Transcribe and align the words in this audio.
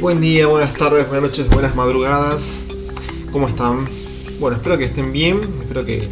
Buen 0.00 0.20
día, 0.20 0.46
buenas 0.46 0.74
tardes, 0.74 1.08
buenas 1.08 1.30
noches, 1.30 1.48
buenas 1.48 1.74
madrugadas. 1.74 2.68
¿Cómo 3.32 3.48
están? 3.48 3.86
Bueno, 4.38 4.58
espero 4.58 4.76
que 4.76 4.84
estén 4.84 5.10
bien. 5.10 5.40
Espero 5.62 5.86
que. 5.86 6.06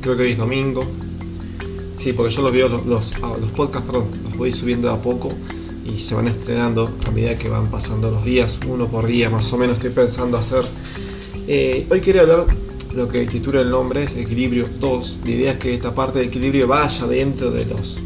Creo 0.00 0.16
que 0.16 0.22
hoy 0.22 0.32
es 0.32 0.38
domingo. 0.38 0.84
Sí, 1.98 2.12
porque 2.12 2.32
yo 2.32 2.42
los 2.42 2.52
veo, 2.52 2.68
los, 2.68 2.86
los, 2.86 3.12
ah, 3.22 3.34
los 3.40 3.50
podcasts, 3.50 3.86
perdón, 3.86 4.06
los 4.22 4.36
voy 4.36 4.52
subiendo 4.52 4.86
de 4.86 4.94
a 4.94 5.02
poco 5.02 5.30
y 5.84 5.98
se 5.98 6.14
van 6.14 6.28
estrenando 6.28 6.92
a 7.04 7.10
medida 7.10 7.36
que 7.36 7.48
van 7.48 7.68
pasando 7.72 8.08
los 8.08 8.24
días, 8.24 8.60
uno 8.68 8.86
por 8.86 9.04
día 9.06 9.28
más 9.28 9.52
o 9.52 9.58
menos. 9.58 9.74
Estoy 9.74 9.90
pensando 9.90 10.38
hacer. 10.38 10.64
Eh, 11.48 11.88
hoy 11.90 12.00
quería 12.00 12.22
hablar 12.22 12.46
lo 12.94 13.08
que 13.08 13.26
titula 13.26 13.62
el 13.62 13.70
nombre, 13.70 14.04
es 14.04 14.16
Equilibrio 14.16 14.68
2. 14.78 15.18
La 15.24 15.30
idea 15.30 15.52
es 15.52 15.58
que 15.58 15.74
esta 15.74 15.92
parte 15.92 16.20
de 16.20 16.26
equilibrio 16.26 16.68
vaya 16.68 17.06
dentro 17.08 17.50
de 17.50 17.64
los 17.64 18.00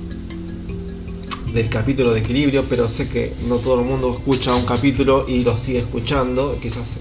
del 1.56 1.70
capítulo 1.70 2.12
de 2.12 2.20
equilibrio, 2.20 2.64
pero 2.68 2.86
sé 2.86 3.08
que 3.08 3.32
no 3.48 3.56
todo 3.56 3.80
el 3.80 3.86
mundo 3.86 4.12
escucha 4.12 4.54
un 4.54 4.66
capítulo 4.66 5.24
y 5.26 5.42
lo 5.42 5.56
sigue 5.56 5.78
escuchando, 5.78 6.58
quizás 6.60 6.98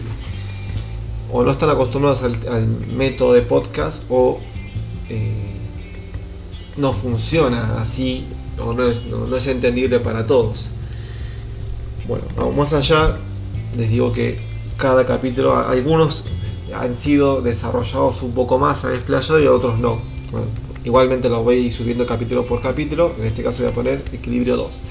o 1.29 1.43
no 1.43 1.51
están 1.51 1.69
acostumbrados 1.69 2.23
al, 2.23 2.67
método 2.95 3.33
de 3.33 3.41
podcast 3.41 4.05
o 4.09 4.39
eh, 5.09 5.33
no 6.77 6.93
funciona 6.93 7.81
así 7.81 8.25
o 8.63 8.71
no 8.71 9.37
es, 9.37 9.47
entendible 9.47 9.99
para 9.99 10.25
todos. 10.25 10.69
Bueno, 12.07 12.23
vamos 12.37 12.55
más 12.55 12.73
allá, 12.73 13.17
les 13.75 13.89
digo 13.89 14.13
que 14.13 14.39
cada 14.77 15.05
capítulo, 15.05 15.53
algunos 15.57 16.27
han 16.73 16.95
sido 16.95 17.41
desarrollados 17.41 18.21
un 18.21 18.31
poco 18.31 18.57
más, 18.57 18.85
han 18.85 18.93
explayado 18.93 19.43
y 19.43 19.47
otros 19.47 19.77
no. 19.79 19.99
Igualmente 20.85 21.27
los 21.29 21.43
voy 21.43 21.55
a 21.55 21.59
ir 21.59 21.71
subiendo 21.71 22.05
capítulo 22.05 22.45
por 22.45 22.61
capítulo, 22.61 23.11
en 23.17 23.25
este 23.25 23.43
caso 23.43 23.63
voy 23.63 23.71
a 23.71 23.75
poner 23.75 24.01
equilibrio 24.13 24.55
2. 24.55 24.81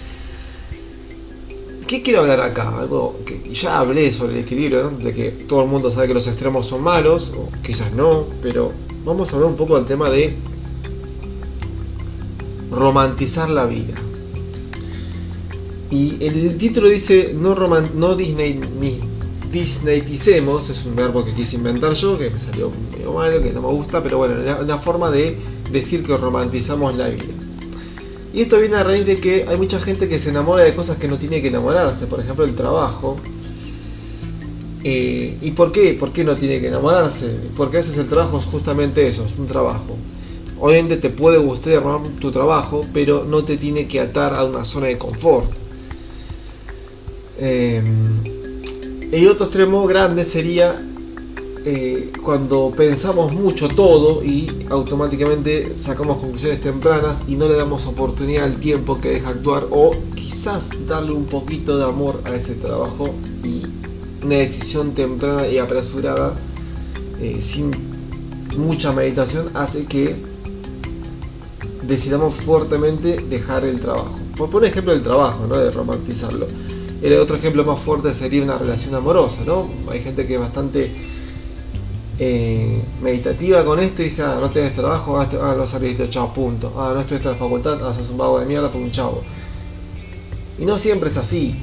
¿Qué 1.86 2.02
quiero 2.02 2.20
hablar 2.20 2.40
acá? 2.40 2.76
Algo 2.78 3.20
que 3.24 3.54
ya 3.54 3.78
hablé 3.78 4.10
sobre 4.10 4.34
el 4.34 4.40
equilibrio, 4.40 4.90
de 4.90 5.12
que 5.12 5.30
todo 5.30 5.62
el 5.62 5.68
mundo 5.68 5.90
sabe 5.90 6.08
que 6.08 6.14
los 6.14 6.26
extremos 6.26 6.66
son 6.66 6.82
malos, 6.82 7.32
o 7.36 7.48
quizás 7.62 7.92
no, 7.92 8.26
pero 8.42 8.72
vamos 9.04 9.32
a 9.32 9.36
hablar 9.36 9.50
un 9.50 9.56
poco 9.56 9.76
del 9.76 9.84
tema 9.84 10.10
de 10.10 10.34
romantizar 12.70 13.48
la 13.48 13.66
vida. 13.66 13.94
Y 15.90 16.24
el 16.24 16.58
título 16.58 16.88
dice 16.88 17.32
no, 17.34 17.54
no 17.54 18.16
Disney 18.16 18.60
ni 18.80 19.13
Disneyticemos, 19.54 20.68
es 20.68 20.84
un 20.84 20.96
verbo 20.96 21.24
que 21.24 21.32
quise 21.32 21.54
inventar 21.54 21.94
yo, 21.94 22.18
que 22.18 22.28
me 22.28 22.40
salió 22.40 22.72
medio 22.90 23.12
malo, 23.12 23.40
que 23.40 23.52
no 23.52 23.62
me 23.62 23.68
gusta, 23.68 24.02
pero 24.02 24.18
bueno, 24.18 24.34
es 24.42 24.60
una 24.60 24.78
forma 24.78 25.12
de 25.12 25.38
decir 25.70 26.02
que 26.02 26.16
romantizamos 26.16 26.96
la 26.96 27.08
vida. 27.08 27.32
Y 28.32 28.40
esto 28.40 28.58
viene 28.58 28.74
a 28.74 28.82
raíz 28.82 29.06
de 29.06 29.20
que 29.20 29.46
hay 29.48 29.56
mucha 29.56 29.78
gente 29.78 30.08
que 30.08 30.18
se 30.18 30.30
enamora 30.30 30.64
de 30.64 30.74
cosas 30.74 30.96
que 30.96 31.06
no 31.06 31.18
tiene 31.18 31.40
que 31.40 31.48
enamorarse, 31.48 32.08
por 32.08 32.18
ejemplo 32.18 32.44
el 32.44 32.56
trabajo. 32.56 33.16
Eh, 34.82 35.38
¿Y 35.40 35.52
por 35.52 35.70
qué? 35.70 35.94
¿Por 35.94 36.10
qué 36.10 36.24
no 36.24 36.34
tiene 36.34 36.58
que 36.60 36.66
enamorarse? 36.66 37.32
Porque 37.56 37.76
a 37.76 37.78
veces 37.78 37.96
el 37.96 38.08
trabajo 38.08 38.38
es 38.38 38.46
justamente 38.46 39.06
eso, 39.06 39.24
es 39.24 39.38
un 39.38 39.46
trabajo. 39.46 39.96
Obviamente 40.58 40.96
te 40.96 41.10
puede 41.10 41.38
gustar 41.38 41.80
tu 42.20 42.32
trabajo, 42.32 42.84
pero 42.92 43.24
no 43.24 43.44
te 43.44 43.56
tiene 43.56 43.86
que 43.86 44.00
atar 44.00 44.34
a 44.34 44.42
una 44.42 44.64
zona 44.64 44.88
de 44.88 44.98
confort. 44.98 45.52
Eh, 47.38 47.80
y 49.14 49.26
otro 49.26 49.46
extremo 49.46 49.86
grande 49.86 50.24
sería 50.24 50.76
eh, 51.64 52.10
cuando 52.22 52.72
pensamos 52.76 53.32
mucho 53.32 53.68
todo 53.68 54.24
y 54.24 54.66
automáticamente 54.70 55.76
sacamos 55.78 56.18
conclusiones 56.18 56.60
tempranas 56.60 57.22
y 57.28 57.36
no 57.36 57.48
le 57.48 57.54
damos 57.54 57.86
oportunidad 57.86 58.44
al 58.44 58.56
tiempo 58.56 59.00
que 59.00 59.10
deja 59.10 59.28
actuar 59.30 59.68
o 59.70 59.92
quizás 60.16 60.70
darle 60.88 61.12
un 61.12 61.26
poquito 61.26 61.78
de 61.78 61.84
amor 61.84 62.20
a 62.24 62.34
ese 62.34 62.54
trabajo 62.54 63.14
y 63.44 63.62
una 64.24 64.36
decisión 64.36 64.92
temprana 64.92 65.46
y 65.46 65.58
apresurada 65.58 66.34
eh, 67.20 67.38
sin 67.40 67.70
mucha 68.56 68.92
meditación 68.92 69.48
hace 69.54 69.86
que 69.86 70.16
decidamos 71.82 72.34
fuertemente 72.34 73.24
dejar 73.30 73.64
el 73.64 73.78
trabajo. 73.78 74.18
Por 74.36 74.50
poner 74.50 74.70
ejemplo 74.70 74.92
el 74.92 75.02
trabajo, 75.02 75.46
¿no? 75.46 75.56
de 75.56 75.70
romantizarlo. 75.70 76.46
El 77.04 77.18
otro 77.18 77.36
ejemplo 77.36 77.66
más 77.66 77.80
fuerte 77.80 78.14
sería 78.14 78.42
una 78.42 78.56
relación 78.56 78.94
amorosa, 78.94 79.42
¿no? 79.44 79.68
Hay 79.90 80.00
gente 80.00 80.26
que 80.26 80.36
es 80.36 80.40
bastante 80.40 80.90
eh, 82.18 82.80
meditativa 83.02 83.62
con 83.62 83.78
esto 83.78 84.00
y 84.00 84.06
dice, 84.06 84.22
ah, 84.22 84.38
no 84.40 84.48
tienes 84.48 84.74
trabajo, 84.74 85.20
ah, 85.20 85.28
ah 85.42 85.54
no 85.54 85.66
saliste, 85.66 86.08
chao, 86.08 86.32
punto. 86.32 86.72
Ah, 86.78 86.92
no 86.94 87.02
estuviste 87.02 87.28
en 87.28 87.34
la 87.34 87.38
facultad, 87.38 87.78
ah, 87.82 87.94
un 88.10 88.16
vago 88.16 88.40
de 88.40 88.46
mierda, 88.46 88.72
por 88.72 88.80
un 88.80 88.90
chavo. 88.90 89.22
Y 90.58 90.64
no 90.64 90.78
siempre 90.78 91.10
es 91.10 91.18
así. 91.18 91.54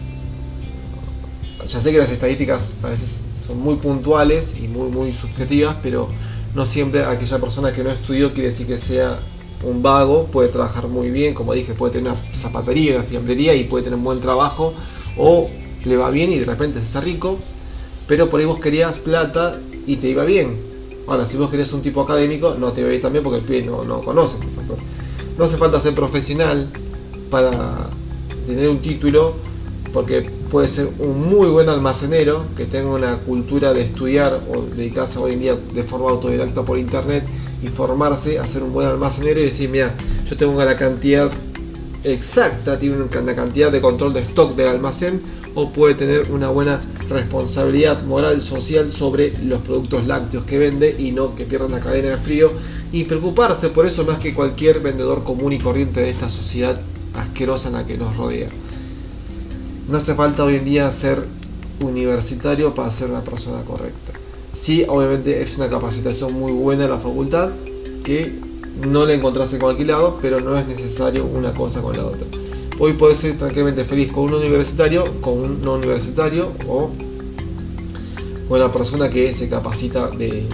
Ya 1.65 1.81
sé 1.81 1.91
que 1.91 1.97
las 1.97 2.11
estadísticas 2.11 2.73
a 2.83 2.89
veces 2.89 3.25
son 3.47 3.59
muy 3.61 3.77
puntuales 3.77 4.53
y 4.61 4.67
muy, 4.67 4.91
muy 4.91 5.11
subjetivas, 5.11 5.75
pero 5.81 6.07
no 6.53 6.67
siempre 6.67 7.01
aquella 7.01 7.39
persona 7.39 7.73
que 7.73 7.83
no 7.83 7.89
estudió 7.89 8.31
quiere 8.31 8.49
decir 8.49 8.67
que 8.67 8.77
sea 8.77 9.17
un 9.63 9.81
vago, 9.81 10.27
puede 10.27 10.49
trabajar 10.49 10.87
muy 10.87 11.09
bien, 11.09 11.33
como 11.33 11.53
dije, 11.53 11.73
puede 11.73 11.93
tener 11.93 12.11
una 12.11 12.21
zapatería, 12.31 12.97
una 12.97 13.03
fiambrería 13.03 13.55
y 13.55 13.63
puede 13.63 13.85
tener 13.85 13.97
un 13.97 14.03
buen 14.03 14.21
trabajo 14.21 14.75
o 15.17 15.49
le 15.85 15.97
va 15.97 16.09
bien 16.11 16.31
y 16.31 16.39
de 16.39 16.45
repente 16.45 16.79
se 16.79 16.85
está 16.85 17.01
rico, 17.01 17.37
pero 18.07 18.29
por 18.29 18.39
ahí 18.39 18.45
vos 18.45 18.59
querías 18.59 18.99
plata 18.99 19.59
y 19.87 19.97
te 19.97 20.09
iba 20.09 20.23
bien. 20.23 20.57
Ahora, 21.07 21.25
si 21.25 21.37
vos 21.37 21.49
querías 21.49 21.73
un 21.73 21.81
tipo 21.81 22.01
académico, 22.01 22.55
no 22.59 22.71
te 22.71 22.81
iba 22.81 22.89
bien 22.89 23.01
también 23.01 23.23
porque 23.23 23.39
el 23.39 23.45
pie 23.45 23.63
no, 23.63 23.83
no 23.83 24.01
conoce 24.01 24.37
el 24.37 24.51
factor. 24.51 24.77
No 25.37 25.45
hace 25.45 25.57
falta 25.57 25.79
ser 25.79 25.95
profesional 25.95 26.69
para 27.29 27.89
tener 28.45 28.69
un 28.69 28.79
título, 28.79 29.33
porque 29.93 30.21
puede 30.49 30.67
ser 30.67 30.89
un 30.99 31.29
muy 31.29 31.47
buen 31.49 31.69
almacenero 31.69 32.45
que 32.55 32.65
tenga 32.65 32.89
una 32.91 33.17
cultura 33.17 33.73
de 33.73 33.81
estudiar 33.81 34.41
o 34.53 34.61
dedicarse 34.61 35.19
hoy 35.19 35.33
en 35.33 35.39
día 35.39 35.55
de 35.73 35.83
forma 35.83 36.09
autodidacta 36.09 36.63
por 36.63 36.77
internet 36.77 37.23
y 37.63 37.67
formarse, 37.67 38.39
a 38.39 38.47
ser 38.47 38.63
un 38.63 38.73
buen 38.73 38.87
almacenero 38.87 39.39
y 39.39 39.43
decir, 39.43 39.69
mira, 39.69 39.95
yo 40.29 40.37
tengo 40.37 40.63
la 40.63 40.75
cantidad 40.75 41.29
exacta, 42.03 42.79
tiene 42.79 42.97
una 42.97 43.35
cantidad 43.35 43.71
de 43.71 43.81
control 43.81 44.13
de 44.13 44.21
stock 44.21 44.55
del 44.55 44.67
almacén 44.67 45.21
o 45.55 45.71
puede 45.71 45.95
tener 45.95 46.31
una 46.31 46.49
buena 46.49 46.81
responsabilidad 47.09 48.03
moral 48.03 48.41
social 48.41 48.89
sobre 48.91 49.37
los 49.43 49.61
productos 49.61 50.07
lácteos 50.07 50.45
que 50.45 50.57
vende 50.57 50.95
y 50.97 51.11
no 51.11 51.35
que 51.35 51.45
pierda 51.45 51.67
la 51.67 51.79
cadena 51.79 52.09
de 52.09 52.17
frío 52.17 52.51
y 52.91 53.03
preocuparse 53.03 53.69
por 53.69 53.85
eso 53.85 54.05
más 54.05 54.19
que 54.19 54.33
cualquier 54.33 54.79
vendedor 54.79 55.23
común 55.23 55.53
y 55.53 55.59
corriente 55.59 56.01
de 56.01 56.09
esta 56.09 56.29
sociedad 56.29 56.79
asquerosa 57.13 57.69
en 57.69 57.75
la 57.75 57.85
que 57.85 57.97
nos 57.97 58.15
rodea. 58.15 58.49
No 59.89 59.97
hace 59.97 60.15
falta 60.15 60.43
hoy 60.43 60.55
en 60.55 60.65
día 60.65 60.89
ser 60.91 61.25
universitario 61.81 62.73
para 62.73 62.91
ser 62.91 63.09
una 63.09 63.21
persona 63.21 63.61
correcta. 63.63 64.13
Sí, 64.53 64.85
obviamente 64.87 65.41
es 65.41 65.57
una 65.57 65.69
capacitación 65.69 66.33
muy 66.33 66.51
buena 66.51 66.85
en 66.85 66.91
la 66.91 66.99
facultad 66.99 67.51
que 68.03 68.50
no 68.87 69.05
la 69.05 69.13
encontrás 69.13 69.53
en 69.53 69.59
cualquier 69.59 69.87
lado, 69.89 70.17
pero 70.21 70.39
no 70.39 70.57
es 70.57 70.67
necesario 70.67 71.25
una 71.25 71.53
cosa 71.53 71.81
con 71.81 71.95
la 71.95 72.05
otra. 72.05 72.25
Hoy 72.79 72.93
puedes 72.93 73.19
ser 73.19 73.37
tranquilamente 73.37 73.83
feliz 73.83 74.11
con 74.11 74.23
un 74.25 74.33
universitario, 74.35 75.03
con 75.21 75.33
un 75.39 75.61
no 75.61 75.75
universitario 75.75 76.51
o 76.67 76.89
con 78.47 78.57
una 78.59 78.71
persona 78.71 79.09
que 79.09 79.31
se 79.33 79.47
capacita 79.49 80.09
de, 80.09 80.47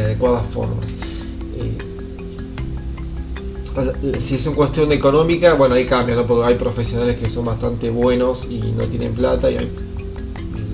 adecuadas 0.00 0.46
formas. 0.46 0.94
Eh, 1.54 1.78
si 4.20 4.36
es 4.36 4.46
una 4.46 4.56
cuestión 4.56 4.90
económica, 4.92 5.54
bueno, 5.54 5.74
ahí 5.74 5.84
cambia, 5.84 6.16
¿no? 6.16 6.26
porque 6.26 6.46
hay 6.48 6.54
profesionales 6.54 7.16
que 7.16 7.28
son 7.28 7.44
bastante 7.44 7.90
buenos 7.90 8.46
y 8.50 8.60
no 8.72 8.84
tienen 8.86 9.12
plata 9.12 9.50
y 9.50 9.58
hay, 9.58 9.70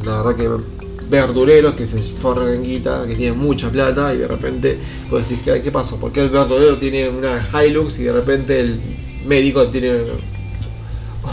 la 0.04 0.22
verdad 0.22 0.36
que 0.36 0.81
verduleros 1.12 1.74
que 1.74 1.86
se 1.86 1.98
forran 1.98 2.54
en 2.54 2.62
guita, 2.62 3.04
que 3.06 3.14
tienen 3.14 3.38
mucha 3.38 3.70
plata 3.70 4.14
y 4.14 4.18
de 4.18 4.26
repente 4.26 4.78
vos 5.10 5.28
decís, 5.28 5.44
¿qué, 5.44 5.60
qué 5.60 5.70
pasó? 5.70 6.00
¿Por 6.00 6.10
qué 6.10 6.22
el 6.22 6.30
verdulero 6.30 6.78
tiene 6.78 7.06
una 7.10 7.38
Hilux 7.38 7.98
y 7.98 8.04
de 8.04 8.12
repente 8.12 8.58
el 8.60 8.80
médico 9.26 9.66
tiene 9.66 9.92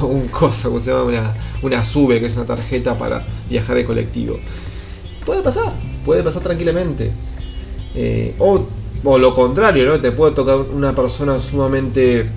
un 0.02 0.28
cosa, 0.28 0.68
como 0.68 0.82
se 0.82 0.92
llama? 0.92 1.04
Una, 1.06 1.34
una 1.62 1.86
SUBE, 1.86 2.20
que 2.20 2.26
es 2.26 2.36
una 2.36 2.46
tarjeta 2.46 2.98
para 2.98 3.26
viajar 3.50 3.78
de 3.78 3.86
colectivo. 3.86 4.38
Puede 5.26 5.42
pasar, 5.42 5.74
puede 6.04 6.24
pasar 6.24 6.44
tranquilamente. 6.44 7.12
Eh, 7.96 8.36
o, 8.38 8.68
o 9.06 9.18
lo 9.18 9.34
contrario, 9.34 9.86
¿no? 9.86 9.98
Te 9.98 10.12
puede 10.12 10.34
tocar 10.34 10.58
una 10.60 10.94
persona 10.94 11.40
sumamente 11.40 12.28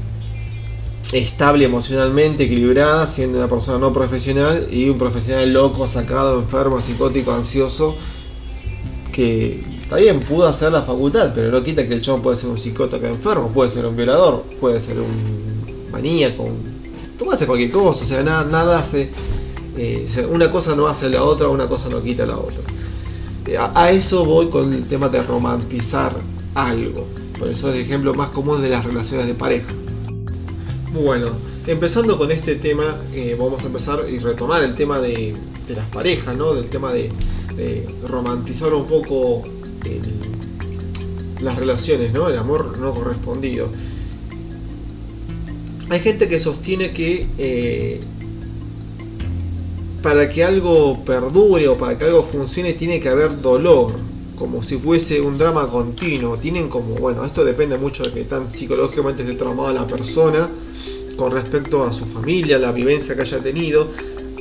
estable 1.12 1.66
emocionalmente, 1.66 2.44
equilibrada, 2.44 3.06
siendo 3.06 3.38
una 3.38 3.48
persona 3.48 3.78
no 3.78 3.92
profesional 3.92 4.66
y 4.70 4.88
un 4.88 4.98
profesional 4.98 5.52
loco, 5.52 5.86
sacado, 5.86 6.40
enfermo, 6.40 6.80
psicótico, 6.80 7.32
ansioso, 7.32 7.96
que 9.12 9.62
está 9.82 9.96
bien, 9.96 10.20
pudo 10.20 10.46
hacer 10.46 10.72
la 10.72 10.82
facultad, 10.82 11.32
pero 11.34 11.50
no 11.50 11.62
quita 11.62 11.86
que 11.86 11.94
el 11.94 12.00
chavo 12.00 12.22
puede 12.22 12.36
ser 12.36 12.48
un 12.48 12.58
psicótico 12.58 13.04
enfermo, 13.06 13.48
puede 13.48 13.68
ser 13.68 13.84
un 13.84 13.94
violador, 13.94 14.42
puede 14.58 14.80
ser 14.80 14.98
un 14.98 15.90
maníaco, 15.92 16.48
tú 17.18 17.30
haces 17.30 17.46
cualquier 17.46 17.70
cosa, 17.70 18.04
o 18.04 18.06
sea, 18.06 18.22
nada, 18.22 18.44
nada 18.44 18.78
hace, 18.78 19.10
eh, 19.76 20.06
una 20.30 20.50
cosa 20.50 20.74
no 20.74 20.86
hace 20.86 21.10
la 21.10 21.22
otra, 21.24 21.48
una 21.48 21.66
cosa 21.66 21.90
no 21.90 22.02
quita 22.02 22.24
la 22.24 22.38
otra. 22.38 22.62
Eh, 23.46 23.58
a, 23.58 23.90
eso 23.90 24.24
voy 24.24 24.48
con 24.48 24.72
el 24.72 24.86
tema 24.86 25.10
de 25.10 25.22
romantizar 25.22 26.14
algo, 26.54 27.06
por 27.38 27.48
eso 27.48 27.68
es 27.68 27.76
el 27.76 27.82
ejemplo 27.82 28.14
más 28.14 28.30
común 28.30 28.62
de 28.62 28.70
las 28.70 28.84
relaciones 28.84 29.26
de 29.26 29.34
pareja 29.34 29.72
Bueno, 30.92 31.30
empezando 31.66 32.18
con 32.18 32.30
este 32.30 32.56
tema, 32.56 33.00
eh, 33.14 33.34
vamos 33.38 33.64
a 33.64 33.68
empezar 33.68 34.04
y 34.10 34.18
retomar 34.18 34.62
el 34.62 34.74
tema 34.74 35.00
de, 35.00 35.34
las 35.74 35.88
parejas, 35.88 36.36
¿no? 36.36 36.52
Del 36.52 36.66
tema 36.66 36.92
de, 36.92 37.10
romantizar 38.06 38.74
un 38.74 38.86
poco 38.86 39.42
las 41.40 41.56
relaciones, 41.56 42.12
¿no? 42.12 42.28
El 42.28 42.36
amor 42.36 42.76
no 42.78 42.92
correspondido. 42.92 43.68
Hay 45.88 46.00
gente 46.00 46.28
que 46.28 46.38
sostiene 46.38 46.92
que 46.92 47.26
eh, 47.38 48.00
para 50.02 50.28
que 50.28 50.44
algo 50.44 51.02
perdure 51.04 51.68
o 51.68 51.78
para 51.78 51.96
que 51.96 52.04
algo 52.04 52.22
funcione 52.22 52.74
tiene 52.74 53.00
que 53.00 53.08
haber 53.08 53.40
dolor, 53.40 53.92
como 54.36 54.62
si 54.62 54.76
fuese 54.76 55.22
un 55.22 55.38
drama 55.38 55.68
continuo. 55.68 56.36
Tienen 56.36 56.68
como, 56.68 56.96
bueno, 56.96 57.24
esto 57.24 57.46
depende 57.46 57.78
mucho 57.78 58.02
de 58.02 58.12
que 58.12 58.24
tan 58.24 58.46
psicológicamente 58.46 59.22
esté 59.22 59.36
traumada 59.36 59.72
la 59.72 59.86
persona 59.86 60.50
con 61.22 61.32
respecto 61.32 61.84
a 61.84 61.92
su 61.92 62.04
familia, 62.04 62.58
la 62.58 62.72
vivencia 62.72 63.14
que 63.14 63.22
haya 63.22 63.38
tenido. 63.38 63.88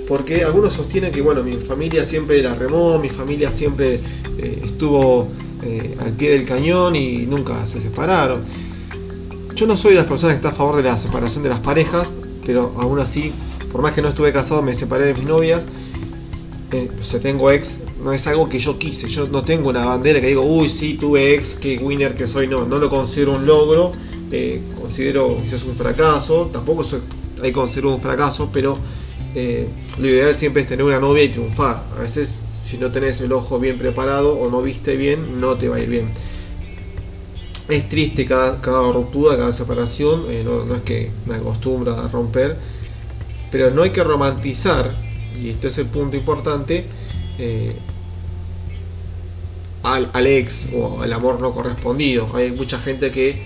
Porque 0.07 0.44
algunos 0.44 0.74
sostienen 0.74 1.12
que, 1.12 1.22
bueno, 1.22 1.44
mi 1.44 1.54
familia 1.54 2.04
siempre 2.06 2.42
la 2.42 2.56
remó, 2.56 2.98
mi 3.00 3.10
familia 3.10 3.51
siempre 3.51 4.00
eh, 4.38 4.62
estuvo 4.66 5.28
eh, 5.63 5.95
al 6.00 6.12
pie 6.13 6.31
del 6.31 6.45
cañón 6.45 6.95
y 6.95 7.19
nunca 7.28 7.66
se 7.68 7.80
separaron. 7.80 8.42
Yo 9.56 9.68
no 9.68 9.78
soy 9.78 9.92
de 9.92 10.00
las 10.00 10.07
personas 10.07 10.33
que 10.33 10.38
está 10.38 10.50
a 10.50 10.54
favor 10.54 10.75
de 10.75 10.83
la 10.83 10.98
separación 10.98 11.44
de 11.44 11.50
las 11.50 11.60
parejas, 11.60 12.12
pero 12.45 12.74
aún 12.78 13.00
así 13.00 13.31
por 13.72 13.81
más 13.81 13.94
que 13.94 14.01
no 14.01 14.10
estuve 14.10 14.33
casado, 14.33 14.62
me 14.62 14.75
separé 14.75 15.06
de 15.06 15.13
mis 15.13 15.24
novias. 15.24 15.63
Eh, 16.72 16.89
tengo 17.22 17.51
ex, 17.51 17.80
no 18.04 18.12
es 18.12 18.28
algo 18.28 18.50
que 18.50 18.60
yo 18.60 18.78
quise. 18.78 19.07
Yo 19.07 19.28
no 19.28 19.44
tengo 19.44 19.69
una 19.69 19.86
bandera 19.86 20.19
que 20.19 20.28
digo, 20.28 20.42
uy, 20.42 20.69
sí, 20.69 20.95
tuve 20.95 21.36
ex, 21.36 21.56
qué 21.56 21.78
winner 21.78 22.16
que 22.16 22.28
soy. 22.28 22.48
No, 22.48 22.66
no 22.66 22.80
lo 22.80 22.89
considero 22.89 23.33
un 23.33 23.45
logro. 23.45 23.94
Eh, 24.31 24.62
considero 24.80 25.39
quizás 25.42 25.63
un 25.63 25.75
fracaso. 25.75 26.50
Tampoco 26.51 26.83
soy, 26.83 27.01
ahí 27.44 27.51
considero 27.51 27.94
un 27.94 28.01
fracaso, 28.01 28.50
pero 28.51 28.78
eh, 29.36 29.68
lo 29.98 30.07
ideal 30.07 30.36
siempre 30.36 30.62
es 30.62 30.68
tener 30.68 30.86
una 30.86 31.00
novia 31.00 31.24
y 31.24 31.30
triunfar. 31.30 31.83
A 31.95 32.01
veces, 32.01 32.44
si 32.66 32.78
no 32.78 32.92
tenés 32.92 33.22
el 33.22 33.31
ojo 33.31 33.60
bien 33.60 33.78
preparado 33.78 34.38
o 34.38 34.50
no 34.50 34.62
viste 34.62 34.95
bien, 34.95 35.39
no 35.39 35.56
te 35.56 35.69
va 35.69 35.78
a 35.78 35.80
ir 35.80 35.89
bien. 35.89 36.10
Es 37.69 37.88
triste 37.88 38.25
cada, 38.25 38.92
ruptura, 38.92 39.38
cada 39.38 39.51
separación. 39.51 40.25
no, 40.45 40.66
no 40.66 40.75
es 40.75 40.81
que 40.81 41.12
me 41.25 41.36
acostumbro 41.36 41.95
a 41.95 42.07
romper 42.07 42.57
pero 43.51 43.69
no 43.69 43.83
hay 43.83 43.89
que 43.92 44.04
romantizar, 44.04 44.95
y 45.39 45.50
este 45.50 45.68
es 45.68 45.78
el 45.78 45.88
punto 45.88 46.16
importante, 46.16 46.86
eh, 47.38 47.75
al, 49.83 50.10
ex 50.25 50.69
o 50.74 51.01
al 51.01 51.12
amor 51.12 51.42
no 51.42 51.51
correspondido. 51.51 52.30
Hay 52.33 52.51
mucha 52.51 52.80
gente 52.80 53.12
que, 53.12 53.44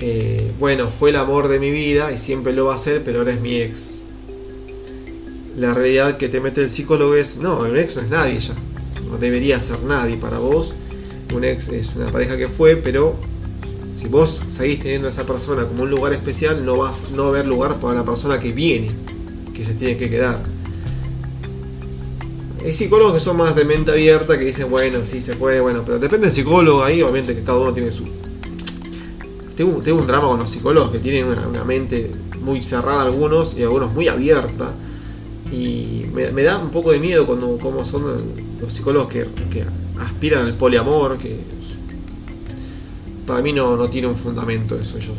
eh, 0.00 0.50
bueno, 0.58 0.90
fue 0.90 1.10
el 1.10 1.16
amor 1.16 1.48
de 1.48 1.58
mi 1.58 1.70
vida 1.70 2.10
y 2.10 2.18
siempre 2.18 2.54
lo 2.54 2.64
va 2.64 2.74
a 2.74 2.78
ser, 2.78 3.04
pero 3.04 3.18
ahora 3.18 3.32
es 3.32 3.40
mi 3.40 3.56
ex. 3.56 4.00
La 5.56 5.74
realidad 5.74 6.16
que 6.16 6.28
te 6.28 6.40
mete 6.40 6.62
el 6.62 6.70
psicólogo 6.70 7.14
es, 7.14 7.36
no, 7.36 7.60
un 7.60 7.76
ex 7.76 7.96
no 7.96 8.02
es 8.02 8.08
nadie 8.08 8.38
ya. 8.38 8.54
No 9.10 9.18
debería 9.18 9.60
ser 9.60 9.82
nadie 9.82 10.16
para 10.16 10.38
vos. 10.38 10.74
Un 11.34 11.44
ex 11.44 11.68
es 11.68 11.96
una 11.96 12.10
pareja 12.10 12.38
que 12.38 12.48
fue, 12.48 12.76
pero 12.76 13.14
si 13.92 14.08
vos 14.08 14.42
seguís 14.46 14.80
teniendo 14.80 15.08
a 15.08 15.10
esa 15.10 15.26
persona 15.26 15.64
como 15.64 15.82
un 15.82 15.90
lugar 15.90 16.14
especial, 16.14 16.64
no 16.64 16.78
vas 16.78 17.10
no 17.10 17.24
va 17.24 17.28
a 17.28 17.32
haber 17.32 17.46
lugar 17.46 17.78
para 17.78 17.94
la 17.94 18.04
persona 18.04 18.38
que 18.38 18.52
viene, 18.52 18.90
que 19.54 19.64
se 19.64 19.74
tiene 19.74 19.96
que 19.98 20.08
quedar. 20.08 20.40
Hay 22.64 22.72
psicólogos 22.72 23.14
que 23.14 23.20
son 23.20 23.36
más 23.36 23.54
de 23.54 23.64
mente 23.64 23.90
abierta, 23.90 24.38
que 24.38 24.44
dicen, 24.44 24.70
bueno, 24.70 25.04
sí 25.04 25.20
se 25.20 25.34
puede, 25.34 25.60
bueno, 25.60 25.82
pero 25.84 25.98
depende 25.98 26.26
del 26.26 26.34
psicólogo 26.34 26.82
ahí, 26.82 27.02
obviamente 27.02 27.34
que 27.34 27.42
cada 27.42 27.58
uno 27.58 27.72
tiene 27.74 27.90
su... 27.92 28.04
Tengo, 29.56 29.78
un 29.78 30.06
drama 30.06 30.28
con 30.28 30.38
los 30.38 30.50
psicólogos 30.50 30.90
que 30.90 30.98
tienen 30.98 31.26
una, 31.26 31.64
mente 31.64 32.10
muy 32.40 32.62
cerrada 32.62 33.02
algunos 33.02 33.54
y 33.56 33.62
algunos 33.62 33.92
muy 33.92 34.08
abierta. 34.08 34.72
Y 35.52 36.06
me, 36.12 36.42
da 36.42 36.58
un 36.58 36.70
poco 36.70 36.92
de 36.92 36.98
miedo 36.98 37.26
cuando 37.26 37.58
como 37.58 37.84
son 37.84 38.04
los 38.60 38.72
psicólogos 38.72 39.12
que, 39.12 39.26
aspiran 39.98 40.46
al 40.46 40.54
poliamor, 40.54 41.18
que 41.18 41.36
para 43.26 43.42
mí 43.42 43.52
no, 43.52 43.76
no 43.76 43.88
tiene 43.88 44.08
un 44.08 44.16
fundamento 44.16 44.78
eso. 44.78 44.96
Ellos 44.96 45.16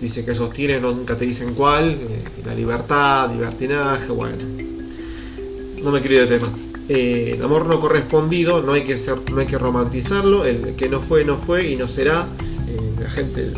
dicen 0.00 0.24
que 0.24 0.34
sostienen, 0.34 0.82
nunca 0.82 1.16
te 1.16 1.24
dicen 1.24 1.54
cuál, 1.54 1.90
eh, 1.90 2.24
la 2.44 2.54
libertad, 2.54 3.30
libertinaje, 3.30 4.12
bueno. 4.12 4.36
No 5.82 5.90
me 5.90 6.00
quiero 6.00 6.16
ir 6.16 6.28
de 6.28 6.38
tema. 6.38 6.48
Eh, 6.88 7.34
el 7.36 7.42
amor 7.42 7.66
no 7.66 7.80
correspondido, 7.80 8.62
no 8.62 8.72
hay 8.72 8.84
que 8.84 8.96
no 9.32 9.40
hay 9.40 9.46
que 9.46 9.58
romantizarlo, 9.58 10.44
el 10.44 10.74
que 10.76 10.88
no 10.88 11.00
fue, 11.00 11.24
no 11.24 11.38
fue 11.38 11.70
y 11.70 11.76
no 11.76 11.88
será. 11.88 12.26
Eh, 12.68 13.00
la 13.00 13.08
gente 13.08 13.50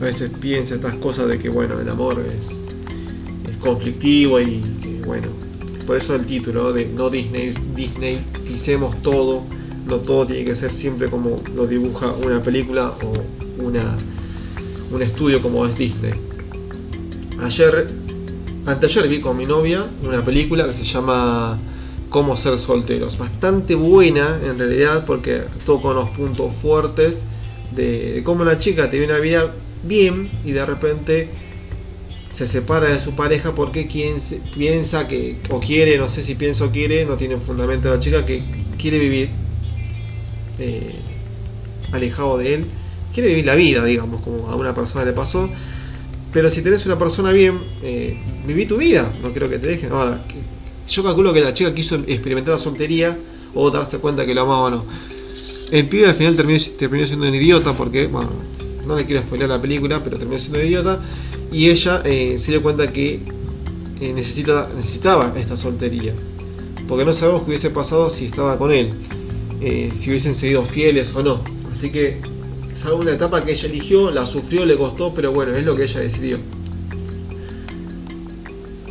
a 0.00 0.04
veces 0.04 0.30
piensa 0.40 0.74
estas 0.74 0.94
cosas 0.96 1.28
de 1.28 1.38
que 1.38 1.48
bueno, 1.48 1.78
el 1.80 1.88
amor 1.88 2.22
es, 2.38 2.62
conflictivo 3.60 4.38
y 4.38 4.60
que 4.80 5.02
bueno. 5.04 5.28
Por 5.86 5.96
eso 5.96 6.14
el 6.14 6.26
título 6.26 6.72
de 6.72 6.86
No 6.86 7.10
Disney, 7.10 7.50
Disney, 7.74 8.24
hicimos 8.48 9.00
todo 9.02 9.42
no 9.86 9.96
todo 9.96 10.26
tiene 10.26 10.44
que 10.44 10.54
ser 10.54 10.70
siempre 10.70 11.08
como 11.08 11.40
lo 11.54 11.66
dibuja 11.66 12.12
una 12.12 12.42
película 12.42 12.92
o 13.02 13.62
una, 13.62 13.96
un 14.90 15.02
estudio 15.02 15.40
como 15.40 15.64
es 15.64 15.78
Disney. 15.78 16.12
Ayer, 17.40 17.88
anteayer 18.66 19.08
vi 19.08 19.20
con 19.20 19.36
mi 19.36 19.46
novia 19.46 19.86
una 20.02 20.24
película 20.24 20.66
que 20.66 20.72
se 20.72 20.84
llama 20.84 21.58
Cómo 22.08 22.36
ser 22.36 22.58
solteros. 22.58 23.16
Bastante 23.16 23.74
buena 23.74 24.40
en 24.44 24.58
realidad 24.58 25.04
porque 25.06 25.42
toca 25.64 25.92
los 25.92 26.10
puntos 26.10 26.52
fuertes 26.54 27.24
de, 27.74 28.22
cómo 28.24 28.42
una 28.42 28.58
chica 28.58 28.90
tiene 28.90 29.06
una 29.06 29.18
vida 29.18 29.52
bien 29.82 30.30
y 30.44 30.52
de 30.52 30.64
repente 30.64 31.28
se 32.28 32.46
separa 32.46 32.88
de 32.88 33.00
su 33.00 33.14
pareja 33.14 33.54
porque 33.54 33.86
quien 33.86 34.16
piensa 34.54 35.06
que 35.06 35.36
o 35.50 35.60
quiere, 35.60 35.96
no 35.98 36.08
sé 36.08 36.22
si 36.22 36.34
piensa 36.34 36.64
o 36.64 36.70
quiere, 36.70 37.04
no 37.04 37.16
tiene 37.16 37.34
un 37.34 37.40
fundamento 37.40 37.88
la 37.88 38.00
chica 38.00 38.26
que 38.26 38.42
quiere 38.78 38.98
vivir 38.98 39.30
eh, 40.58 40.94
alejado 41.92 42.38
de 42.38 42.54
él, 42.54 42.66
quiere 43.12 43.28
vivir 43.28 43.46
la 43.46 43.54
vida, 43.54 43.84
digamos, 43.84 44.20
como 44.22 44.48
a 44.48 44.56
una 44.56 44.74
persona 44.74 45.04
le 45.04 45.12
pasó. 45.12 45.48
Pero 46.32 46.50
si 46.50 46.62
tenés 46.62 46.84
una 46.84 46.98
persona 46.98 47.32
bien, 47.32 47.58
eh, 47.82 48.18
viví 48.46 48.66
tu 48.66 48.76
vida, 48.76 49.14
no 49.22 49.32
creo 49.32 49.48
que 49.48 49.58
te 49.58 49.68
dejen. 49.68 49.92
Ahora, 49.92 50.22
yo 50.88 51.02
calculo 51.02 51.32
que 51.32 51.40
la 51.40 51.54
chica 51.54 51.74
quiso 51.74 51.96
experimentar 52.06 52.52
la 52.52 52.58
soltería 52.58 53.16
o 53.54 53.70
darse 53.70 53.98
cuenta 53.98 54.26
que 54.26 54.34
lo 54.34 54.42
amaba 54.42 54.60
o 54.60 54.70
no. 54.70 54.84
El 55.70 55.88
pibe 55.88 56.06
al 56.06 56.14
final 56.14 56.36
terminó, 56.36 57.06
siendo 57.06 57.26
un 57.26 57.34
idiota 57.34 57.72
porque, 57.72 58.06
bueno, 58.06 58.30
no 58.86 58.96
le 58.96 59.06
quiero 59.06 59.22
spoiler 59.22 59.48
la 59.48 59.60
película, 59.60 60.02
pero 60.02 60.18
terminó 60.18 60.38
siendo 60.38 60.62
idiota. 60.62 61.00
Y 61.52 61.68
ella 61.68 62.02
eh, 62.04 62.36
se 62.38 62.52
dio 62.52 62.62
cuenta 62.62 62.92
que 62.92 63.20
necesita, 64.00 64.68
necesitaba 64.74 65.32
esta 65.36 65.56
soltería. 65.56 66.14
Porque 66.88 67.04
no 67.04 67.12
sabemos 67.12 67.42
qué 67.42 67.48
hubiese 67.48 67.70
pasado 67.70 68.10
si 68.10 68.26
estaba 68.26 68.58
con 68.58 68.72
él. 68.72 68.92
Eh, 69.60 69.90
si 69.94 70.10
hubiesen 70.10 70.34
seguido 70.34 70.64
fieles 70.64 71.14
o 71.14 71.22
no. 71.22 71.40
Así 71.72 71.90
que 71.90 72.20
es 72.72 72.84
una 72.84 73.12
etapa 73.12 73.44
que 73.44 73.52
ella 73.52 73.68
eligió, 73.68 74.10
la 74.10 74.26
sufrió, 74.26 74.66
le 74.66 74.76
costó, 74.76 75.14
pero 75.14 75.32
bueno, 75.32 75.54
es 75.56 75.64
lo 75.64 75.74
que 75.76 75.84
ella 75.84 76.00
decidió. 76.00 76.38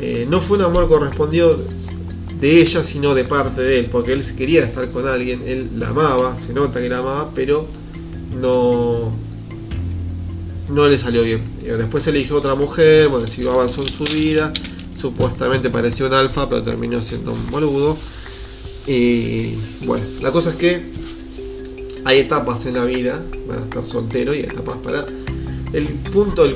Eh, 0.01 0.25
no 0.29 0.41
fue 0.41 0.57
un 0.57 0.63
amor 0.63 0.87
correspondido 0.87 1.57
de 2.39 2.61
ella, 2.61 2.83
sino 2.83 3.13
de 3.13 3.23
parte 3.23 3.61
de 3.61 3.79
él, 3.79 3.85
porque 3.91 4.13
él 4.13 4.23
quería 4.35 4.63
estar 4.63 4.89
con 4.89 5.07
alguien, 5.07 5.43
él 5.45 5.69
la 5.77 5.89
amaba, 5.89 6.35
se 6.35 6.53
nota 6.53 6.81
que 6.81 6.89
la 6.89 6.97
amaba, 6.97 7.31
pero 7.33 7.65
no, 8.41 9.13
no 10.69 10.87
le 10.87 10.97
salió 10.97 11.23
bien. 11.23 11.41
Eh, 11.63 11.73
después 11.77 12.05
eligió 12.07 12.37
otra 12.37 12.55
mujer, 12.55 13.07
bueno, 13.07 13.27
siguió 13.27 13.51
avanzó 13.51 13.81
en 13.81 13.89
su 13.89 14.03
vida, 14.05 14.51
supuestamente 14.95 15.69
pareció 15.69 16.07
un 16.07 16.13
alfa, 16.13 16.49
pero 16.49 16.63
terminó 16.63 17.01
siendo 17.01 17.33
un 17.33 17.51
boludo. 17.51 17.97
Y 18.87 19.55
bueno, 19.85 20.05
la 20.21 20.31
cosa 20.31 20.51
es 20.51 20.55
que 20.57 20.83
hay 22.05 22.19
etapas 22.19 22.65
en 22.65 22.75
la 22.75 22.83
vida, 22.85 23.21
van 23.47 23.59
a 23.59 23.63
estar 23.63 23.85
soltero 23.85 24.33
y 24.33 24.39
etapas 24.39 24.77
para... 24.77 25.05
El 25.73 25.87
punto, 25.87 26.45
el, 26.45 26.53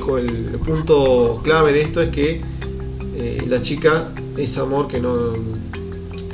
punto 0.64 1.40
clave 1.44 1.72
de 1.72 1.82
esto 1.82 2.00
es 2.00 2.08
que 2.08 2.40
eh, 3.16 3.44
la 3.48 3.60
chica, 3.60 4.14
ese 4.38 4.60
amor 4.60 4.88
que 4.88 4.98
no, 4.98 5.32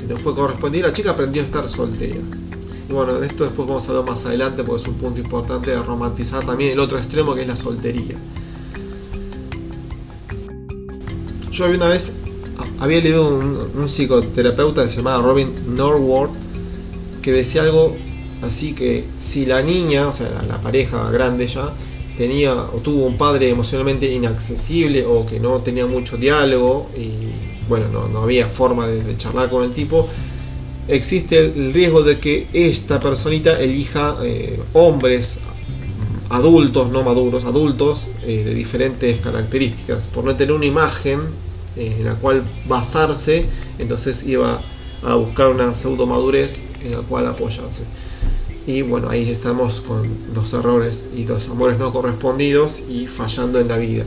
no 0.08 0.16
fue 0.18 0.34
correspondido, 0.34 0.86
la 0.86 0.92
chica 0.92 1.10
aprendió 1.10 1.42
a 1.42 1.46
estar 1.46 1.68
soltera. 1.68 2.20
Bueno, 2.88 3.14
de 3.14 3.26
esto 3.26 3.44
después 3.44 3.66
vamos 3.68 3.86
a 3.86 3.90
hablar 3.90 4.06
más 4.06 4.24
adelante 4.26 4.62
porque 4.62 4.82
es 4.82 4.88
un 4.88 4.94
punto 4.94 5.20
importante 5.20 5.70
de 5.70 5.82
romantizar 5.82 6.44
también 6.44 6.72
el 6.72 6.80
otro 6.80 6.98
extremo 6.98 7.34
que 7.34 7.42
es 7.42 7.48
la 7.48 7.56
soltería. 7.56 8.16
Yo 11.50 11.64
había 11.64 11.76
una 11.76 11.88
vez 11.88 12.12
había 12.80 13.00
leído 13.00 13.28
un, 13.28 13.88
psicoterapeuta 13.88 14.82
que 14.82 14.88
se 14.88 14.96
llamaba 14.96 15.22
Robin 15.22 15.52
Norwood 15.74 16.30
que 17.22 17.32
decía 17.32 17.62
algo 17.62 17.96
así 18.42 18.74
que 18.74 19.04
si 19.18 19.46
la 19.46 19.62
niña, 19.62 20.08
o 20.08 20.12
sea, 20.12 20.28
la, 20.46 20.60
pareja 20.60 21.10
grande 21.10 21.46
ya, 21.46 21.72
tenía 22.16 22.54
o 22.54 22.78
tuvo 22.78 23.06
un 23.06 23.16
padre 23.16 23.50
emocionalmente 23.50 24.10
inaccesible 24.12 25.04
o 25.04 25.26
que 25.26 25.40
no 25.40 25.60
tenía 25.60 25.86
mucho 25.86 26.16
diálogo 26.16 26.88
y 26.96 27.68
bueno, 27.68 27.86
no, 28.12 28.22
había 28.22 28.46
forma 28.46 28.86
de, 28.86 29.16
charlar 29.16 29.50
con 29.50 29.64
el 29.64 29.72
tipo, 29.72 30.08
existe 30.88 31.38
el 31.38 31.72
riesgo 31.72 32.02
de 32.02 32.18
que 32.18 32.46
esta 32.52 33.00
personita 33.00 33.58
elija 33.60 34.16
eh, 34.22 34.60
hombres 34.72 35.38
adultos, 36.28 36.90
no 36.90 37.02
maduros, 37.02 37.44
adultos 37.44 38.08
eh, 38.24 38.42
de 38.44 38.54
diferentes 38.54 39.20
características, 39.20 40.06
por 40.06 40.24
no 40.24 40.34
tener 40.36 40.54
una 40.54 40.66
imagen 40.66 41.20
eh, 41.76 41.96
en 41.98 42.04
la 42.04 42.14
cual 42.14 42.42
basarse, 42.68 43.46
entonces 43.78 44.24
iba 44.24 44.60
a 45.02 45.14
buscar 45.14 45.50
una 45.50 45.74
pseudo 45.74 46.06
madurez 46.06 46.64
en 46.84 46.92
la 46.92 46.98
cual 46.98 47.26
apoyarse. 47.26 47.84
Y 48.66 48.82
bueno, 48.82 49.08
ahí 49.08 49.30
estamos 49.30 49.80
con 49.80 50.08
los 50.34 50.52
errores 50.52 51.06
y 51.14 51.24
los 51.24 51.48
amores 51.48 51.78
no 51.78 51.92
correspondidos 51.92 52.80
y 52.88 53.06
fallando 53.06 53.60
en 53.60 53.68
la 53.68 53.76
vida. 53.76 54.04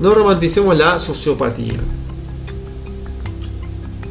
No 0.00 0.12
romanticemos 0.14 0.76
la 0.76 0.98
sociopatía. 0.98 1.80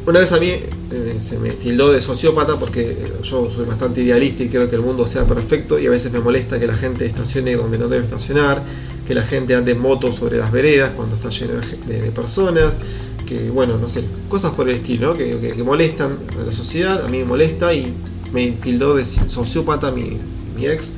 Una 0.04 0.18
vez 0.18 0.32
a 0.32 0.40
mí 0.40 0.48
eh, 0.48 1.16
se 1.20 1.38
me 1.38 1.50
tildó 1.50 1.92
de 1.92 2.00
sociópata 2.00 2.56
porque 2.56 2.96
yo 3.22 3.48
soy 3.48 3.66
bastante 3.66 4.02
idealista 4.02 4.42
y 4.42 4.48
quiero 4.48 4.68
que 4.68 4.74
el 4.74 4.82
mundo 4.82 5.06
sea 5.06 5.24
perfecto 5.24 5.78
y 5.78 5.86
a 5.86 5.90
veces 5.90 6.10
me 6.10 6.18
molesta 6.18 6.58
que 6.58 6.66
la 6.66 6.76
gente 6.76 7.06
estacione 7.06 7.54
donde 7.54 7.78
no 7.78 7.86
debe 7.86 8.04
estacionar, 8.04 8.64
que 9.06 9.14
la 9.14 9.22
gente 9.22 9.54
ande 9.54 9.72
en 9.72 9.80
moto 9.80 10.12
sobre 10.12 10.38
las 10.38 10.50
veredas 10.50 10.90
cuando 10.96 11.14
está 11.14 11.28
lleno 11.28 11.54
de, 11.86 12.10
personas, 12.10 12.80
que 13.28 13.48
bueno, 13.50 13.78
no 13.78 13.88
sé, 13.88 14.02
cosas 14.28 14.50
por 14.50 14.68
el 14.68 14.74
estilo, 14.74 15.16
que, 15.16 15.54
molestan 15.64 16.18
a 16.36 16.46
la 16.46 16.52
sociedad, 16.52 17.04
a 17.04 17.08
mí 17.08 17.18
me 17.18 17.24
molesta 17.24 17.72
y 17.72 17.94
me 18.32 18.50
tildó 18.60 18.96
de 18.96 19.04
sociópata 19.04 19.92
mi, 19.92 20.18
mi 20.56 20.66
ex, 20.66 20.94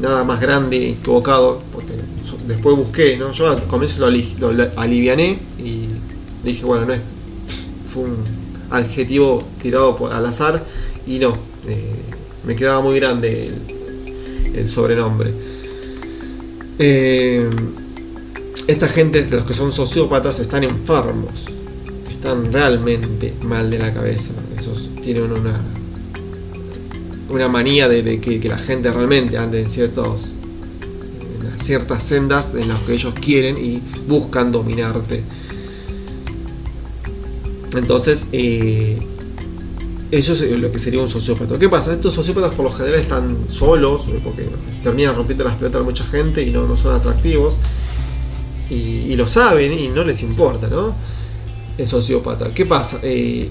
nada 0.00 0.24
más 0.24 0.40
grande 0.40 0.92
equivocado, 0.92 1.60
porque 1.74 1.92
después 2.46 2.74
busqué, 2.74 3.18
¿no? 3.18 3.32
yo 3.32 3.50
al 3.50 3.64
comienzo 3.64 4.08
lo, 4.08 4.52
lo 4.52 4.70
aliviané 4.76 5.38
y 5.58 5.88
dije, 6.42 6.64
bueno, 6.64 6.86
no 6.86 6.94
es 6.94 7.02
fue 7.92 8.04
un 8.04 8.16
adjetivo 8.70 9.44
tirado 9.60 10.10
al 10.10 10.24
azar 10.24 10.64
y 11.06 11.18
no, 11.18 11.36
eh, 11.68 11.94
me 12.44 12.56
quedaba 12.56 12.80
muy 12.80 12.96
grande 12.96 13.50
el, 14.54 14.68
sobrenombre. 14.68 15.32
Eh, 16.78 17.48
esta 18.66 18.88
gente, 18.88 19.26
los 19.30 19.44
que 19.44 19.54
son 19.54 19.72
sociópatas, 19.72 20.38
están 20.38 20.64
enfermos, 20.64 21.46
están 22.10 22.52
realmente 22.52 23.34
mal 23.42 23.70
de 23.70 23.78
la 23.78 23.92
cabeza. 23.92 24.34
Esos 24.58 24.90
tienen 25.02 25.32
una, 25.32 25.60
una 27.28 27.48
manía 27.48 27.88
de, 27.88 28.20
que, 28.20 28.48
la 28.48 28.58
gente 28.58 28.90
realmente 28.90 29.36
ande 29.36 29.60
en 29.60 29.70
ciertos 29.70 30.34
en 31.52 31.60
ciertas 31.60 32.02
sendas 32.02 32.52
en 32.54 32.68
las 32.68 32.80
que 32.80 32.94
ellos 32.94 33.14
quieren 33.14 33.56
y 33.58 33.82
buscan 34.08 34.50
dominarte. 34.50 35.22
Entonces, 37.74 38.28
eh, 38.32 38.98
eso 40.10 40.34
es 40.34 40.42
lo 40.42 40.70
que 40.70 40.78
sería 40.78 41.00
un 41.00 41.08
sociópata. 41.08 41.58
¿Qué 41.58 41.68
pasa? 41.68 41.92
Estos 41.92 42.14
sociópatas 42.14 42.52
por 42.54 42.66
lo 42.66 42.70
general 42.70 43.00
están 43.00 43.36
solos, 43.48 44.10
porque 44.22 44.48
terminan 44.82 45.16
rompiendo 45.16 45.44
las 45.44 45.56
pelotas 45.56 45.80
a 45.80 45.84
mucha 45.84 46.04
gente 46.04 46.42
y 46.42 46.50
no, 46.50 46.76
son 46.76 46.94
atractivos. 46.94 47.58
Y, 48.70 49.14
lo 49.16 49.28
saben 49.28 49.78
y 49.78 49.88
no 49.88 50.02
les 50.02 50.22
importa, 50.22 50.68
¿no? 50.68 50.94
El 51.76 51.86
sociópata. 51.86 52.52
¿Qué 52.54 52.64
pasa? 52.64 52.98
Eh, 53.02 53.50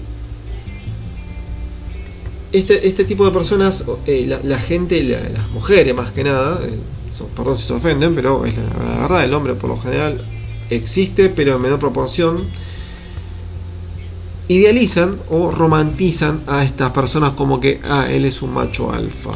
este, 2.52 2.86
este, 2.86 3.04
tipo 3.04 3.24
de 3.24 3.30
personas, 3.30 3.84
eh, 4.06 4.26
la, 4.44 4.58
gente, 4.58 5.02
las 5.02 5.48
mujeres 5.50 5.94
más 5.94 6.12
que 6.12 6.24
nada, 6.24 6.60
perdón 7.34 7.56
si 7.56 7.64
se 7.64 7.72
ofenden, 7.72 8.14
pero 8.14 8.44
es 8.44 8.54
la 8.56 9.00
verdad, 9.00 9.24
el 9.24 9.32
hombre 9.34 9.54
por 9.54 9.70
lo 9.70 9.78
general 9.78 10.20
existe, 10.70 11.28
pero 11.28 11.56
en 11.56 11.62
menor 11.62 11.78
proporción 11.78 12.46
idealizan 14.52 15.16
o 15.30 15.50
romantizan 15.50 16.42
a 16.46 16.64
estas 16.64 16.90
personas 16.90 17.32
como 17.32 17.60
que, 17.60 17.80
ah, 17.84 18.08
él 18.10 18.24
es 18.24 18.42
un 18.42 18.52
macho 18.52 18.92
alfa, 18.92 19.32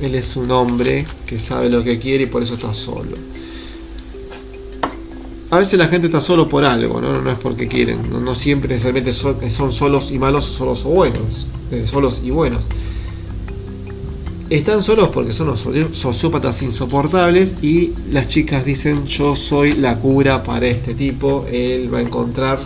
él 0.00 0.14
es 0.14 0.36
un 0.36 0.50
hombre 0.50 1.06
que 1.26 1.38
sabe 1.38 1.68
lo 1.68 1.82
que 1.82 1.98
quiere 1.98 2.24
y 2.24 2.26
por 2.26 2.42
eso 2.42 2.54
está 2.54 2.72
solo. 2.74 3.16
A 5.50 5.58
veces 5.58 5.78
la 5.78 5.88
gente 5.88 6.08
está 6.08 6.20
solo 6.20 6.46
por 6.46 6.64
algo, 6.64 7.00
no, 7.00 7.22
no 7.22 7.30
es 7.30 7.38
porque 7.38 7.68
quieren, 7.68 7.98
no, 8.22 8.34
siempre 8.34 8.68
necesariamente 8.68 9.12
son, 9.12 9.72
solos 9.72 10.10
y 10.10 10.18
malos, 10.18 10.44
solos 10.44 10.84
o 10.84 10.90
buenos, 10.90 11.46
eh, 11.70 11.86
solos 11.86 12.20
y 12.22 12.30
buenos. 12.30 12.68
Están 14.50 14.82
solos 14.82 15.08
porque 15.08 15.32
son 15.32 15.46
los 15.46 15.66
sociópatas 15.92 16.62
insoportables 16.62 17.56
y 17.62 17.92
las 18.10 18.28
chicas 18.28 18.64
dicen 18.64 19.06
yo 19.06 19.36
soy 19.36 19.72
la 19.72 19.98
cura 19.98 20.42
para 20.42 20.66
este 20.66 20.94
tipo, 20.94 21.46
él 21.50 21.92
va 21.92 21.98
a 21.98 22.02
encontrar 22.02 22.58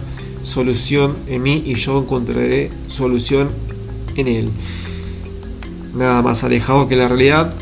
solución 0.43 1.17
en 1.29 1.43
mí 1.43 1.63
y 1.67 1.75
yo 1.75 1.99
encontraré 1.99 2.71
solución 2.87 3.51
en 4.17 4.29
él. 4.29 4.51
Nada 5.95 6.23
más 6.23 6.45
alejado 6.45 6.89
que 6.89 6.97
la 6.97 7.09
realidad. 7.09 7.55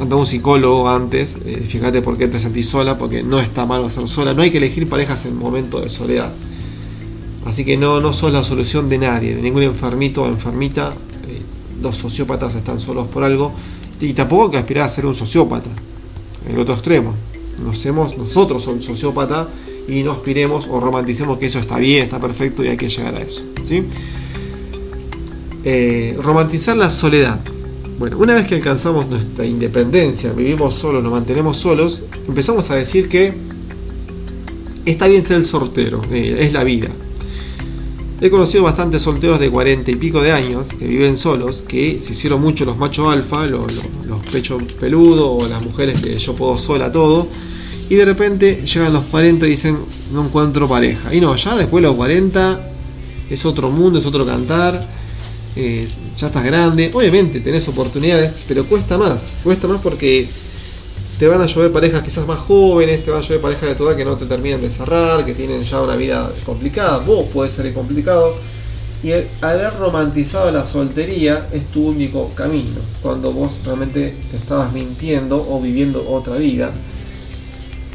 Anda 0.00 0.16
un 0.16 0.26
psicólogo 0.26 0.90
antes, 0.90 1.38
eh, 1.46 1.64
fíjate 1.66 2.02
por 2.02 2.18
qué 2.18 2.28
te 2.28 2.38
sentís 2.38 2.68
sola, 2.68 2.98
porque 2.98 3.22
no 3.22 3.40
está 3.40 3.64
malo 3.64 3.88
ser 3.88 4.06
sola, 4.06 4.34
no 4.34 4.42
hay 4.42 4.50
que 4.50 4.58
elegir 4.58 4.86
parejas 4.88 5.24
en 5.24 5.38
momento 5.38 5.80
de 5.80 5.88
soledad. 5.88 6.30
Así 7.46 7.64
que 7.64 7.78
no, 7.78 8.00
no 8.00 8.12
sos 8.12 8.30
la 8.30 8.44
solución 8.44 8.90
de 8.90 8.98
nadie, 8.98 9.34
de 9.34 9.40
ningún 9.40 9.62
enfermito 9.62 10.24
o 10.24 10.26
enfermita. 10.26 10.92
Eh, 11.28 11.40
los 11.80 11.96
sociópatas 11.96 12.54
están 12.56 12.78
solos 12.78 13.06
por 13.08 13.24
algo. 13.24 13.54
Y 14.00 14.12
tampoco 14.12 14.44
hay 14.44 14.50
que 14.50 14.58
aspirar 14.58 14.84
a 14.84 14.88
ser 14.90 15.06
un 15.06 15.14
sociópata, 15.14 15.70
el 16.46 16.58
otro 16.58 16.74
extremo. 16.74 17.14
Nos 17.64 17.86
nosotros 17.86 18.62
somos 18.62 18.84
sociópata 18.84 19.48
y 19.88 20.02
no 20.02 20.12
aspiremos 20.12 20.66
o 20.70 20.80
romanticemos 20.80 21.38
que 21.38 21.46
eso 21.46 21.58
está 21.58 21.78
bien, 21.78 22.04
está 22.04 22.20
perfecto 22.20 22.64
y 22.64 22.68
hay 22.68 22.76
que 22.76 22.88
llegar 22.88 23.14
a 23.14 23.20
eso. 23.20 23.44
¿sí? 23.64 23.84
Eh, 25.64 26.16
romantizar 26.22 26.76
la 26.76 26.90
soledad. 26.90 27.40
Bueno, 27.98 28.18
una 28.18 28.34
vez 28.34 28.46
que 28.46 28.56
alcanzamos 28.56 29.08
nuestra 29.08 29.46
independencia, 29.46 30.32
vivimos 30.32 30.74
solos, 30.74 31.02
nos 31.02 31.12
mantenemos 31.12 31.56
solos, 31.56 32.02
empezamos 32.28 32.70
a 32.70 32.74
decir 32.74 33.08
que 33.08 33.32
está 34.84 35.06
bien 35.06 35.22
ser 35.22 35.38
el 35.38 35.46
sortero, 35.46 36.02
eh, 36.12 36.36
es 36.40 36.52
la 36.52 36.62
vida. 36.62 36.88
He 38.20 38.30
conocido 38.30 38.64
bastantes 38.64 39.02
solteros 39.02 39.38
de 39.38 39.50
40 39.50 39.90
y 39.90 39.96
pico 39.96 40.22
de 40.22 40.32
años 40.32 40.68
que 40.68 40.86
viven 40.86 41.16
solos, 41.16 41.62
que 41.66 42.00
se 42.00 42.12
hicieron 42.12 42.40
mucho 42.40 42.64
los 42.64 42.78
machos 42.78 43.08
alfa, 43.08 43.46
los, 43.46 43.70
los 44.06 44.20
pechos 44.30 44.62
peludos 44.80 45.44
o 45.44 45.48
las 45.48 45.64
mujeres 45.64 46.00
que 46.00 46.16
yo 46.18 46.34
puedo 46.34 46.58
sola 46.58 46.90
todo, 46.90 47.26
y 47.88 47.94
de 47.94 48.04
repente 48.04 48.62
llegan 48.66 48.92
los 48.92 49.04
40 49.04 49.46
y 49.46 49.50
dicen, 49.50 49.78
no 50.12 50.24
encuentro 50.24 50.68
pareja. 50.68 51.14
Y 51.14 51.20
no, 51.20 51.34
ya 51.36 51.54
después 51.56 51.82
de 51.82 51.88
los 51.88 51.96
40 51.96 52.70
es 53.30 53.44
otro 53.44 53.70
mundo, 53.70 53.98
es 53.98 54.06
otro 54.06 54.26
cantar, 54.26 54.86
eh, 55.54 55.86
ya 56.18 56.26
estás 56.26 56.44
grande. 56.44 56.90
Obviamente 56.92 57.40
tenés 57.40 57.68
oportunidades, 57.68 58.42
pero 58.48 58.64
cuesta 58.64 58.98
más. 58.98 59.36
Cuesta 59.44 59.68
más 59.68 59.80
porque 59.80 60.26
te 61.18 61.28
van 61.28 61.40
a 61.40 61.46
llover 61.46 61.72
parejas 61.72 62.02
quizás 62.02 62.26
más 62.26 62.40
jóvenes, 62.40 63.04
te 63.04 63.10
van 63.10 63.20
a 63.20 63.22
llover 63.22 63.40
parejas 63.40 63.68
de 63.68 63.74
toda 63.76 63.96
que 63.96 64.04
no 64.04 64.16
te 64.16 64.26
terminan 64.26 64.60
de 64.60 64.68
cerrar, 64.68 65.24
que 65.24 65.34
tienen 65.34 65.62
ya 65.62 65.80
una 65.80 65.94
vida 65.94 66.28
complicada. 66.44 66.98
Vos 66.98 67.26
puedes 67.32 67.52
ser 67.54 67.72
complicado. 67.72 68.34
Y 69.04 69.10
el 69.10 69.28
haber 69.42 69.74
romantizado 69.74 70.50
la 70.50 70.66
soltería 70.66 71.46
es 71.52 71.66
tu 71.66 71.86
único 71.86 72.30
camino. 72.34 72.80
Cuando 73.00 73.30
vos 73.30 73.52
realmente 73.64 74.16
te 74.30 74.36
estabas 74.36 74.72
mintiendo 74.72 75.46
o 75.48 75.60
viviendo 75.60 76.04
otra 76.10 76.36
vida 76.36 76.72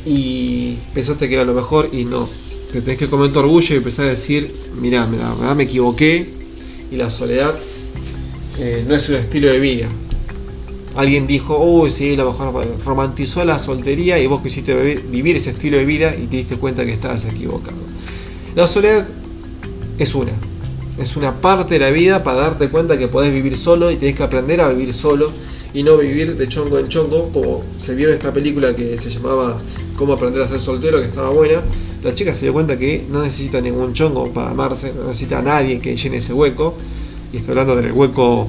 y 0.06 0.78
pensaste 0.94 1.28
que 1.28 1.36
era 1.36 1.46
lo 1.46 1.54
mejor 1.54 1.90
y 1.92 2.06
no. 2.06 2.28
Te 2.72 2.82
tenés 2.82 2.98
que 2.98 3.08
comer 3.08 3.32
tu 3.32 3.40
orgullo 3.40 3.76
y 3.76 3.78
empezar 3.78 4.06
a 4.06 4.10
decir, 4.10 4.54
mirá, 4.80 5.08
la 5.08 5.34
verdad 5.34 5.56
me 5.56 5.64
equivoqué 5.64 6.30
y 6.92 6.96
la 6.96 7.10
soledad 7.10 7.54
eh, 8.60 8.86
no 8.88 8.96
es 8.96 9.10
un 9.10 9.16
estilo 9.16 9.48
de 9.50 9.60
vida. 9.60 9.88
Alguien 10.96 11.26
dijo, 11.26 11.58
uy, 11.58 11.90
sí, 11.90 12.16
lo 12.16 12.32
mejor 12.32 12.68
romantizó 12.86 13.46
la 13.46 13.60
soltería 13.60 14.20
y 14.20 14.28
vos 14.28 14.42
quisiste 14.42 14.74
vivir 15.10 15.38
ese 15.38 15.52
estilo 15.52 15.78
de 15.78 15.86
vida 15.86 16.16
y 16.16 16.28
te 16.28 16.38
diste 16.38 16.58
cuenta 16.58 16.86
que 16.86 16.94
estabas 16.94 17.26
equivocado. 17.26 17.78
La 18.56 18.68
soledad 18.68 19.08
es 19.98 20.16
una, 20.16 20.34
es 20.98 21.16
una 21.16 21.40
parte 21.40 21.76
de 21.76 21.80
la 21.80 21.92
vida 21.92 22.24
para 22.24 22.40
darte 22.40 22.70
cuenta 22.70 22.98
que 22.98 23.08
podés 23.08 23.34
vivir 23.34 23.58
solo 23.58 23.92
y 23.92 23.96
tenés 23.96 24.16
que 24.16 24.24
aprender 24.24 24.60
a 24.60 24.68
vivir 24.70 24.94
solo 24.94 25.32
y 25.74 25.84
no 25.84 25.98
vivir 25.98 26.36
de 26.36 26.48
chongo 26.48 26.80
en 26.80 26.90
chongo, 26.90 27.30
como 27.32 27.64
se 27.78 27.96
vio 27.96 28.10
en 28.10 28.16
esta 28.16 28.34
película 28.34 28.76
que 28.76 28.98
se 28.98 29.10
llamaba 29.10 29.60
Cómo 29.96 30.14
aprender 30.14 30.42
a 30.42 30.48
ser 30.48 30.60
soltero, 30.60 31.00
que 31.00 31.08
estaba 31.08 31.30
buena. 31.30 31.62
La 32.04 32.14
chica 32.16 32.34
se 32.34 32.46
dio 32.46 32.54
cuenta 32.54 32.78
que 32.78 33.06
no 33.10 33.22
necesita 33.22 33.62
ningún 33.62 33.94
chongo 33.94 34.32
para 34.34 34.52
amarse, 34.52 34.94
no 34.94 35.08
necesita 35.08 35.40
a 35.40 35.42
nadie 35.42 35.80
que 35.80 35.96
llene 35.96 36.18
ese 36.18 36.34
hueco, 36.34 36.76
y 37.32 37.38
estoy 37.38 37.52
hablando 37.52 37.76
del 37.76 37.92
hueco 37.92 38.48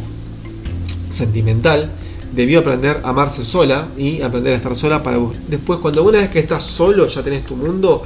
sentimental. 1.10 1.90
Debió 2.34 2.60
aprender 2.60 3.00
a 3.04 3.10
amarse 3.10 3.44
sola 3.44 3.88
y 3.98 4.22
aprender 4.22 4.54
a 4.54 4.56
estar 4.56 4.74
sola 4.74 5.02
para 5.02 5.18
después, 5.48 5.80
cuando 5.80 6.02
una 6.02 6.18
vez 6.18 6.30
que 6.30 6.38
estás 6.38 6.64
solo, 6.64 7.06
ya 7.06 7.22
tenés 7.22 7.44
tu 7.44 7.56
mundo, 7.56 8.02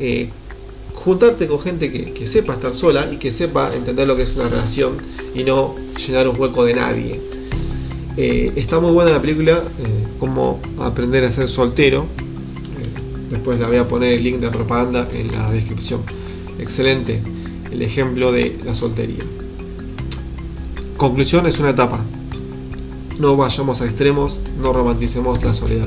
eh, 0.00 0.28
juntarte 0.94 1.46
con 1.46 1.60
gente 1.60 1.92
que, 1.92 2.12
que, 2.12 2.26
sepa 2.26 2.54
estar 2.54 2.74
sola 2.74 3.08
y 3.12 3.16
que 3.16 3.30
sepa 3.30 3.72
entender 3.74 4.08
lo 4.08 4.16
que 4.16 4.22
es 4.22 4.34
una 4.36 4.48
relación 4.48 4.96
y 5.34 5.44
no 5.44 5.76
llenar 5.96 6.28
un 6.28 6.38
hueco 6.40 6.64
de 6.64 6.74
nadie. 6.74 7.31
Eh, 8.16 8.52
está 8.56 8.78
muy 8.78 8.92
buena 8.92 9.10
la 9.10 9.20
película, 9.20 9.62
eh, 9.78 10.06
cómo 10.18 10.60
aprender 10.78 11.24
a 11.24 11.32
ser 11.32 11.48
soltero. 11.48 12.02
Eh, 12.02 13.00
después 13.30 13.58
la 13.58 13.68
voy 13.68 13.78
a 13.78 13.88
poner 13.88 14.12
el 14.12 14.24
link 14.24 14.36
de 14.36 14.50
propaganda 14.50 15.08
en 15.12 15.32
la 15.32 15.50
descripción. 15.50 16.02
Excelente 16.58 17.22
el 17.72 17.82
ejemplo 17.82 18.32
de 18.32 18.58
la 18.64 18.74
soltería. 18.74 19.24
Conclusión 20.96 21.46
es 21.46 21.58
una 21.58 21.70
etapa. 21.70 22.00
no 23.18 23.36
vayamos 23.36 23.80
a 23.80 23.84
extremos, 23.84 24.40
no 24.60 24.72
romanticemos 24.72 25.42
la 25.44 25.54
soledad. 25.54 25.86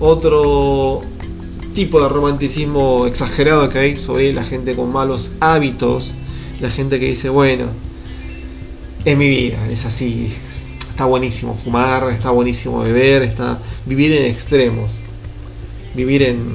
Otro 0.00 1.02
tipo 1.74 2.00
de 2.00 2.08
romanticismo 2.08 3.06
exagerado 3.06 3.68
que 3.68 3.78
hay 3.78 3.96
sobre 3.96 4.32
la 4.32 4.42
gente 4.42 4.74
con 4.74 4.92
malos 4.92 5.32
hábitos, 5.40 6.14
la 6.60 6.70
gente 6.70 6.98
que 6.98 7.06
dice, 7.06 7.28
bueno, 7.28 7.66
es 9.04 9.16
mi 9.16 9.28
vida, 9.28 9.68
es 9.70 9.84
así, 9.84 10.28
está 10.96 11.04
buenísimo 11.04 11.54
fumar, 11.54 12.08
está 12.08 12.30
buenísimo 12.30 12.80
beber, 12.80 13.20
está 13.20 13.58
vivir 13.84 14.12
en 14.12 14.24
extremos, 14.24 15.02
vivir 15.94 16.22
en, 16.22 16.54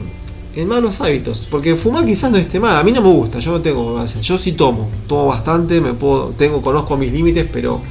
en 0.55 0.67
malos 0.67 0.99
hábitos, 0.99 1.47
porque 1.51 1.75
fumar 1.75 2.05
quizás 2.05 2.31
no 2.31 2.37
esté 2.37 2.59
mal, 2.59 2.75
a 2.75 2.83
mí 2.83 2.91
no 2.91 3.01
me 3.01 3.09
gusta, 3.09 3.37
yo 3.37 3.51
no 3.51 3.61
tengo, 3.61 4.03
yo 4.03 4.37
sí 4.39 4.53
tomo, 4.53 4.89
tomo 5.07 5.27
bastante, 5.27 5.79
me 5.79 5.93
puedo, 5.93 6.29
tengo, 6.29 6.59
conozco 6.63 6.97
mis 6.97 7.13
límites, 7.13 7.45
pero 7.53 7.83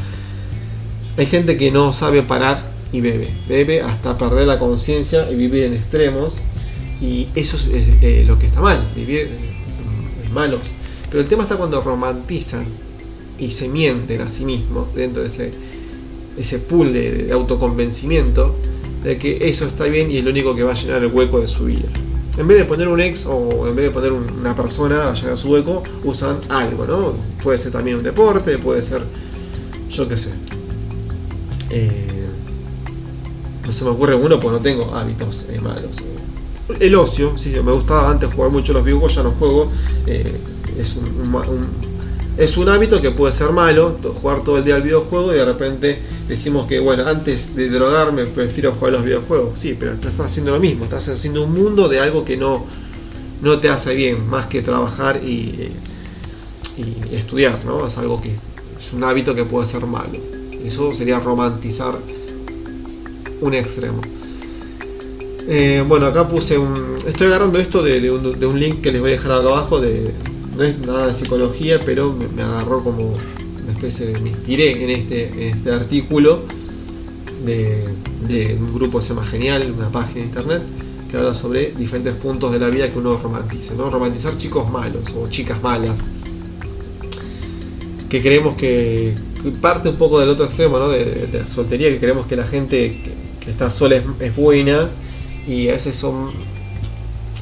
hay 1.16 1.26
gente 1.26 1.56
que 1.56 1.70
no 1.70 1.92
sabe 1.92 2.24
parar 2.24 2.68
y 2.92 3.00
bebe, 3.00 3.28
bebe 3.48 3.82
hasta 3.82 4.18
perder 4.18 4.48
la 4.48 4.58
conciencia 4.58 5.30
y 5.30 5.36
vivir 5.36 5.66
en 5.66 5.74
extremos 5.74 6.40
y 7.00 7.28
eso 7.36 7.56
es, 7.72 7.90
eh, 8.02 8.24
lo 8.26 8.40
que 8.40 8.46
está 8.46 8.60
mal, 8.60 8.90
vivir 8.96 9.30
en 10.26 10.34
malos. 10.34 10.72
Pero 11.10 11.22
el 11.22 11.28
tema 11.28 11.44
está 11.44 11.56
cuando 11.56 11.80
romantizan 11.80 12.66
y 13.38 13.52
se 13.52 13.68
mienten 13.68 14.20
a 14.20 14.26
sí 14.28 14.44
mismos 14.44 14.92
dentro 14.96 15.22
de 15.22 15.28
ese, 15.28 15.52
ese 16.40 16.58
pool 16.58 16.92
de, 16.92 17.30
autoconvencimiento 17.32 18.54
de 19.04 19.18
que 19.18 19.48
eso 19.48 19.66
está 19.66 19.84
bien 19.84 20.10
y 20.10 20.18
es 20.18 20.24
lo 20.24 20.30
único 20.30 20.54
que 20.54 20.62
va 20.62 20.72
a 20.72 20.74
llenar 20.74 21.02
el 21.02 21.12
hueco 21.12 21.40
de 21.40 21.48
su 21.48 21.66
vida. 21.66 21.88
En 22.38 22.46
vez 22.46 22.58
de 22.58 22.64
poner 22.64 22.88
un 22.88 23.00
ex 23.00 23.26
o 23.26 23.66
en 23.68 23.76
vez 23.76 23.86
de 23.86 23.90
poner 23.90 24.12
una 24.12 24.54
persona 24.54 25.10
a 25.10 25.14
llenar 25.14 25.36
su 25.36 25.50
hueco, 25.50 25.82
usan 26.04 26.38
algo, 26.48 26.86
¿no? 26.86 27.14
Puede 27.42 27.58
ser 27.58 27.72
también 27.72 27.96
un 27.96 28.02
deporte, 28.02 28.58
puede 28.58 28.82
ser, 28.82 29.02
yo 29.90 30.08
qué 30.08 30.16
sé. 30.16 30.30
Eh, 31.70 32.06
no 33.64 33.72
se 33.72 33.84
me 33.84 33.90
ocurre 33.90 34.14
uno 34.14 34.40
porque 34.40 34.58
no 34.58 34.62
tengo 34.62 34.94
hábitos 34.94 35.46
eh, 35.50 35.60
malos 35.60 36.02
el 36.78 36.94
ocio, 36.94 37.36
sí, 37.36 37.54
me 37.64 37.72
gustaba 37.72 38.10
antes 38.10 38.32
jugar 38.32 38.50
mucho 38.50 38.72
los 38.72 38.84
videojuegos, 38.84 39.14
ya 39.14 39.22
no 39.22 39.32
juego. 39.32 39.70
Eh, 40.06 40.38
es, 40.78 40.96
un, 40.96 41.30
es 42.40 42.56
un 42.56 42.68
hábito 42.68 43.02
que 43.02 43.10
puede 43.10 43.32
ser 43.32 43.52
malo, 43.52 43.98
jugar 44.14 44.42
todo 44.42 44.58
el 44.58 44.64
día 44.64 44.76
al 44.76 44.82
videojuego 44.82 45.32
y 45.32 45.36
de 45.36 45.44
repente 45.44 45.98
decimos 46.26 46.66
que, 46.66 46.80
bueno, 46.80 47.06
antes 47.06 47.54
de 47.54 47.68
drogarme 47.68 48.24
prefiero 48.24 48.72
jugar 48.72 48.94
los 48.94 49.04
videojuegos. 49.04 49.60
Sí, 49.60 49.76
pero 49.78 49.92
estás 49.92 50.18
haciendo 50.20 50.52
lo 50.52 50.58
mismo, 50.58 50.84
estás 50.84 51.06
haciendo 51.08 51.44
un 51.44 51.52
mundo 51.52 51.88
de 51.88 52.00
algo 52.00 52.24
que 52.24 52.36
no, 52.38 52.64
no 53.42 53.58
te 53.58 53.68
hace 53.68 53.94
bien, 53.94 54.26
más 54.28 54.46
que 54.46 54.62
trabajar 54.62 55.20
y, 55.22 55.70
y 56.78 57.14
estudiar, 57.14 57.62
¿no? 57.64 57.86
Es 57.86 57.98
algo 57.98 58.20
que 58.20 58.30
es 58.30 58.92
un 58.94 59.04
hábito 59.04 59.34
que 59.34 59.44
puede 59.44 59.66
ser 59.66 59.84
malo. 59.86 60.18
Eso 60.64 60.94
sería 60.94 61.20
romantizar 61.20 61.98
un 63.40 63.54
extremo. 63.54 64.00
Eh, 65.48 65.84
bueno, 65.86 66.06
acá 66.06 66.28
puse 66.28 66.56
un. 66.56 66.96
Estoy 67.06 67.26
agarrando 67.26 67.58
esto 67.58 67.82
de, 67.82 68.10
un, 68.10 68.60
link 68.60 68.80
que 68.80 68.92
les 68.92 69.00
voy 69.00 69.10
a 69.10 69.12
dejar 69.14 69.32
acá 69.32 69.48
abajo. 69.48 69.80
De, 69.80 70.12
no 70.60 70.66
es 70.66 70.78
nada 70.78 71.06
de 71.06 71.14
psicología, 71.14 71.80
pero 71.86 72.14
me, 72.36 72.42
agarró 72.42 72.84
como 72.84 73.14
una 73.14 73.72
especie 73.72 74.08
de. 74.08 74.20
Me 74.20 74.28
inspiré 74.28 74.84
en 74.84 74.90
este, 74.90 75.48
este 75.48 75.72
artículo 75.72 76.42
de, 77.46 78.58
un 78.60 78.74
grupo 78.74 78.98
que 78.98 79.04
se 79.04 79.14
llama 79.14 79.24
Genial, 79.24 79.72
una 79.74 79.88
página 79.88 80.20
de 80.20 80.26
internet 80.26 80.62
que 81.10 81.16
habla 81.16 81.34
sobre 81.34 81.72
diferentes 81.72 82.14
puntos 82.14 82.52
de 82.52 82.58
la 82.58 82.68
vida 82.68 82.92
que 82.92 82.98
uno 82.98 83.16
romantiza. 83.16 83.72
¿no? 83.74 83.88
Romantizar 83.88 84.36
chicos 84.36 84.70
malos 84.70 85.14
o 85.16 85.28
chicas 85.30 85.62
malas. 85.62 86.04
Que 88.10 88.20
creemos 88.20 88.54
que, 88.54 89.14
parte 89.62 89.88
un 89.88 89.96
poco 89.96 90.20
del 90.20 90.28
otro 90.28 90.44
extremo, 90.44 90.78
¿no? 90.78 90.90
de, 90.90 91.26
la 91.32 91.46
soltería, 91.48 91.88
que 91.88 91.98
creemos 91.98 92.26
que 92.26 92.36
la 92.36 92.46
gente 92.46 93.00
que, 93.40 93.50
está 93.50 93.70
sola 93.70 93.96
es 93.96 94.36
buena 94.36 94.90
y 95.48 95.68
a 95.68 95.72
veces 95.72 95.96
son 95.96 96.30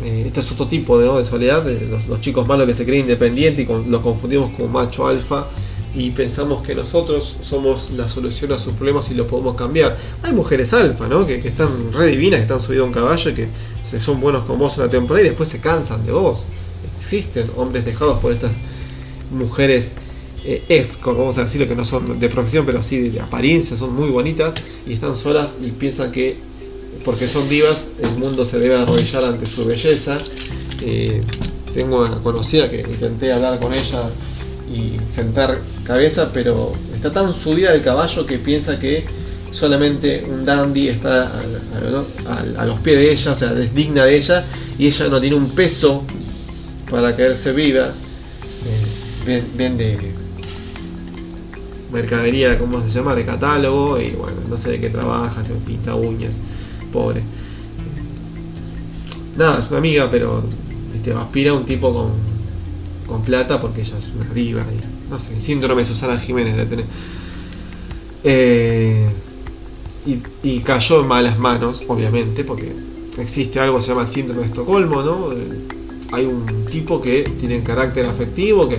eh, 0.03 0.25
este 0.27 0.41
es 0.41 0.53
otro 0.53 0.67
tipo 0.67 0.99
de, 0.99 1.25
soledad 1.25 1.65
de 1.65 1.89
los, 2.09 2.21
chicos 2.21 2.47
malos 2.47 2.67
que 2.67 2.75
se 2.75 2.85
creen 2.85 3.03
independientes 3.03 3.67
y 3.69 3.91
los 3.91 4.01
confundimos 4.01 4.53
con 4.57 4.71
macho 4.71 5.07
alfa 5.07 5.47
y 5.95 6.11
pensamos 6.11 6.63
que 6.63 6.75
nosotros 6.75 7.39
somos 7.41 7.91
la 7.91 8.09
solución 8.09 8.53
a 8.53 8.59
sus 8.59 8.75
problemas 8.75 9.11
y 9.11 9.15
los 9.15 9.27
podemos 9.27 9.55
cambiar. 9.55 9.97
Hay 10.23 10.33
mujeres 10.33 10.73
alfa, 10.73 11.09
¿no? 11.09 11.27
Que, 11.27 11.37
están 11.37 11.69
re 11.93 12.09
divinas, 12.09 12.39
que 12.39 12.43
están 12.43 12.61
subidos 12.61 12.85
a 12.85 12.87
un 12.87 12.93
caballo 12.93 13.31
y 13.31 13.35
que 13.35 13.49
son 14.01 14.21
buenos 14.21 14.43
con 14.43 14.59
vos 14.59 14.77
una 14.79 14.89
temporada 14.89 15.25
y 15.25 15.29
después 15.31 15.49
se 15.49 15.61
cansan 15.61 16.05
de 16.05 16.13
vos. 16.13 16.47
Existen 17.01 17.51
hombres 17.57 17.85
dejados 17.85 18.19
por 18.21 18.33
estas 18.33 18.53
mujeres 19.31 19.95
eh, 20.45 20.83
vamos 21.05 21.37
a 21.39 21.45
decirlo, 21.45 21.67
que 21.67 21.75
no 21.75 21.85
son 21.85 22.19
de 22.19 22.29
profesión, 22.29 22.65
pero 22.65 22.83
sí 22.83 23.11
de 23.11 23.21
apariencia, 23.21 23.77
son 23.77 23.95
muy 23.95 24.09
bonitas 24.09 24.55
y 24.87 24.93
están 24.93 25.15
solas 25.15 25.59
y 25.61 25.71
piensan 25.73 26.13
que 26.13 26.37
porque 27.05 27.29
son 27.29 27.49
divas, 27.49 27.89
el 28.03 28.11
mundo 28.19 28.45
se 28.45 28.59
debe 28.59 28.77
arrodillar 28.77 29.25
ante 29.25 29.47
su 29.47 29.65
belleza. 29.65 30.19
Eh, 30.83 31.23
tengo 31.73 32.05
una 32.05 32.19
conocida 32.19 32.69
que 32.69 32.81
intenté 32.81 33.33
hablar 33.33 33.59
con 33.59 33.73
ella 33.73 34.03
y 34.73 34.99
sentar 35.11 35.61
cabeza, 35.85 36.31
pero 36.33 36.73
está 36.95 37.11
tan 37.13 37.33
subida 37.33 37.73
del 37.73 37.83
caballo 37.83 38.27
que 38.27 38.39
piensa 38.39 38.79
que 38.79 39.05
solamente 39.51 40.27
un 40.29 40.45
dandy 40.45 40.89
está 40.89 41.31
a, 42.59 42.65
los 42.65 42.79
pies 42.81 42.97
de 42.97 43.13
ella, 43.13 43.33
o 43.33 43.35
sea, 43.35 43.59
es 43.59 43.75
digna 43.75 44.05
de 44.05 44.17
ella, 44.17 44.45
y 44.79 44.87
ella 44.87 45.09
no 45.09 45.21
tiene 45.21 45.37
un 45.37 45.51
peso 45.51 46.05
para 46.91 47.15
caerse 47.15 47.53
viva. 47.53 47.93
Eh, 49.27 49.43
vende 49.57 49.99
mercadería, 51.93 52.59
¿cómo 52.59 52.83
se 52.83 52.91
llama? 52.91 53.15
De 53.15 53.25
catálogo, 53.25 54.01
y 54.01 54.11
bueno, 54.11 54.37
no 54.49 54.59
sé 54.59 54.73
de 54.73 54.81
qué 54.81 54.91
trabaja, 54.91 55.43
pinta 55.67 55.95
uñas 55.95 56.39
pobre. 56.89 57.23
Nada, 59.37 59.61
es 59.61 59.69
una 59.69 59.79
amiga, 59.79 60.11
pero 60.11 60.43
este, 60.95 61.13
aspira 61.13 61.53
a 61.53 61.55
un 61.55 61.65
tipo 61.65 61.93
con, 61.93 62.11
con 63.07 63.23
plata 63.23 63.61
porque 63.61 63.83
ella 63.83 63.99
es 63.99 64.13
una 64.15 64.33
viva. 64.33 64.63
Y, 64.63 65.11
no 65.11 65.19
sé, 65.19 65.39
síndrome 65.41 65.83
de 65.83 65.89
Susana 65.89 66.19
Jiménez 66.19 66.57
de 66.57 66.67
tener. 66.67 66.85
Eh, 68.25 69.09
y, 70.43 70.61
cayó 70.61 71.03
en 71.03 71.09
malas 71.09 71.39
manos, 71.39 71.85
obviamente, 71.87 72.43
porque 72.43 72.73
existe 73.19 73.61
algo 73.61 73.77
que 73.77 73.83
se 73.83 73.89
llama 73.89 74.07
síndrome 74.07 74.43
de 74.43 74.47
Estocolmo, 74.47 75.03
¿no? 75.03 75.33
Eh, 75.33 75.37
hay 76.13 76.25
un 76.25 76.65
tipo 76.67 77.01
que 77.01 77.23
tiene 77.39 77.63
carácter 77.63 78.07
afectivo, 78.07 78.69
que 78.69 78.79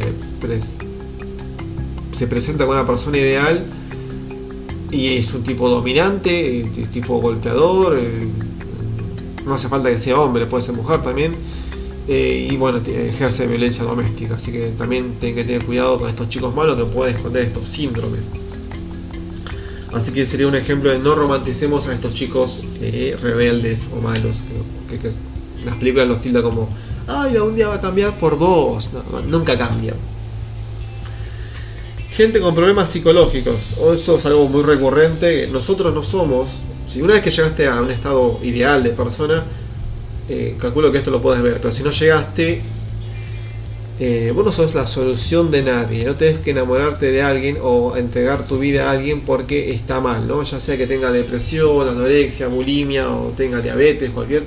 se 2.11 2.27
presenta 2.27 2.65
con 2.65 2.75
una 2.75 2.85
persona 2.85 3.17
ideal 3.17 3.63
y 4.91 5.17
es 5.17 5.33
un 5.33 5.43
tipo 5.43 5.69
dominante, 5.69 6.65
tipo 6.91 7.19
golpeador, 7.19 7.97
eh, 7.99 8.27
no 9.45 9.53
hace 9.53 9.67
falta 9.67 9.89
que 9.89 9.97
sea 9.97 10.19
hombre, 10.19 10.45
puede 10.45 10.63
ser 10.63 10.75
mujer 10.75 11.01
también, 11.01 11.35
eh, 12.07 12.47
y 12.51 12.55
bueno, 12.57 12.79
ejerce 12.85 13.45
violencia 13.45 13.83
doméstica, 13.83 14.35
así 14.35 14.51
que 14.51 14.69
también 14.69 15.15
tienen 15.19 15.37
que 15.37 15.43
tener 15.43 15.65
cuidado 15.65 15.99
con 15.99 16.09
estos 16.09 16.29
chicos 16.29 16.55
malos 16.55 16.75
que 16.75 16.85
pueden 16.85 17.15
esconder 17.15 17.43
estos 17.43 17.67
síndromes. 17.67 18.31
Así 19.93 20.11
que 20.11 20.25
sería 20.25 20.47
un 20.47 20.55
ejemplo 20.55 20.91
de 20.91 20.99
no 20.99 21.15
romanticemos 21.15 21.87
a 21.87 21.93
estos 21.93 22.13
chicos 22.13 22.61
eh, 22.81 23.17
rebeldes 23.21 23.89
o 23.95 24.01
malos, 24.01 24.43
que, 24.87 24.99
las 25.65 25.75
películas 25.75 26.07
los 26.07 26.21
tilda 26.21 26.41
como, 26.41 26.69
ay, 27.07 27.35
un 27.37 27.55
día 27.55 27.67
va 27.67 27.75
a 27.75 27.81
cambiar 27.81 28.17
por 28.17 28.37
vos, 28.37 28.91
nunca 29.27 29.57
cambia 29.57 29.93
gente 32.09 32.39
con 32.39 32.55
problemas 32.55 32.89
psicológicos. 32.89 33.77
Eso 33.93 34.17
es 34.17 34.25
algo 34.25 34.47
muy 34.47 34.63
recurrente. 34.63 35.47
Nosotros 35.51 35.93
no 35.93 36.03
somos. 36.03 36.49
Si 36.87 37.01
una 37.01 37.13
vez 37.13 37.23
que 37.23 37.31
llegaste 37.31 37.67
a 37.67 37.81
un 37.81 37.91
estado 37.91 38.39
ideal 38.43 38.83
de 38.83 38.89
persona, 38.89 39.45
eh, 40.27 40.55
calculo 40.59 40.91
que 40.91 40.97
esto 40.97 41.11
lo 41.11 41.21
puedes 41.21 41.41
ver. 41.41 41.57
Pero 41.57 41.71
si 41.71 41.83
no 41.83 41.91
llegaste, 41.91 42.61
eh, 43.99 44.31
vos 44.33 44.43
no 44.43 44.51
sos 44.51 44.73
la 44.73 44.87
solución 44.87 45.51
de 45.51 45.61
nadie. 45.61 46.03
No 46.03 46.15
tenés 46.15 46.39
que 46.39 46.51
enamorarte 46.51 47.11
de 47.11 47.21
alguien 47.21 47.57
o 47.61 47.95
entregar 47.95 48.47
tu 48.47 48.57
vida 48.57 48.89
a 48.89 48.91
alguien 48.91 49.21
porque 49.21 49.71
está 49.71 49.99
mal, 49.99 50.27
¿no? 50.27 50.41
Ya 50.43 50.59
sea 50.59 50.77
que 50.77 50.87
tenga 50.87 51.11
depresión, 51.11 51.87
anorexia, 51.87 52.47
bulimia 52.47 53.09
o 53.09 53.29
tenga 53.29 53.61
diabetes, 53.61 54.09
cualquier. 54.09 54.43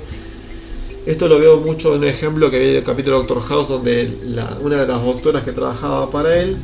Esto 1.05 1.27
lo 1.27 1.37
veo 1.37 1.57
mucho 1.57 1.93
en 1.95 2.01
un 2.01 2.07
ejemplo 2.07 2.49
que 2.49 2.59
vi 2.59 2.69
en 2.69 2.75
el 2.77 2.83
capítulo 2.83 3.17
de 3.17 3.27
Doctor 3.27 3.43
House, 3.47 3.67
donde 3.67 4.17
una 4.61 4.81
de 4.81 4.87
las 4.87 5.03
doctoras 5.03 5.43
que 5.43 5.51
trabajaba 5.51 6.09
para 6.09 6.39
él 6.39 6.57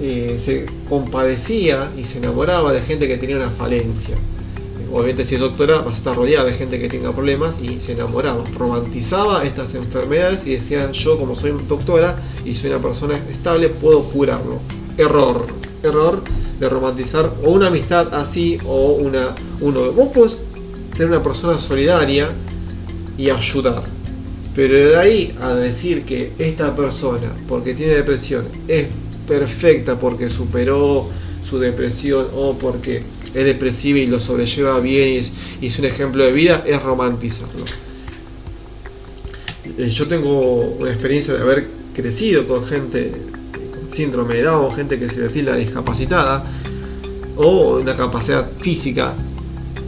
eh, 0.00 0.36
se 0.38 0.66
compadecía 0.88 1.90
y 1.96 2.04
se 2.04 2.18
enamoraba 2.18 2.72
de 2.72 2.80
gente 2.80 3.06
que 3.06 3.18
tenía 3.18 3.36
una 3.36 3.50
falencia. 3.50 4.16
Obviamente 4.92 5.24
si 5.24 5.36
es 5.36 5.40
doctora 5.40 5.82
vas 5.82 5.94
a 5.94 5.98
estar 5.98 6.16
rodeada 6.16 6.46
de 6.46 6.52
gente 6.52 6.80
que 6.80 6.88
tenga 6.88 7.12
problemas 7.12 7.60
y 7.62 7.78
se 7.78 7.92
enamoraba, 7.92 8.44
romantizaba 8.58 9.44
estas 9.44 9.74
enfermedades 9.74 10.44
y 10.46 10.52
decía 10.52 10.90
yo 10.90 11.16
como 11.16 11.36
soy 11.36 11.52
doctora 11.68 12.18
y 12.44 12.56
soy 12.56 12.70
una 12.70 12.80
persona 12.80 13.20
estable 13.30 13.68
puedo 13.68 14.02
curarlo. 14.04 14.58
Error, 14.96 15.46
error 15.82 16.22
de 16.58 16.68
romantizar 16.68 17.32
o 17.44 17.50
una 17.52 17.68
amistad 17.68 18.12
así 18.14 18.58
o 18.66 18.92
una 18.92 19.34
uno. 19.60 19.92
Vos 19.92 20.08
podés 20.12 20.44
ser 20.90 21.08
una 21.08 21.22
persona 21.22 21.56
solidaria 21.56 22.30
y 23.16 23.30
ayudar. 23.30 23.84
Pero 24.54 24.74
de 24.74 24.96
ahí 24.96 25.36
a 25.40 25.54
decir 25.54 26.04
que 26.04 26.32
esta 26.38 26.74
persona, 26.74 27.32
porque 27.48 27.74
tiene 27.74 27.92
depresión, 27.92 28.46
es 28.66 28.86
perfecta 29.30 29.96
porque 29.96 30.28
superó 30.28 31.08
su 31.40 31.60
depresión 31.60 32.26
o 32.34 32.58
porque 32.58 33.04
es 33.32 33.44
depresiva 33.44 34.00
y 34.00 34.06
lo 34.06 34.18
sobrelleva 34.18 34.80
bien 34.80 35.22
y 35.60 35.66
es, 35.66 35.78
un 35.78 35.84
ejemplo 35.84 36.24
de 36.24 36.32
vida, 36.32 36.64
es 36.66 36.82
romantizarlo. 36.82 37.64
Eh, 39.78 39.88
yo 39.88 40.08
tengo 40.08 40.72
una 40.80 40.90
experiencia 40.90 41.34
de 41.34 41.42
haber 41.42 41.68
crecido 41.94 42.44
con 42.48 42.64
gente 42.64 43.12
con 43.72 43.88
síndrome 43.88 44.34
de 44.34 44.42
Down, 44.42 44.74
gente 44.74 44.98
que 44.98 45.08
se 45.08 45.20
le 45.20 45.56
discapacitada 45.56 46.44
o 47.36 47.78
una 47.78 47.94
capacidad 47.94 48.50
física. 48.58 49.14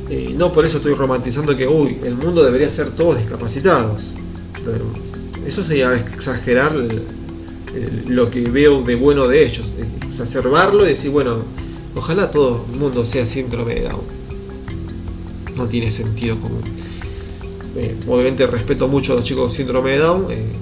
Eh, 0.09 0.35
no 0.37 0.53
por 0.53 0.65
eso 0.65 0.77
estoy 0.77 0.95
romantizando 0.95 1.57
que, 1.57 1.67
uy, 1.67 1.99
el 2.05 2.15
mundo 2.15 2.45
debería 2.45 2.71
ser 2.71 2.91
todos 2.91 3.19
discapacitados. 3.19 4.13
Eso 5.45 5.65
sería 5.65 5.93
exagerar 5.95 6.77
lo 8.07 8.31
que 8.31 8.43
veo 8.43 8.83
de 8.83 8.95
bueno 8.97 9.29
de 9.29 9.45
ellos, 9.45 9.77
exacerbarlo 10.07 10.85
y 10.85 10.91
decir, 10.91 11.11
bueno, 11.11 11.39
ojalá 11.95 12.31
todo 12.31 12.65
el 12.71 12.79
mundo 12.79 13.07
sea 13.07 13.25
síndrome 13.27 13.75
de 13.75 13.83
Down. 13.83 14.03
No 15.57 15.67
tiene 15.69 15.91
sentido 15.91 16.39
común. 16.39 16.63
Eh, 17.77 17.97
obviamente 18.07 18.47
respeto 18.47 18.89
mucho 18.89 19.13
a 19.13 19.17
los 19.17 19.25
chicos 19.25 19.45
con 19.45 19.51
síndrome 19.51 19.93
de 19.93 19.99
Down. 19.99 20.27
Eh, 20.31 20.53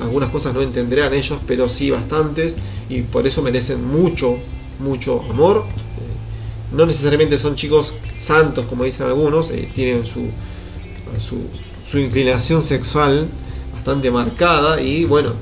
algunas 0.00 0.30
cosas 0.30 0.54
no 0.54 0.62
entenderán 0.62 1.14
ellos, 1.14 1.38
pero 1.46 1.68
sí 1.68 1.90
bastantes. 1.90 2.56
Y 2.88 3.02
por 3.02 3.26
eso 3.26 3.42
merecen 3.42 3.84
mucho, 3.84 4.38
mucho 4.80 5.22
amor. 5.30 5.64
Eh, 5.68 6.76
no 6.76 6.86
necesariamente 6.86 7.38
son 7.38 7.54
chicos 7.54 7.94
santos, 8.16 8.64
como 8.66 8.84
dicen 8.84 9.06
algunos. 9.06 9.50
tienen 9.74 10.04
su, 10.04 10.26
su 11.84 11.98
inclinación 11.98 12.62
sexual 12.62 13.28
bastante 13.72 14.10
marcada. 14.10 14.80
Y 14.80 15.04
bueno, 15.04 15.32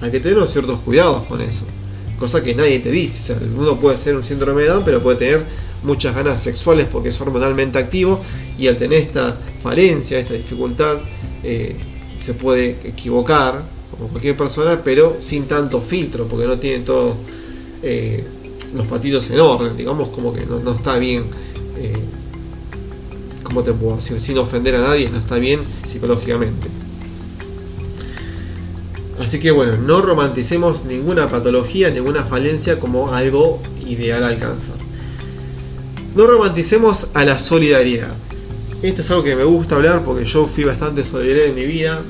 hay 0.00 0.10
que 0.10 0.20
tener 0.20 0.46
ciertos 0.48 0.80
cuidados 0.80 1.24
con 1.24 1.40
eso. 1.40 1.64
Cosa 2.18 2.42
que 2.42 2.54
nadie 2.54 2.80
te 2.80 2.90
dice. 2.90 3.20
O 3.20 3.22
sea, 3.22 3.48
uno 3.56 3.76
puede 3.76 3.98
ser 3.98 4.16
un 4.16 4.24
síndrome 4.24 4.62
de 4.62 4.68
Down, 4.68 4.82
pero 4.84 5.02
puede 5.02 5.18
tener 5.18 5.44
muchas 5.82 6.14
ganas 6.14 6.42
sexuales 6.42 6.86
porque 6.90 7.10
es 7.10 7.20
hormonalmente 7.20 7.78
activo 7.78 8.20
y 8.58 8.66
al 8.66 8.76
tener 8.76 9.00
esta 9.00 9.36
falencia, 9.62 10.18
esta 10.18 10.34
dificultad, 10.34 10.98
eh, 11.44 11.76
se 12.20 12.34
puede 12.34 12.70
equivocar 12.84 13.62
como 13.90 14.08
cualquier 14.08 14.36
persona, 14.36 14.80
pero 14.82 15.16
sin 15.20 15.46
tanto 15.46 15.80
filtro, 15.80 16.26
porque 16.26 16.46
no 16.46 16.58
tiene 16.58 16.84
todos 16.84 17.14
eh, 17.82 18.24
los 18.74 18.86
patitos 18.86 19.30
en 19.30 19.40
orden, 19.40 19.76
digamos 19.76 20.08
como 20.08 20.32
que 20.32 20.44
no, 20.44 20.72
está 20.72 20.96
bien, 20.96 21.24
eh, 21.76 21.92
¿cómo 23.42 23.62
te 23.62 23.72
puedo 23.72 23.96
decir? 23.96 24.20
Sin 24.20 24.36
ofender 24.38 24.74
a 24.74 24.80
nadie, 24.80 25.08
no 25.10 25.18
está 25.18 25.36
bien 25.36 25.60
psicológicamente. 25.84 26.66
Así 29.20 29.40
que 29.40 29.50
bueno, 29.50 29.76
no 29.76 30.00
romanticemos 30.00 30.84
ninguna 30.84 31.28
patología, 31.28 31.90
ninguna 31.90 32.24
falencia 32.24 32.78
como 32.78 33.12
algo 33.12 33.60
ideal 33.86 34.22
alcanzar. 34.22 34.76
No 36.14 36.26
romanticemos 36.26 37.08
a 37.14 37.24
la 37.24 37.38
solidaridad. 37.38 38.14
Esto 38.82 39.00
es 39.00 39.10
algo 39.10 39.24
que 39.24 39.34
me 39.34 39.44
gusta 39.44 39.74
hablar 39.74 40.04
porque 40.04 40.24
yo 40.24 40.46
fui 40.46 40.64
bastante 40.64 41.04
solidario 41.04 41.44
en 41.46 41.54
mi 41.54 41.64
vida. 41.64 42.00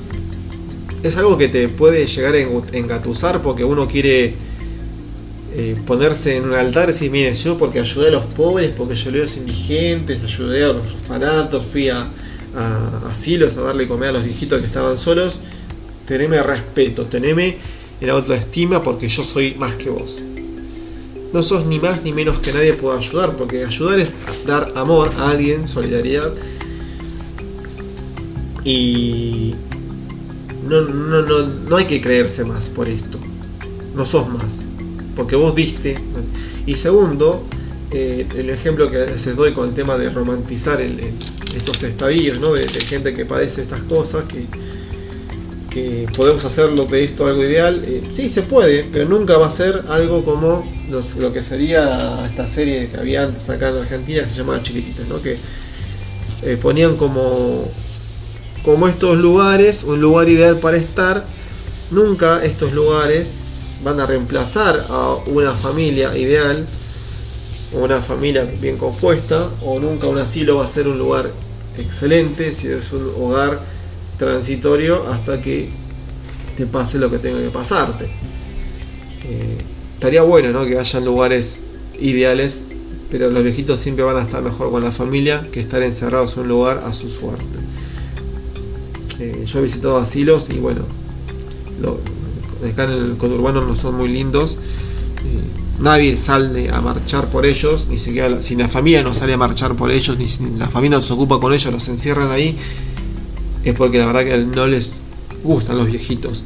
Es 1.01 1.17
algo 1.17 1.37
que 1.37 1.47
te 1.47 1.67
puede 1.67 2.05
llegar 2.05 2.35
a 2.35 2.77
engatusar 2.77 3.41
porque 3.41 3.63
uno 3.63 3.87
quiere 3.87 4.35
eh, 5.55 5.75
ponerse 5.87 6.35
en 6.35 6.43
un 6.43 6.53
altar 6.53 6.89
y 6.89 6.91
decir, 6.91 7.09
mire, 7.09 7.33
yo 7.33 7.57
porque 7.57 7.79
ayudé 7.79 8.09
a 8.09 8.11
los 8.11 8.25
pobres, 8.25 8.71
porque 8.77 8.93
ayudé 8.93 9.21
a 9.21 9.23
los 9.23 9.37
indigentes, 9.37 10.23
ayudé 10.23 10.63
a 10.63 10.67
los 10.67 10.93
orfanatos, 10.93 11.65
fui 11.65 11.89
a 11.89 12.07
asilos 13.09 13.55
a 13.57 13.61
darle 13.61 13.87
comer 13.87 14.09
a 14.09 14.11
los 14.13 14.23
viejitos 14.23 14.59
que 14.59 14.65
estaban 14.65 14.97
solos 14.97 15.39
teneme 16.09 16.41
respeto, 16.41 17.05
teneme 17.05 17.55
en 18.01 18.09
autoestima 18.09 18.81
porque 18.81 19.07
yo 19.07 19.23
soy 19.23 19.53
más 19.59 19.75
que 19.75 19.91
vos. 19.91 20.19
No 21.31 21.43
sos 21.43 21.67
ni 21.67 21.77
más 21.77 22.03
ni 22.03 22.11
menos 22.11 22.39
que 22.39 22.51
nadie 22.51 22.73
pueda 22.73 22.97
ayudar, 22.97 23.37
porque 23.37 23.63
ayudar 23.63 23.99
es 23.99 24.11
dar 24.47 24.73
amor 24.75 25.11
a 25.17 25.29
alguien, 25.29 25.67
solidaridad. 25.67 26.33
Y 28.63 29.53
no, 30.67 30.81
no, 30.81 31.21
no, 31.21 31.43
no 31.69 31.77
hay 31.77 31.85
que 31.85 32.01
creerse 32.01 32.43
más 32.43 32.71
por 32.71 32.89
esto. 32.89 33.19
No 33.93 34.03
sos 34.03 34.27
más. 34.29 34.61
Porque 35.15 35.35
vos 35.35 35.53
diste. 35.53 35.95
Y 36.65 36.75
segundo, 36.75 37.43
eh, 37.91 38.25
el 38.35 38.49
ejemplo 38.49 38.89
que 38.89 38.97
les 38.97 39.35
doy 39.35 39.53
con 39.53 39.69
el 39.69 39.75
tema 39.75 39.95
de 39.95 40.09
romantizar 40.09 40.81
estos 41.55 41.83
estadillos, 41.83 42.39
¿no? 42.39 42.53
de, 42.53 42.67
gente 42.67 43.13
que 43.13 43.25
padece 43.25 43.61
estas 43.61 43.83
cosas, 43.83 44.23
que, 44.23 44.47
que 45.69 46.07
podemos 46.15 46.43
hacerlo 46.45 46.85
de 46.85 47.03
esto 47.03 47.25
algo 47.27 47.43
ideal. 47.43 47.83
Eh, 47.85 48.03
sí, 48.11 48.29
se 48.29 48.41
puede, 48.41 48.83
pero 48.91 49.05
nunca 49.05 49.37
va 49.37 49.47
a 49.47 49.51
ser 49.51 49.83
algo 49.89 50.23
como 50.25 50.69
lo 50.89 51.33
que 51.33 51.41
sería 51.41 52.25
esta 52.29 52.47
serie 52.47 52.87
que 52.89 52.97
había 52.97 53.23
antes 53.23 53.49
acá 53.49 53.69
en 53.69 53.77
Argentina, 53.77 54.27
se 54.27 54.37
llamaba 54.37 54.61
Chiquititas, 54.61 55.07
¿no? 55.07 55.21
que 55.21 55.37
eh, 56.41 56.57
ponían 56.61 56.95
como, 56.97 57.69
como 58.63 58.87
estos 58.87 59.17
lugares, 59.17 59.83
un 59.83 60.01
lugar 60.01 60.29
ideal 60.29 60.57
para 60.57 60.77
estar. 60.77 61.25
Nunca 61.91 62.43
estos 62.43 62.73
lugares 62.73 63.37
van 63.83 63.99
a 63.99 64.05
reemplazar 64.05 64.85
a 64.89 65.15
una 65.27 65.51
familia 65.53 66.15
ideal, 66.17 66.65
una 67.73 68.01
familia 68.01 68.45
bien 68.59 68.77
compuesta, 68.77 69.49
o 69.63 69.79
nunca 69.79 70.07
un 70.07 70.17
asilo 70.17 70.57
va 70.57 70.65
a 70.65 70.69
ser 70.69 70.87
un 70.87 70.97
lugar 70.97 71.29
excelente 71.77 72.53
si 72.53 72.67
es 72.67 72.91
un 72.91 73.13
hogar 73.17 73.59
transitorio 74.19 75.07
hasta 75.07 75.41
que 75.41 75.69
te 76.55 76.67
pase 76.67 76.99
lo 76.99 77.09
que 77.09 77.17
tenga 77.17 77.41
que 77.41 77.49
pasarte. 77.49 78.05
Eh, 79.23 79.57
estaría 79.95 80.21
bueno 80.21 80.51
¿no? 80.51 80.65
que 80.65 80.77
hayan 80.77 81.05
lugares 81.05 81.61
ideales, 81.99 82.63
pero 83.09 83.29
los 83.31 83.43
viejitos 83.43 83.79
siempre 83.79 84.03
van 84.03 84.17
a 84.17 84.21
estar 84.21 84.43
mejor 84.43 84.69
con 84.69 84.83
la 84.83 84.91
familia 84.91 85.47
que 85.51 85.61
estar 85.61 85.81
encerrados 85.81 86.35
en 86.35 86.43
un 86.43 86.49
lugar 86.49 86.83
a 86.85 86.93
su 86.93 87.09
suerte. 87.09 87.45
Eh, 89.19 89.43
yo 89.45 89.59
he 89.59 89.61
visitado 89.63 89.97
asilos 89.97 90.49
y 90.49 90.59
bueno, 90.59 90.81
acá 92.71 92.83
en 92.83 92.91
el 92.91 93.17
conurbano 93.17 93.65
no 93.65 93.75
son 93.75 93.95
muy 93.95 94.09
lindos. 94.09 94.57
Eh, 95.25 95.79
nadie 95.79 96.17
sale 96.17 96.69
a 96.69 96.81
marchar 96.81 97.29
por 97.29 97.45
ellos, 97.45 97.87
ni 97.89 97.97
siquiera 97.97 98.41
si 98.41 98.57
la 98.57 98.67
familia 98.67 99.01
no 99.01 99.13
sale 99.13 99.33
a 99.33 99.37
marchar 99.37 99.75
por 99.75 99.91
ellos, 99.91 100.17
ni 100.17 100.27
si 100.27 100.43
la 100.57 100.67
familia 100.67 100.97
no 100.97 101.03
se 101.03 101.13
ocupa 101.13 101.39
con 101.39 101.53
ellos, 101.53 101.71
los 101.71 101.87
encierran 101.87 102.31
ahí 102.31 102.57
es 103.69 103.75
porque 103.75 103.97
la 103.97 104.07
verdad 104.07 104.23
que 104.23 104.37
no 104.37 104.67
les 104.67 105.01
gustan 105.43 105.77
los 105.77 105.87
viejitos. 105.87 106.43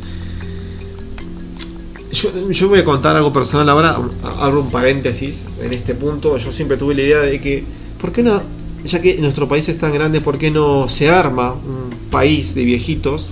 Yo, 2.11 2.69
voy 2.69 2.79
a 2.79 2.85
contar 2.85 3.15
algo 3.15 3.33
personal 3.33 3.67
ahora, 3.69 3.97
abro 4.37 4.61
un 4.61 4.69
paréntesis 4.69 5.47
en 5.63 5.73
este 5.73 5.95
punto. 5.95 6.37
Yo 6.37 6.51
siempre 6.51 6.77
tuve 6.77 6.93
la 6.93 7.01
idea 7.01 7.19
de 7.21 7.41
que, 7.41 7.63
¿por 7.99 8.11
qué 8.11 8.21
no? 8.21 8.41
Ya 8.85 9.01
que 9.01 9.17
nuestro 9.17 9.47
país 9.47 9.67
es 9.69 9.77
tan 9.79 9.93
grande, 9.93 10.21
¿por 10.21 10.37
qué 10.37 10.51
no 10.51 10.89
se 10.89 11.09
arma 11.09 11.53
un 11.53 11.89
país 12.11 12.53
de 12.53 12.65
viejitos? 12.65 13.31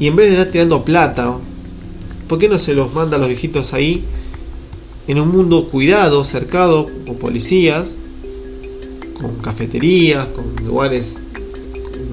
Y 0.00 0.08
en 0.08 0.16
vez 0.16 0.28
de 0.28 0.32
estar 0.32 0.50
tirando 0.50 0.84
plata, 0.84 1.36
¿por 2.26 2.38
qué 2.38 2.48
no 2.48 2.58
se 2.58 2.74
los 2.74 2.92
manda 2.92 3.16
a 3.16 3.18
los 3.20 3.28
viejitos 3.28 3.72
ahí 3.72 4.04
en 5.06 5.20
un 5.20 5.28
mundo 5.28 5.68
cuidado, 5.68 6.24
cercado, 6.24 6.90
con 7.06 7.16
policías, 7.16 7.94
con 9.20 9.36
cafeterías, 9.36 10.26
con 10.26 10.66
lugares 10.66 11.18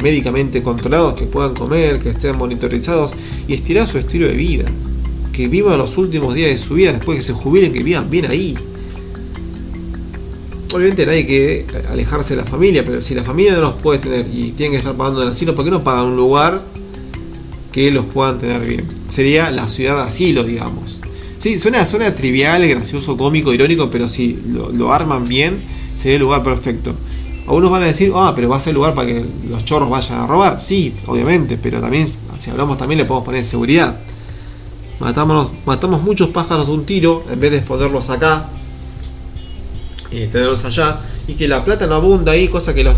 médicamente 0.05 0.61
controlados, 0.61 1.15
que 1.15 1.25
puedan 1.25 1.55
comer, 1.55 1.97
que 1.97 2.11
estén 2.11 2.37
monitorizados 2.37 3.15
y 3.47 3.55
estirar 3.55 3.87
su 3.87 3.97
estilo 3.97 4.27
de 4.27 4.35
vida. 4.35 4.65
Que 5.33 5.47
vivan 5.47 5.79
los 5.79 5.97
últimos 5.97 6.35
días 6.35 6.51
de 6.51 6.59
su 6.59 6.75
vida, 6.75 6.93
después 6.93 7.17
que 7.17 7.23
se 7.23 7.33
jubilen, 7.33 7.73
que 7.73 7.81
vivan 7.81 8.07
bien 8.07 8.27
ahí. 8.27 8.55
Obviamente 10.71 11.07
nadie 11.07 11.25
que 11.25 11.65
alejarse 11.89 12.35
de 12.35 12.43
la 12.43 12.47
familia, 12.47 12.85
pero 12.85 13.01
si 13.01 13.15
la 13.15 13.23
familia 13.23 13.53
no 13.55 13.61
los 13.61 13.73
puede 13.81 13.97
tener 13.97 14.27
y 14.31 14.51
tienen 14.51 14.73
que 14.73 14.77
estar 14.77 14.95
pagando 14.95 15.23
el 15.23 15.29
asilo, 15.29 15.55
¿por 15.55 15.65
qué 15.65 15.71
no 15.71 15.83
pagan 15.83 16.05
un 16.05 16.17
lugar 16.17 16.61
que 17.71 17.89
los 17.89 18.05
puedan 18.05 18.37
tener 18.37 18.61
bien? 18.63 18.85
Sería 19.09 19.49
la 19.49 19.67
ciudad 19.67 19.95
de 19.95 20.03
asilo, 20.03 20.43
digamos. 20.43 21.01
Sí, 21.39 21.57
suena, 21.57 21.83
suena 21.87 22.13
trivial, 22.13 22.67
gracioso, 22.67 23.17
cómico, 23.17 23.51
irónico, 23.51 23.89
pero 23.89 24.07
si 24.07 24.39
lo, 24.47 24.71
lo 24.71 24.93
arman 24.93 25.27
bien, 25.27 25.61
sería 25.95 26.17
el 26.17 26.21
lugar 26.21 26.43
perfecto. 26.43 26.93
Algunos 27.47 27.69
van 27.69 27.83
a 27.83 27.87
decir, 27.87 28.11
ah, 28.15 28.33
pero 28.35 28.49
va 28.49 28.57
a 28.57 28.59
ser 28.59 28.73
lugar 28.73 28.95
para 28.95 29.07
que 29.07 29.23
los 29.47 29.63
chorros 29.65 29.89
vayan 29.89 30.19
a 30.19 30.27
robar. 30.27 30.59
Sí, 30.59 30.95
obviamente, 31.05 31.57
pero 31.57 31.79
también, 31.79 32.11
si 32.39 32.49
hablamos 32.49 32.77
también 32.77 32.97
le 32.97 33.05
podemos 33.05 33.25
poner 33.25 33.43
seguridad. 33.43 33.99
Matamos, 34.99 35.51
matamos 35.65 36.01
muchos 36.01 36.29
pájaros 36.29 36.67
de 36.67 36.73
un 36.73 36.85
tiro 36.85 37.23
en 37.29 37.39
vez 37.39 37.51
de 37.51 37.61
ponerlos 37.61 38.09
acá 38.09 38.49
y 40.09 40.25
tenerlos 40.27 40.65
allá. 40.65 40.99
Y 41.27 41.33
que 41.33 41.47
la 41.47 41.63
plata 41.63 41.85
no 41.85 41.95
abunda 41.95 42.31
ahí, 42.31 42.47
cosa 42.47 42.73
que 42.73 42.83
los, 42.83 42.95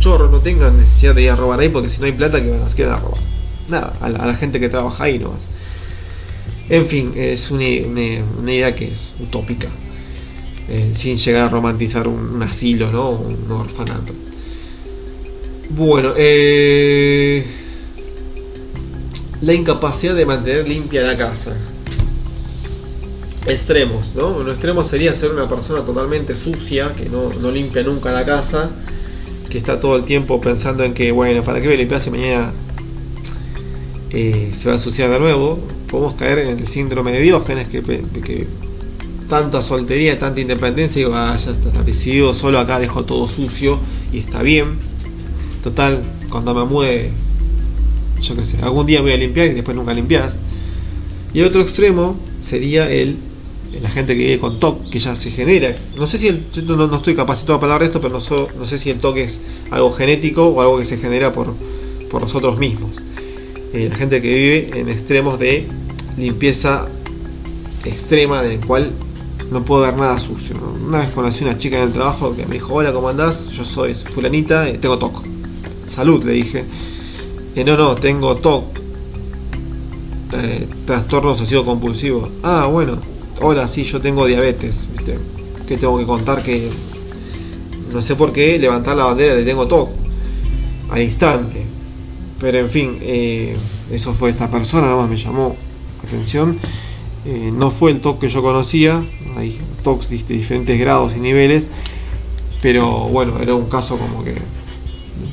chorros 0.00 0.30
no 0.32 0.40
tengan 0.40 0.76
necesidad 0.76 1.14
de 1.14 1.22
ir 1.22 1.30
a 1.30 1.36
robar 1.36 1.60
ahí, 1.60 1.68
porque 1.68 1.88
si 1.88 2.00
no 2.00 2.06
hay 2.06 2.12
plata, 2.12 2.42
que 2.42 2.50
van 2.50 2.62
a 2.62 2.74
quedar 2.74 2.94
a 2.94 3.00
robar. 3.00 3.20
Nada, 3.68 3.92
a 4.00 4.08
la, 4.08 4.34
gente 4.34 4.58
que 4.58 4.68
trabaja 4.68 5.04
ahí 5.04 5.18
nomás. 5.18 5.50
En 6.68 6.86
fin, 6.86 7.12
es 7.14 7.52
una 7.52 7.62
idea 7.64 8.74
que 8.74 8.92
es 8.92 9.14
utópica. 9.20 9.68
Eh, 10.68 10.90
sin 10.92 11.16
llegar 11.16 11.44
a 11.44 11.48
romantizar 11.48 12.08
un, 12.08 12.42
asilo, 12.42 12.90
¿no? 12.90 13.10
Un 13.10 13.50
orfanato. 13.52 14.12
Bueno, 15.70 16.12
eh, 16.16 17.44
la 19.42 19.54
incapacidad 19.54 20.14
de 20.14 20.26
mantener 20.26 20.68
limpia 20.68 21.02
la 21.02 21.16
casa. 21.16 21.56
extremos, 23.46 24.12
¿no? 24.16 24.38
Un 24.38 24.48
extremo 24.48 24.82
sería 24.82 25.14
ser 25.14 25.30
una 25.30 25.48
persona 25.48 25.84
totalmente 25.84 26.34
sucia, 26.34 26.92
que 26.94 27.08
no, 27.08 27.32
no 27.40 27.52
limpia 27.52 27.84
nunca 27.84 28.10
la 28.10 28.24
casa, 28.24 28.70
que 29.48 29.58
está 29.58 29.78
todo 29.78 29.96
el 29.96 30.04
tiempo 30.04 30.40
pensando 30.40 30.82
en 30.82 30.94
que, 30.94 31.12
bueno, 31.12 31.44
¿para 31.44 31.60
qué 31.60 31.66
voy 31.66 31.76
a 31.76 31.78
limpiar 31.78 32.00
si 32.00 32.10
mañana 32.10 32.52
eh, 34.10 34.50
se 34.52 34.66
va 34.66 34.72
a 34.72 34.76
ensuciar 34.78 35.10
de 35.10 35.20
nuevo? 35.20 35.60
Podemos 35.88 36.14
caer 36.14 36.40
en 36.40 36.58
el 36.58 36.66
síndrome 36.66 37.12
de 37.12 37.20
Diógenes, 37.20 37.68
que, 37.68 37.82
que 37.82 38.48
tanta 39.28 39.62
soltería, 39.62 40.18
tanta 40.18 40.40
independencia, 40.40 40.98
digo, 40.98 41.14
ah, 41.14 41.36
ya 41.36 41.52
está 41.52 41.82
decidido, 41.82 42.34
solo 42.34 42.58
acá 42.58 42.78
dejo 42.78 43.04
todo 43.04 43.26
sucio 43.26 43.78
y 44.12 44.18
está 44.18 44.42
bien. 44.42 44.78
Total, 45.62 46.02
cuando 46.30 46.54
me 46.54 46.64
mude, 46.64 47.10
yo 48.20 48.36
qué 48.36 48.44
sé, 48.44 48.58
algún 48.62 48.86
día 48.86 49.00
voy 49.02 49.12
a 49.12 49.16
limpiar 49.16 49.48
y 49.48 49.54
después 49.54 49.76
nunca 49.76 49.94
limpias. 49.94 50.38
Y 51.34 51.40
el 51.40 51.46
otro 51.46 51.60
extremo 51.60 52.16
sería 52.40 52.90
el 52.90 53.16
la 53.82 53.90
gente 53.90 54.16
que 54.16 54.24
vive 54.24 54.38
con 54.38 54.58
TOC, 54.58 54.90
que 54.90 54.98
ya 54.98 55.14
se 55.16 55.30
genera. 55.30 55.76
No 55.96 56.06
sé 56.06 56.18
si 56.18 56.28
el, 56.28 56.44
no, 56.66 56.94
estoy 56.94 57.14
capacitado 57.14 57.60
para 57.60 57.74
hablar 57.74 57.88
esto, 57.88 58.00
pero 58.00 58.18
no, 58.18 58.48
no 58.58 58.66
sé 58.66 58.78
si 58.78 58.90
el 58.90 58.98
TOC 58.98 59.16
es 59.18 59.40
algo 59.70 59.90
genético 59.90 60.46
o 60.46 60.60
algo 60.60 60.78
que 60.78 60.84
se 60.84 60.98
genera 60.98 61.32
por, 61.32 61.54
por 62.10 62.22
nosotros 62.22 62.58
mismos. 62.58 63.02
Eh, 63.72 63.88
la 63.90 63.96
gente 63.96 64.22
que 64.22 64.34
vive 64.34 64.80
en 64.80 64.88
extremos 64.88 65.38
de 65.38 65.66
limpieza 66.16 66.88
extrema, 67.84 68.44
en 68.44 68.52
el 68.52 68.60
cual 68.60 68.90
no 69.50 69.64
puedo 69.64 69.82
ver 69.82 69.96
nada 69.96 70.18
sucio. 70.18 70.56
Una 70.84 70.98
vez 70.98 71.10
conocí 71.10 71.44
una 71.44 71.56
chica 71.56 71.76
en 71.78 71.84
el 71.84 71.92
trabajo 71.92 72.34
que 72.34 72.46
me 72.46 72.54
dijo, 72.54 72.74
hola, 72.74 72.92
¿cómo 72.92 73.08
andás? 73.08 73.48
Yo 73.48 73.64
soy 73.64 73.94
fulanita, 73.94 74.68
y 74.68 74.78
tengo 74.78 74.98
TOC. 74.98 75.24
Salud, 75.86 76.24
le 76.24 76.32
dije. 76.32 76.64
Eh, 77.54 77.64
no, 77.64 77.76
no, 77.76 77.94
tengo 77.94 78.36
TOC. 78.36 78.64
Eh, 80.32 80.68
trastorno 80.84 81.30
obsesivo 81.30 81.64
compulsivo. 81.64 82.28
Ah, 82.42 82.66
bueno, 82.66 82.98
hola, 83.40 83.68
sí, 83.68 83.84
yo 83.84 84.00
tengo 84.00 84.26
diabetes, 84.26 84.88
¿viste? 84.92 85.18
Que 85.66 85.76
tengo 85.76 85.98
que 85.98 86.04
contar 86.04 86.42
que 86.42 86.70
no 87.92 88.02
sé 88.02 88.16
por 88.16 88.32
qué 88.32 88.58
levantar 88.58 88.96
la 88.96 89.04
bandera 89.04 89.34
de 89.34 89.44
tengo 89.44 89.66
TOC 89.66 89.90
al 90.90 91.02
instante. 91.02 91.64
Pero 92.40 92.58
en 92.58 92.70
fin, 92.70 92.98
eh, 93.00 93.56
eso 93.90 94.12
fue 94.12 94.30
esta 94.30 94.50
persona, 94.50 94.82
nada 94.88 94.96
más 94.96 95.08
me 95.08 95.16
llamó 95.16 95.56
atención. 96.04 96.58
Eh, 97.24 97.50
no 97.52 97.70
fue 97.70 97.90
el 97.90 98.00
TOC 98.00 98.20
que 98.20 98.28
yo 98.28 98.42
conocía, 98.42 99.04
hay 99.36 99.58
TOCs 99.82 100.10
de 100.10 100.34
diferentes 100.34 100.78
grados 100.78 101.14
y 101.16 101.20
niveles, 101.20 101.68
pero 102.62 103.08
bueno, 103.08 103.40
era 103.40 103.54
un 103.54 103.68
caso 103.68 103.98
como 103.98 104.24
que 104.24 104.34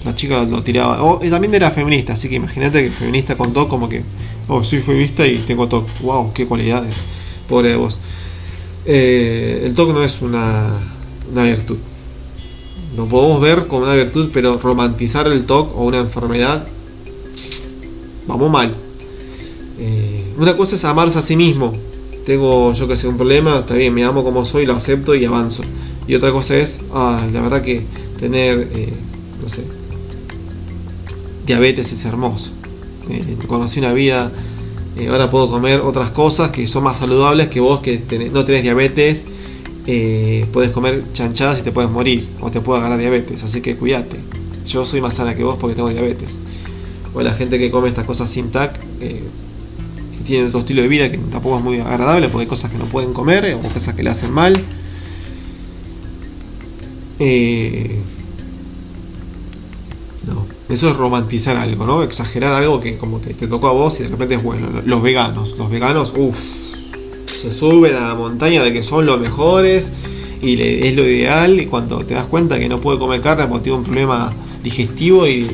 la 0.05 0.15
chica 0.15 0.43
lo, 0.43 0.63
tiraba. 0.63 1.19
Y 1.23 1.29
también 1.29 1.53
era 1.53 1.71
feminista, 1.71 2.13
así 2.13 2.29
que 2.29 2.35
imagínate 2.35 2.83
que 2.83 2.89
feminista 2.89 3.35
con 3.35 3.53
TOC, 3.53 3.69
como 3.69 3.89
que, 3.89 4.03
oh, 4.47 4.63
soy 4.63 4.79
feminista 4.79 5.25
y 5.25 5.37
tengo 5.37 5.67
TOC. 5.67 5.87
¡Wow! 6.01 6.33
¡Qué 6.33 6.45
cualidades! 6.45 7.03
Pobre 7.47 7.69
de 7.69 7.75
vos. 7.75 7.99
Eh, 8.85 9.63
el 9.65 9.75
TOC 9.75 9.93
no 9.93 10.03
es 10.03 10.21
una, 10.21 10.79
una 11.31 11.43
virtud. 11.43 11.77
Lo 12.97 13.07
podemos 13.07 13.41
ver 13.41 13.67
como 13.67 13.83
una 13.83 13.95
virtud, 13.95 14.29
pero 14.33 14.59
romantizar 14.59 15.27
el 15.27 15.45
TOC 15.45 15.75
o 15.75 15.85
una 15.85 15.99
enfermedad, 15.99 16.67
vamos 18.27 18.51
mal. 18.51 18.75
Eh, 19.79 20.33
una 20.37 20.55
cosa 20.55 20.75
es 20.75 20.85
amarse 20.85 21.17
a 21.17 21.21
sí 21.21 21.35
mismo. 21.35 21.73
Tengo, 22.25 22.73
yo 22.73 22.87
que 22.87 22.95
sé, 22.95 23.07
un 23.07 23.17
problema, 23.17 23.59
está 23.59 23.73
bien, 23.75 23.93
me 23.93 24.03
amo 24.03 24.23
como 24.23 24.45
soy, 24.45 24.65
lo 24.65 24.73
acepto 24.73 25.13
y 25.15 25.25
avanzo. 25.25 25.63
Y 26.07 26.15
otra 26.15 26.31
cosa 26.31 26.55
es, 26.55 26.81
ah, 26.93 27.27
la 27.31 27.41
verdad 27.41 27.61
que 27.61 27.85
tener, 28.19 28.69
eh, 28.73 28.93
no 29.41 29.49
sé, 29.49 29.63
diabetes 31.45 31.91
es 31.91 32.05
hermoso. 32.05 32.51
conocí 33.47 33.79
una 33.79 33.93
vida 33.93 34.31
eh, 34.95 35.07
ahora 35.07 35.29
puedo 35.29 35.49
comer 35.49 35.81
otras 35.81 36.11
cosas 36.11 36.51
que 36.51 36.67
son 36.67 36.83
más 36.83 36.99
saludables 36.99 37.47
que 37.47 37.59
vos 37.59 37.79
que 37.79 38.01
no 38.31 38.45
tenés 38.45 38.63
diabetes. 38.63 39.27
Eh, 39.85 40.45
puedes 40.53 40.71
comer 40.71 41.03
chanchadas 41.13 41.59
y 41.59 41.61
te 41.63 41.71
puedes 41.71 41.91
morir 41.91 42.27
o 42.39 42.49
te 42.49 42.61
puede 42.61 42.79
agarrar 42.79 42.99
diabetes, 42.99 43.43
así 43.43 43.61
que 43.61 43.75
cuídate. 43.75 44.17
Yo 44.65 44.85
soy 44.85 45.01
más 45.01 45.15
sana 45.15 45.35
que 45.35 45.43
vos 45.43 45.57
porque 45.59 45.75
tengo 45.75 45.89
diabetes. 45.89 46.41
O 47.13 47.21
la 47.21 47.33
gente 47.33 47.59
que 47.59 47.69
come 47.69 47.89
estas 47.89 48.05
cosas 48.05 48.29
sin 48.29 48.49
TAC, 48.49 48.79
eh, 50.23 50.25
que 50.25 50.27
tiene 50.27 50.47
otro 50.47 50.61
estilo 50.61 50.81
de 50.81 50.87
vida 50.87 51.11
que 51.11 51.17
tampoco 51.17 51.57
es 51.57 51.63
muy 51.63 51.79
agradable 51.79 52.29
porque 52.29 52.43
hay 52.43 52.49
cosas 52.49 52.71
que 52.71 52.77
no 52.77 52.85
pueden 52.85 53.13
comer 53.13 53.53
o 53.55 53.59
cosas 53.59 53.95
que 53.95 54.03
le 54.03 54.09
hacen 54.09 54.31
mal. 54.31 54.53
Eh, 57.19 57.99
eso 60.69 60.89
es 60.89 60.95
romantizar 60.95 61.55
algo, 61.57 61.85
¿no? 61.85 62.01
Exagerar 62.01 62.53
algo 62.53 62.79
que 62.79 62.97
como 62.97 63.21
que 63.21 63.33
te 63.33 63.47
tocó 63.47 63.67
a 63.67 63.73
vos 63.73 63.99
y 63.99 64.03
de 64.03 64.09
repente 64.09 64.35
es 64.35 64.43
bueno. 64.43 64.81
Los 64.85 65.03
veganos, 65.03 65.55
los 65.57 65.69
veganos, 65.69 66.13
uff, 66.17 66.39
se 67.27 67.51
suben 67.51 67.95
a 67.95 68.07
la 68.07 68.15
montaña 68.15 68.63
de 68.63 68.73
que 68.73 68.81
son 68.81 69.05
los 69.05 69.19
mejores 69.19 69.91
y 70.41 70.59
es 70.59 70.95
lo 70.95 71.07
ideal 71.07 71.59
y 71.59 71.67
cuando 71.67 72.05
te 72.05 72.15
das 72.15 72.25
cuenta 72.25 72.57
que 72.57 72.67
no 72.67 72.81
puede 72.81 72.97
comer 72.97 73.21
carne 73.21 73.45
porque 73.45 73.65
tiene 73.65 73.79
un 73.79 73.83
problema 73.83 74.33
digestivo 74.63 75.27
y 75.27 75.47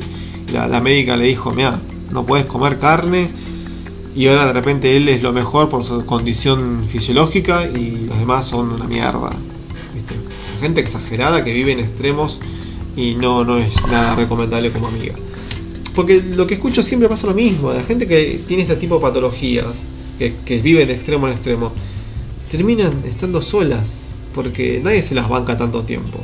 la, 0.54 0.80
médica 0.80 1.18
le 1.18 1.26
dijo, 1.26 1.52
mira, 1.52 1.80
no 2.12 2.26
puedes 2.26 2.46
comer 2.46 2.80
carne 2.80 3.30
y 4.20 4.28
ahora 4.28 4.48
de 4.48 4.52
repente 4.52 4.98
él 4.98 5.08
es 5.08 5.24
lo 5.24 5.32
mejor 5.32 5.70
por 5.70 5.82
su 5.86 6.06
condición 6.06 6.84
fisiológica 6.86 7.66
y 7.66 8.06
los 8.06 8.20
demás 8.20 8.48
son 8.48 8.70
una 8.74 8.86
mierda. 8.86 9.30
¿viste? 9.94 10.14
gente 10.60 10.82
exagerada 10.82 11.46
que 11.46 11.54
vive 11.54 11.72
en 11.72 11.80
extremos 11.80 12.42
y 12.98 13.16
no, 13.16 13.46
no 13.46 13.60
es 13.60 13.82
nada 13.88 14.16
recomendable 14.16 14.72
como 14.72 14.88
amiga. 14.88 15.16
Porque 15.96 16.22
lo 16.22 16.48
que 16.48 16.56
escucho 16.56 16.84
siempre 16.84 17.08
pasa 17.08 17.28
lo 17.28 17.34
mismo, 17.34 17.72
la 17.72 17.82
gente 17.82 18.08
que 18.08 18.42
tiene 18.46 18.64
este 18.64 18.76
tipo 18.76 18.96
de 18.96 19.02
patologías, 19.04 19.84
que, 20.18 20.36
que 20.44 20.60
vive 20.60 20.86
de 20.86 20.96
extremo 20.96 21.26
en 21.28 21.32
extremo, 21.32 21.72
terminan 22.52 23.02
estando 23.10 23.42
solas, 23.42 24.16
porque 24.36 24.82
nadie 24.84 25.02
se 25.02 25.16
las 25.16 25.30
banca 25.30 25.58
tanto 25.58 25.84
tiempo. 25.84 26.20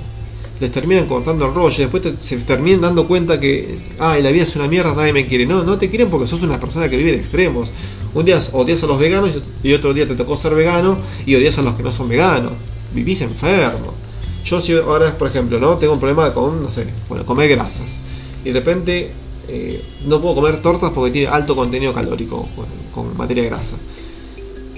Les 0.60 0.72
terminan 0.72 1.06
cortando 1.08 1.46
el 1.46 1.54
rollo 1.54 1.76
y 1.78 1.88
después 1.88 2.04
se 2.22 2.38
terminan 2.38 2.82
dando 2.82 3.08
cuenta 3.08 3.39
que, 3.39 3.78
ah, 4.00 4.18
la 4.18 4.32
vida 4.32 4.44
es 4.44 4.56
una 4.56 4.68
mierda, 4.68 4.96
nadie 4.96 5.12
me 5.12 5.28
quiere. 5.28 5.46
No, 5.46 5.63
no 5.63 5.78
te 5.78 5.89
quieren 5.89 6.10
porque 6.10 6.28
sos 6.28 6.41
una 6.44 6.60
persona 6.60 6.89
que 6.89 6.98
vive 6.98 7.12
de 7.12 7.18
extremos. 7.18 7.72
Un 8.13 8.24
día 8.24 8.39
odias 8.54 8.82
a 8.84 8.88
los 8.88 8.98
veganos 8.98 9.32
y 9.63 9.74
otro 9.74 9.94
día 9.94 10.08
te 10.08 10.15
tocó 10.15 10.38
ser 10.38 10.56
vegano 10.56 10.98
y 11.26 11.36
odias 11.36 11.58
a 11.58 11.62
los 11.62 11.74
que 11.74 11.84
no 11.84 11.91
son 11.91 12.08
veganos. 12.08 12.54
Vivís 12.94 13.20
enfermo. 13.22 13.94
Yo 14.46 14.62
si 14.62 14.74
ahora, 14.74 15.18
por 15.18 15.28
ejemplo, 15.28 15.60
¿no? 15.60 15.76
Tengo 15.76 15.94
un 15.94 16.00
problema 16.00 16.34
con, 16.34 16.62
no 16.62 16.70
sé, 16.70 16.86
bueno, 17.10 17.26
comer 17.26 17.50
grasas. 17.50 18.00
Y 18.46 18.50
de 18.50 18.60
repente 18.60 19.12
eh, 19.48 19.84
no 20.06 20.22
puedo 20.22 20.36
comer 20.36 20.62
tortas 20.62 20.91
porque 20.91 21.12
tiene 21.12 21.28
alto 21.28 21.56
contenido 21.56 21.94
calórico 21.94 22.48
con, 22.94 23.18
materia 23.18 23.44
grasa. 23.44 23.76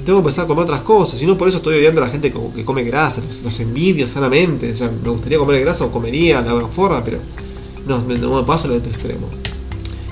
Tengo 0.07 0.19
que 0.19 0.29
empezar 0.29 0.45
a 0.45 0.47
comer 0.47 0.63
otras 0.63 0.83
cosas. 0.83 1.21
Y 1.21 1.25
no 1.25 1.37
por 1.37 1.49
eso 1.49 1.57
estoy 1.57 1.79
odiando 1.79 2.01
a 2.01 2.05
la 2.05 2.09
gente 2.09 2.31
que, 2.31 2.63
come 2.63 2.83
grasa. 2.85 3.21
Los, 3.43 3.59
envidio 3.59 4.07
sanamente. 4.07 4.71
O 4.71 4.73
sea, 4.73 4.89
me 4.89 5.09
gustaría 5.09 5.37
comer 5.37 5.59
grasa 5.59 5.83
o 5.83 5.91
comería 5.91 6.41
de 6.41 6.47
alguna 6.47 6.69
forma, 6.69 7.03
pero 7.03 7.19
no, 7.85 7.97
no 7.97 8.39
me 8.39 8.47
paso 8.47 8.69
al 8.69 8.75
otro 8.75 8.89
extremo. 8.89 9.27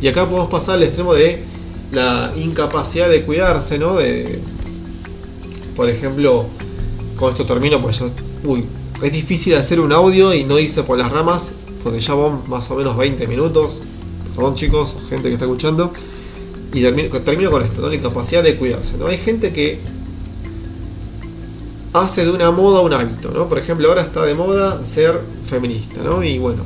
Y 0.01 0.09
acá 0.09 0.27
podemos 0.27 0.49
pasar 0.49 0.75
al 0.75 0.83
extremo 0.83 1.13
de 1.13 1.43
la 1.93 2.33
incapacidad 2.35 3.07
de 3.07 3.23
cuidarse, 3.23 3.79
¿no? 3.79 3.95
De, 3.95 4.41
por 5.77 5.87
ejemplo, 5.87 6.45
con 7.15 7.29
esto 7.29 7.45
termino, 7.45 7.81
pues 7.81 7.99
yo, 7.99 8.09
uy, 8.43 8.65
es 9.01 9.13
difícil 9.13 9.55
hacer 9.55 9.79
un 9.79 9.93
audio 9.93 10.33
y 10.33 10.43
no 10.43 10.59
irse 10.59 10.83
por 10.83 10.97
las 10.97 11.09
ramas, 11.09 11.53
porque 11.81 12.01
ya 12.01 12.15
van 12.15 12.41
más 12.49 12.69
o 12.69 12.75
menos 12.75 12.97
20 12.97 13.27
minutos. 13.27 13.81
Perdón 14.35 14.55
chicos, 14.55 14.93
gente 15.07 15.29
que 15.29 15.35
está 15.35 15.45
escuchando. 15.45 15.93
Y 16.75 16.81
termino, 16.81 17.49
con 17.49 17.63
esto, 17.63 17.87
la 17.87 17.95
incapacidad 17.95 18.43
de 18.43 18.57
cuidarse. 18.57 18.97
¿no? 18.97 19.07
Hay 19.07 19.17
gente 19.17 19.53
que 19.53 19.79
hace 21.93 22.25
de 22.25 22.31
una 22.31 22.51
moda 22.51 22.81
un 22.81 22.91
hábito, 22.91 23.31
¿no? 23.31 23.47
Por 23.47 23.57
ejemplo, 23.57 23.87
ahora 23.87 24.01
está 24.01 24.25
de 24.25 24.35
moda 24.35 24.83
ser 24.83 25.21
feminista, 25.47 26.03
¿no? 26.03 26.21
Y 26.21 26.37
bueno, 26.37 26.63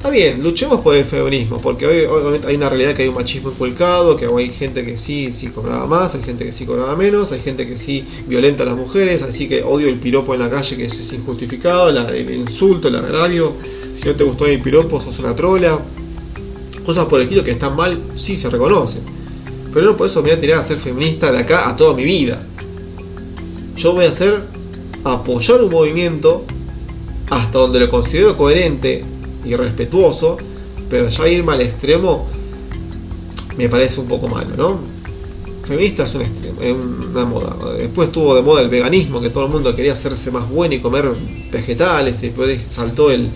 Está 0.00 0.08
bien, 0.08 0.42
luchemos 0.42 0.80
por 0.80 0.96
el 0.96 1.04
feminismo, 1.04 1.60
porque 1.60 1.86
hoy 1.86 2.06
obviamente 2.06 2.46
hay 2.48 2.56
una 2.56 2.70
realidad 2.70 2.94
que 2.94 3.02
hay 3.02 3.08
un 3.08 3.16
machismo 3.16 3.50
inculcado, 3.50 4.16
que 4.16 4.24
hay 4.24 4.50
gente 4.50 4.82
que 4.82 4.96
sí, 4.96 5.30
sí 5.30 5.48
cobraba 5.48 5.86
más, 5.86 6.14
hay 6.14 6.22
gente 6.22 6.46
que 6.46 6.54
sí 6.54 6.64
cobraba 6.64 6.96
menos, 6.96 7.32
hay 7.32 7.40
gente 7.40 7.68
que 7.68 7.76
sí 7.76 8.06
violenta 8.26 8.62
a 8.62 8.66
las 8.66 8.76
mujeres, 8.76 9.20
así 9.20 9.46
que 9.46 9.62
odio 9.62 9.88
el 9.88 9.96
piropo 9.96 10.32
en 10.32 10.40
la 10.40 10.48
calle 10.48 10.78
que 10.78 10.86
es, 10.86 11.12
injustificado, 11.12 11.90
el 11.90 12.30
insulto, 12.34 12.88
el 12.88 12.96
agravio, 12.96 13.52
si 13.92 14.06
no 14.06 14.16
te 14.16 14.24
gustó 14.24 14.46
mi 14.46 14.56
piropo 14.56 15.02
sos 15.02 15.18
una 15.18 15.34
trola, 15.34 15.78
cosas 16.84 17.06
por 17.06 17.20
el 17.20 17.24
estilo 17.24 17.44
que 17.44 17.52
están 17.52 17.76
mal, 17.76 17.98
sí 18.16 18.36
se 18.36 18.50
reconocen, 18.50 19.02
pero 19.72 19.86
no 19.86 19.96
por 19.96 20.06
eso 20.06 20.22
me 20.22 20.30
voy 20.30 20.38
a 20.38 20.40
tirar 20.40 20.58
a 20.58 20.62
ser 20.62 20.78
feminista 20.78 21.30
de 21.32 21.38
acá 21.38 21.68
a 21.68 21.76
toda 21.76 21.94
mi 21.94 22.04
vida. 22.04 22.42
Yo 23.76 23.94
voy 23.94 24.06
a 24.06 24.10
hacer 24.10 24.42
apoyar 25.04 25.62
un 25.62 25.70
movimiento 25.70 26.44
hasta 27.30 27.58
donde 27.58 27.80
lo 27.80 27.88
considero 27.88 28.36
coherente 28.36 29.04
y 29.44 29.54
respetuoso, 29.54 30.36
pero 30.88 31.08
ya 31.08 31.28
irme 31.28 31.52
al 31.52 31.60
extremo 31.62 32.28
me 33.56 33.68
parece 33.68 34.00
un 34.00 34.08
poco 34.08 34.28
malo, 34.28 34.56
¿no? 34.56 34.80
Feminista 35.64 36.04
es 36.04 36.14
un 36.14 36.22
extremo, 36.22 36.58
una 37.10 37.24
moda. 37.24 37.74
Después 37.74 38.08
estuvo 38.08 38.34
de 38.34 38.42
moda 38.42 38.62
el 38.62 38.68
veganismo, 38.68 39.20
que 39.20 39.30
todo 39.30 39.46
el 39.46 39.52
mundo 39.52 39.76
quería 39.76 39.92
hacerse 39.92 40.30
más 40.30 40.48
bueno 40.48 40.74
y 40.74 40.80
comer 40.80 41.08
vegetales, 41.52 42.22
y 42.22 42.26
después 42.26 42.60
saltó 42.68 43.10
el, 43.10 43.30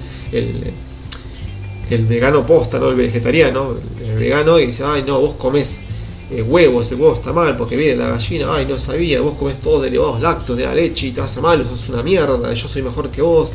vegano 1.89 2.47
posta, 2.47 2.79
¿no? 2.79 2.89
El 2.91 2.97
vegetariano, 2.97 3.75
el 4.05 4.19
vegano, 4.19 4.59
y 4.59 4.67
dice, 4.67 4.85
ay 4.85 5.05
no, 5.07 5.21
vos 5.21 5.35
comés 5.35 5.87
eh, 6.31 6.43
huevos, 6.43 6.91
el 6.91 7.01
huevo 7.01 7.15
está 7.15 7.33
mal 7.33 7.57
porque 7.57 7.77
viene 7.77 7.97
la 7.97 8.09
gallina, 8.09 8.47
ay, 8.51 8.67
no 8.67 8.79
sabía, 8.79 9.21
vos 9.21 9.35
comes 9.35 9.61
todos 9.61 9.83
derivados 9.83 10.21
lácteos 10.21 10.57
de 10.57 10.65
la 10.65 10.75
leche 10.75 11.09
y 11.09 11.11
te 11.13 11.21
hace 11.21 11.41
mal, 11.41 11.61
eso 11.61 11.75
es 11.75 11.89
una 11.91 12.03
mierda, 12.03 12.53
yo 12.53 12.69
soy 12.69 12.83
mejor 12.83 13.11
que 13.11 13.21
vos. 13.23 13.53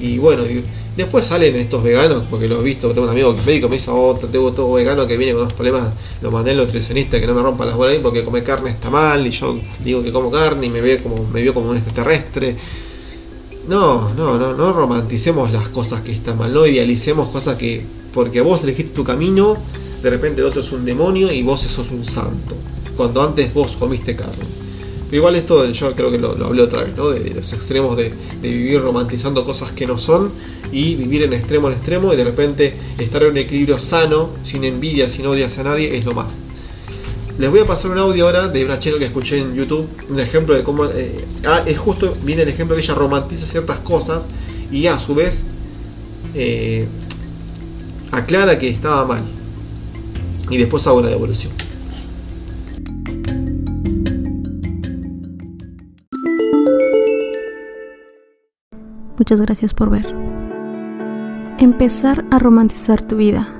Y 0.00 0.18
bueno, 0.18 0.44
después 0.96 1.26
salen 1.26 1.56
estos 1.56 1.82
veganos, 1.82 2.24
porque 2.30 2.46
lo 2.46 2.60
he 2.60 2.62
visto, 2.62 2.88
tengo 2.90 3.04
un 3.04 3.10
amigo 3.10 3.34
que 3.34 3.42
médico 3.42 3.68
me 3.68 3.76
hizo 3.76 3.98
otro, 3.98 4.28
tengo 4.28 4.52
todo 4.52 4.72
vegano 4.74 5.06
que 5.06 5.16
viene 5.16 5.32
con 5.32 5.42
unos 5.42 5.54
problemas, 5.54 5.92
lo 6.20 6.30
mandé 6.30 6.52
al 6.52 6.58
nutricionista 6.58 7.18
que 7.18 7.26
no 7.26 7.34
me 7.34 7.42
rompa 7.42 7.64
las 7.64 7.74
bolas 7.74 7.96
porque 8.02 8.22
come 8.22 8.42
carne 8.42 8.70
está 8.70 8.90
mal, 8.90 9.26
y 9.26 9.30
yo 9.30 9.58
digo 9.82 10.02
que 10.02 10.12
como 10.12 10.30
carne 10.30 10.66
y 10.66 10.70
me 10.70 10.80
ve 10.80 11.02
como, 11.02 11.24
me 11.24 11.42
vio 11.42 11.54
como 11.54 11.70
un 11.70 11.76
extraterrestre. 11.76 12.54
No, 13.68 14.12
no, 14.14 14.38
no, 14.38 14.54
no 14.54 14.72
romanticemos 14.72 15.52
las 15.52 15.68
cosas 15.68 16.00
que 16.00 16.12
están 16.12 16.38
mal, 16.38 16.52
no 16.52 16.66
idealicemos 16.66 17.28
cosas 17.28 17.56
que, 17.56 17.84
porque 18.12 18.40
vos 18.40 18.64
elegiste 18.64 18.94
tu 18.94 19.04
camino, 19.04 19.56
de 20.02 20.10
repente 20.10 20.40
el 20.40 20.46
otro 20.46 20.60
es 20.60 20.72
un 20.72 20.84
demonio 20.84 21.30
y 21.30 21.42
vos 21.42 21.60
sos 21.60 21.90
un 21.90 22.04
santo, 22.04 22.56
cuando 22.96 23.22
antes 23.22 23.52
vos 23.52 23.76
comiste 23.76 24.16
carne. 24.16 24.60
Pero 25.10 25.22
igual 25.22 25.34
esto 25.34 25.68
yo 25.70 25.94
creo 25.96 26.10
que 26.12 26.18
lo, 26.18 26.30
hablé 26.46 26.62
otra 26.62 26.84
vez, 26.84 26.96
¿no? 26.96 27.10
De, 27.10 27.34
los 27.34 27.52
extremos 27.52 27.96
de, 27.96 28.12
vivir 28.40 28.80
romantizando 28.80 29.44
cosas 29.44 29.72
que 29.72 29.84
no 29.84 29.98
son 29.98 30.30
y 30.70 30.94
vivir 30.94 31.24
en 31.24 31.32
extremo 31.32 31.66
en 31.68 31.74
extremo 31.74 32.12
y 32.14 32.16
de 32.16 32.24
repente 32.24 32.74
estar 32.96 33.24
en 33.24 33.30
un 33.30 33.38
equilibrio 33.38 33.80
sano, 33.80 34.30
sin 34.44 34.62
envidia, 34.62 35.10
sin 35.10 35.26
odio 35.26 35.46
hacia 35.46 35.64
nadie, 35.64 35.96
es 35.96 36.04
lo 36.04 36.14
más. 36.14 36.38
Les 37.40 37.48
voy 37.48 37.60
a 37.60 37.64
pasar 37.64 37.90
un 37.90 37.96
audio 37.96 38.26
ahora 38.26 38.48
de 38.48 38.66
una 38.66 38.78
chica 38.78 38.98
que 38.98 39.06
escuché 39.06 39.38
en 39.38 39.54
YouTube, 39.54 39.88
un 40.10 40.20
ejemplo 40.20 40.54
de 40.54 40.62
cómo... 40.62 40.84
Eh, 40.84 41.24
ah, 41.46 41.62
es 41.64 41.78
justo, 41.78 42.14
viene 42.22 42.42
el 42.42 42.48
ejemplo 42.48 42.76
que 42.76 42.82
ella 42.82 42.94
romantiza 42.94 43.46
ciertas 43.46 43.78
cosas 43.78 44.28
y 44.70 44.88
a 44.88 44.98
su 44.98 45.14
vez 45.14 45.46
eh, 46.34 46.86
aclara 48.10 48.58
que 48.58 48.68
estaba 48.68 49.06
mal. 49.06 49.22
Y 50.50 50.58
después 50.58 50.86
hago 50.86 51.00
la 51.00 51.08
devolución. 51.08 51.50
Muchas 59.16 59.40
gracias 59.40 59.72
por 59.72 59.88
ver. 59.88 60.14
Empezar 61.58 62.26
a 62.30 62.38
romantizar 62.38 63.02
tu 63.02 63.16
vida. 63.16 63.59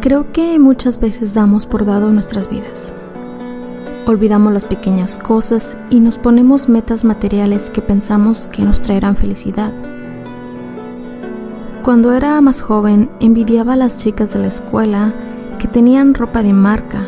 Creo 0.00 0.32
que 0.32 0.58
muchas 0.58 0.98
veces 0.98 1.34
damos 1.34 1.66
por 1.66 1.84
dado 1.84 2.10
nuestras 2.10 2.48
vidas. 2.48 2.94
Olvidamos 4.06 4.50
las 4.50 4.64
pequeñas 4.64 5.18
cosas 5.18 5.76
y 5.90 6.00
nos 6.00 6.16
ponemos 6.16 6.70
metas 6.70 7.04
materiales 7.04 7.68
que 7.68 7.82
pensamos 7.82 8.48
que 8.48 8.62
nos 8.62 8.80
traerán 8.80 9.14
felicidad. 9.14 9.74
Cuando 11.84 12.14
era 12.14 12.40
más 12.40 12.62
joven, 12.62 13.10
envidiaba 13.20 13.74
a 13.74 13.76
las 13.76 13.98
chicas 13.98 14.32
de 14.32 14.38
la 14.38 14.48
escuela 14.48 15.12
que 15.58 15.68
tenían 15.68 16.14
ropa 16.14 16.42
de 16.42 16.54
marca. 16.54 17.06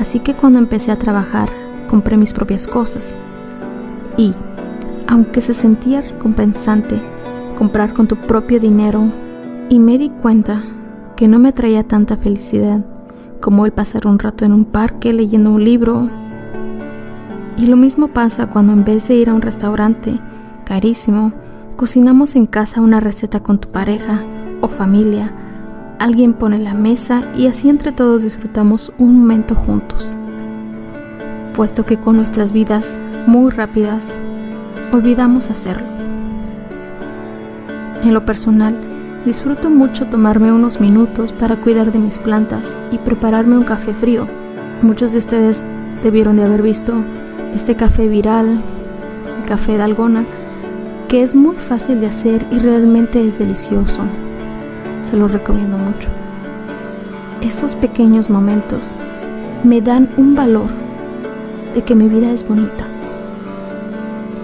Así 0.00 0.20
que 0.20 0.32
cuando 0.32 0.58
empecé 0.58 0.92
a 0.92 0.98
trabajar, 0.98 1.50
compré 1.90 2.16
mis 2.16 2.32
propias 2.32 2.66
cosas. 2.66 3.14
Y 4.16 4.32
aunque 5.06 5.42
se 5.42 5.52
sentía 5.52 6.00
recompensante 6.00 6.98
comprar 7.58 7.92
con 7.92 8.08
tu 8.08 8.16
propio 8.16 8.60
dinero, 8.60 9.12
y 9.68 9.78
me 9.78 9.98
di 9.98 10.08
cuenta 10.08 10.62
que 11.16 11.28
no 11.28 11.38
me 11.38 11.52
traía 11.52 11.82
tanta 11.82 12.16
felicidad 12.16 12.84
como 13.40 13.66
el 13.66 13.72
pasar 13.72 14.06
un 14.06 14.18
rato 14.18 14.44
en 14.44 14.52
un 14.52 14.64
parque 14.64 15.12
leyendo 15.12 15.50
un 15.50 15.64
libro. 15.64 16.08
Y 17.56 17.66
lo 17.66 17.76
mismo 17.76 18.08
pasa 18.08 18.48
cuando 18.48 18.72
en 18.72 18.84
vez 18.84 19.08
de 19.08 19.14
ir 19.14 19.30
a 19.30 19.34
un 19.34 19.42
restaurante 19.42 20.18
carísimo, 20.64 21.32
cocinamos 21.76 22.36
en 22.36 22.46
casa 22.46 22.80
una 22.80 23.00
receta 23.00 23.40
con 23.40 23.58
tu 23.58 23.68
pareja 23.68 24.20
o 24.60 24.68
familia, 24.68 25.32
alguien 25.98 26.34
pone 26.34 26.58
la 26.58 26.74
mesa 26.74 27.22
y 27.36 27.46
así 27.46 27.68
entre 27.68 27.92
todos 27.92 28.22
disfrutamos 28.22 28.92
un 28.98 29.20
momento 29.20 29.54
juntos. 29.54 30.18
Puesto 31.54 31.86
que 31.86 31.96
con 31.96 32.16
nuestras 32.16 32.52
vidas 32.52 33.00
muy 33.26 33.50
rápidas 33.50 34.12
olvidamos 34.92 35.50
hacerlo. 35.50 35.86
En 38.02 38.12
lo 38.12 38.24
personal, 38.26 38.76
disfruto 39.26 39.68
mucho 39.68 40.06
tomarme 40.06 40.52
unos 40.52 40.80
minutos 40.80 41.32
para 41.32 41.56
cuidar 41.56 41.90
de 41.90 41.98
mis 41.98 42.16
plantas 42.16 42.76
y 42.92 42.98
prepararme 42.98 43.58
un 43.58 43.64
café 43.64 43.92
frío. 43.92 44.28
Muchos 44.82 45.12
de 45.12 45.18
ustedes 45.18 45.60
debieron 46.04 46.36
de 46.36 46.44
haber 46.44 46.62
visto 46.62 46.94
este 47.54 47.74
café 47.74 48.06
viral, 48.06 48.60
el 49.38 49.44
café 49.46 49.76
de 49.76 49.82
algona, 49.82 50.24
que 51.08 51.24
es 51.24 51.34
muy 51.34 51.56
fácil 51.56 52.00
de 52.00 52.06
hacer 52.06 52.46
y 52.52 52.60
realmente 52.60 53.26
es 53.26 53.38
delicioso. 53.38 54.00
Se 55.02 55.16
lo 55.16 55.26
recomiendo 55.26 55.76
mucho. 55.76 56.08
Estos 57.40 57.74
pequeños 57.74 58.30
momentos 58.30 58.94
me 59.64 59.80
dan 59.80 60.08
un 60.16 60.36
valor 60.36 60.68
de 61.74 61.82
que 61.82 61.96
mi 61.96 62.08
vida 62.08 62.30
es 62.30 62.46
bonita 62.46 62.86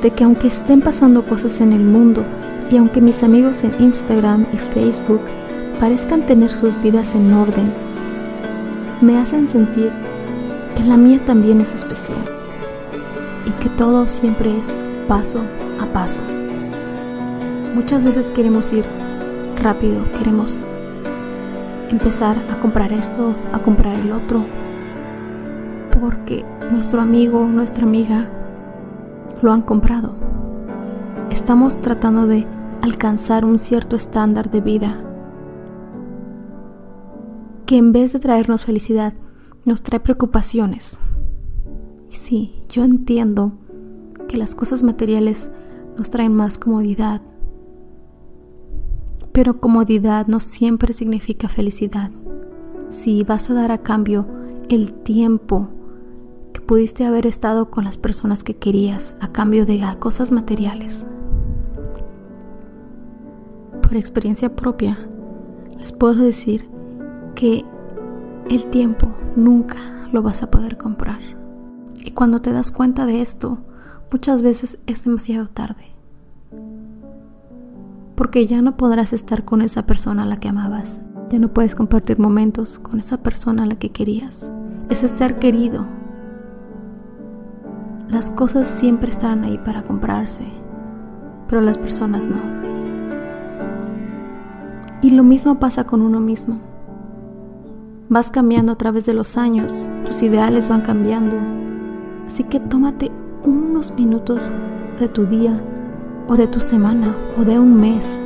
de 0.03 0.11
que 0.11 0.25
aunque 0.25 0.49
estén 0.49 0.81
pasando 0.81 1.25
cosas 1.25 1.61
en 1.61 1.73
el 1.73 1.85
mundo 1.85 2.25
y 2.73 2.79
aunque 2.79 3.03
mis 3.03 3.23
amigos 3.23 3.65
en 3.65 3.75
Instagram 3.81 4.47
y 4.51 4.57
Facebook 4.57 5.21
parezcan 5.79 6.23
tener 6.23 6.51
sus 6.51 6.81
vidas 6.83 7.15
en 7.15 7.31
orden, 7.35 7.71
me 9.03 9.19
hacen 9.19 9.47
sentir 9.47 9.91
que 10.75 10.83
la 10.85 10.97
mía 10.97 11.21
también 11.27 11.61
es 11.61 11.71
especial 11.75 12.25
y 13.45 13.51
que 13.63 13.69
todo 13.69 14.09
siempre 14.09 14.57
es 14.57 14.75
paso 15.07 15.43
a 15.83 15.87
paso. 15.93 16.21
Muchas 17.75 18.07
veces 18.07 18.31
queremos 18.31 18.73
ir 18.73 18.87
rápido, 19.63 20.11
queremos 20.17 20.59
empezar 21.91 22.39
a 22.51 22.59
comprar 22.61 22.91
esto, 22.91 23.35
a 23.53 23.59
comprar 23.59 23.97
el 23.97 24.13
otro, 24.13 24.47
porque 26.01 26.43
nuestro 26.71 27.03
amigo, 27.03 27.45
nuestra 27.45 27.85
amiga 27.85 28.31
lo 29.43 29.53
han 29.53 29.61
comprado. 29.61 30.15
Estamos 31.29 31.77
tratando 31.83 32.27
de 32.27 32.47
alcanzar 32.83 33.45
un 33.45 33.59
cierto 33.59 33.97
estándar 33.97 34.51
de 34.51 34.61
vida 34.61 35.03
que 37.65 37.79
en 37.79 37.93
vez 37.93 38.13
de 38.13 38.19
traernos 38.19 38.65
felicidad, 38.65 39.15
nos 39.65 39.83
trae 39.83 40.01
preocupaciones. 40.01 40.99
Sí, 42.09 42.53
yo 42.69 42.85
entiendo 42.85 43.53
que 44.29 44.37
las 44.37 44.55
cosas 44.55 44.83
materiales 44.83 45.51
nos 45.97 46.11
traen 46.11 46.35
más 46.35 46.59
comodidad, 46.59 47.23
pero 49.33 49.61
comodidad 49.61 50.27
no 50.27 50.41
siempre 50.41 50.93
significa 50.93 51.49
felicidad. 51.49 52.11
Si 52.89 53.23
vas 53.23 53.49
a 53.49 53.55
dar 53.55 53.71
a 53.71 53.79
cambio 53.79 54.27
el 54.69 54.93
tiempo, 54.93 55.69
que 56.53 56.61
pudiste 56.61 57.07
haber 57.07 57.27
estado 57.27 57.71
con 57.71 57.85
las 57.85 57.97
personas 57.97 58.45
que 58.45 58.57
querías 58.57 59.17
a 59.21 59.29
cambio 59.33 59.65
de 59.65 59.83
cosas 59.99 60.33
materiales. 60.33 61.07
Por 63.93 63.99
experiencia 63.99 64.57
propia, 64.57 64.99
les 65.79 65.93
puedo 65.93 66.15
decir 66.15 66.67
que 67.35 67.63
el 68.49 68.65
tiempo 68.71 69.15
nunca 69.37 69.77
lo 70.11 70.23
vas 70.23 70.43
a 70.43 70.51
poder 70.51 70.79
comprar. 70.79 71.19
Y 71.97 72.13
cuando 72.13 72.41
te 72.41 72.55
das 72.55 72.71
cuenta 72.71 73.05
de 73.05 73.21
esto, 73.21 73.59
muchas 74.11 74.41
veces 74.41 74.79
es 74.87 75.05
demasiado 75.05 75.47
tarde. 75.47 75.85
Porque 78.15 78.47
ya 78.47 78.63
no 78.63 78.79
podrás 78.79 79.13
estar 79.13 79.45
con 79.45 79.61
esa 79.61 79.85
persona 79.85 80.23
a 80.23 80.27
la 80.27 80.39
que 80.39 80.49
amabas. 80.49 81.03
Ya 81.29 81.39
no 81.39 81.53
puedes 81.53 81.75
compartir 81.75 82.19
momentos 82.19 82.79
con 82.79 82.99
esa 82.99 83.19
persona 83.19 83.65
a 83.65 83.67
la 83.67 83.75
que 83.75 83.91
querías. 83.91 84.51
Ese 84.89 85.07
ser 85.07 85.39
querido 85.39 85.87
las 88.09 88.31
cosas 88.31 88.69
siempre 88.69 89.11
estarán 89.11 89.45
ahí 89.45 89.59
para 89.59 89.83
comprarse, 89.83 90.47
pero 91.47 91.61
las 91.61 91.77
personas 91.77 92.27
no. 92.27 92.62
Y 95.03 95.11
lo 95.11 95.25
mismo 95.25 95.57
pasa 95.57 95.85
con 95.85 96.01
uno 96.01 96.21
mismo. 96.21 96.59
Vas 98.09 98.31
cambiando 98.31 98.73
a 98.73 98.77
través 98.77 99.05
de 99.05 99.15
los 99.15 99.37
años, 99.37 99.89
tus 100.07 100.23
ideales 100.23 100.69
van 100.69 100.83
cambiando. 100.83 101.37
Así 102.29 102.45
que 102.45 102.61
tómate 102.61 103.11
unos 103.45 103.93
minutos 103.95 104.53
de 105.01 105.09
tu 105.09 105.27
día 105.27 105.61
o 106.29 106.37
de 106.37 106.47
tu 106.47 106.61
semana 106.61 107.17
o 107.37 107.43
de 107.45 107.59
un 107.59 107.81
mes 107.81 108.21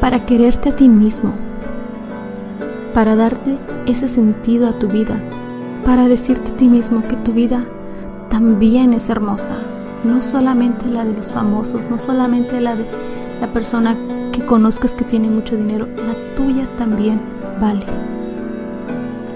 para 0.00 0.24
quererte 0.24 0.70
a 0.70 0.76
ti 0.76 0.88
mismo, 0.88 1.32
para 2.94 3.14
darte 3.14 3.58
ese 3.86 4.08
sentido 4.08 4.68
a 4.68 4.78
tu 4.78 4.88
vida, 4.88 5.20
para 5.84 6.08
decirte 6.08 6.52
a 6.52 6.56
ti 6.56 6.68
mismo 6.68 7.02
que 7.06 7.16
tu 7.16 7.32
vida 7.32 7.64
también 8.30 8.94
es 8.94 9.10
hermosa. 9.10 9.56
No 10.04 10.22
solamente 10.22 10.86
la 10.86 11.04
de 11.04 11.12
los 11.12 11.32
famosos, 11.32 11.90
no 11.90 11.98
solamente 11.98 12.60
la 12.60 12.76
de 12.76 12.86
la 13.40 13.52
persona 13.52 13.96
que 14.34 14.44
conozcas 14.44 14.96
que 14.96 15.04
tiene 15.04 15.30
mucho 15.30 15.56
dinero, 15.56 15.86
la 15.86 16.36
tuya 16.36 16.68
también 16.76 17.20
vale. 17.60 17.86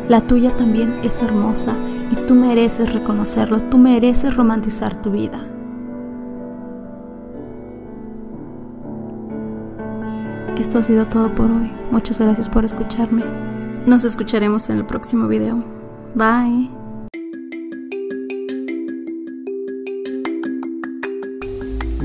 La 0.09 0.21
tuya 0.21 0.51
también 0.57 0.93
es 1.05 1.23
hermosa 1.23 1.75
y 2.11 2.17
tú 2.27 2.35
mereces 2.35 2.93
reconocerlo, 2.93 3.61
tú 3.71 3.79
mereces 3.79 4.35
romantizar 4.35 5.01
tu 5.01 5.13
vida. 5.13 5.47
Esto 10.59 10.81
ha 10.81 10.83
sido 10.83 11.07
todo 11.07 11.33
por 11.35 11.49
hoy. 11.51 11.71
Muchas 11.93 12.19
gracias 12.19 12.49
por 12.49 12.65
escucharme. 12.65 13.23
Nos 13.87 14.05
escucharemos 14.05 14.69
en 14.69 14.79
el 14.79 14.85
próximo 14.85 15.29
video. 15.29 15.63
Bye. 16.15 16.69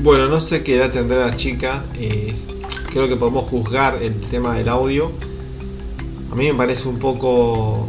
Bueno, 0.02 0.28
no 0.28 0.40
sé 0.40 0.62
qué 0.62 0.76
edad 0.76 0.92
tendrá 0.92 1.26
la 1.26 1.36
chica. 1.36 1.82
Creo 2.94 3.08
que 3.08 3.16
podemos 3.16 3.48
juzgar 3.48 4.00
el 4.00 4.14
tema 4.20 4.54
del 4.54 4.68
audio. 4.68 5.10
A 6.30 6.36
mí 6.36 6.46
me 6.46 6.54
parece 6.54 6.88
un 6.88 7.00
poco 7.00 7.88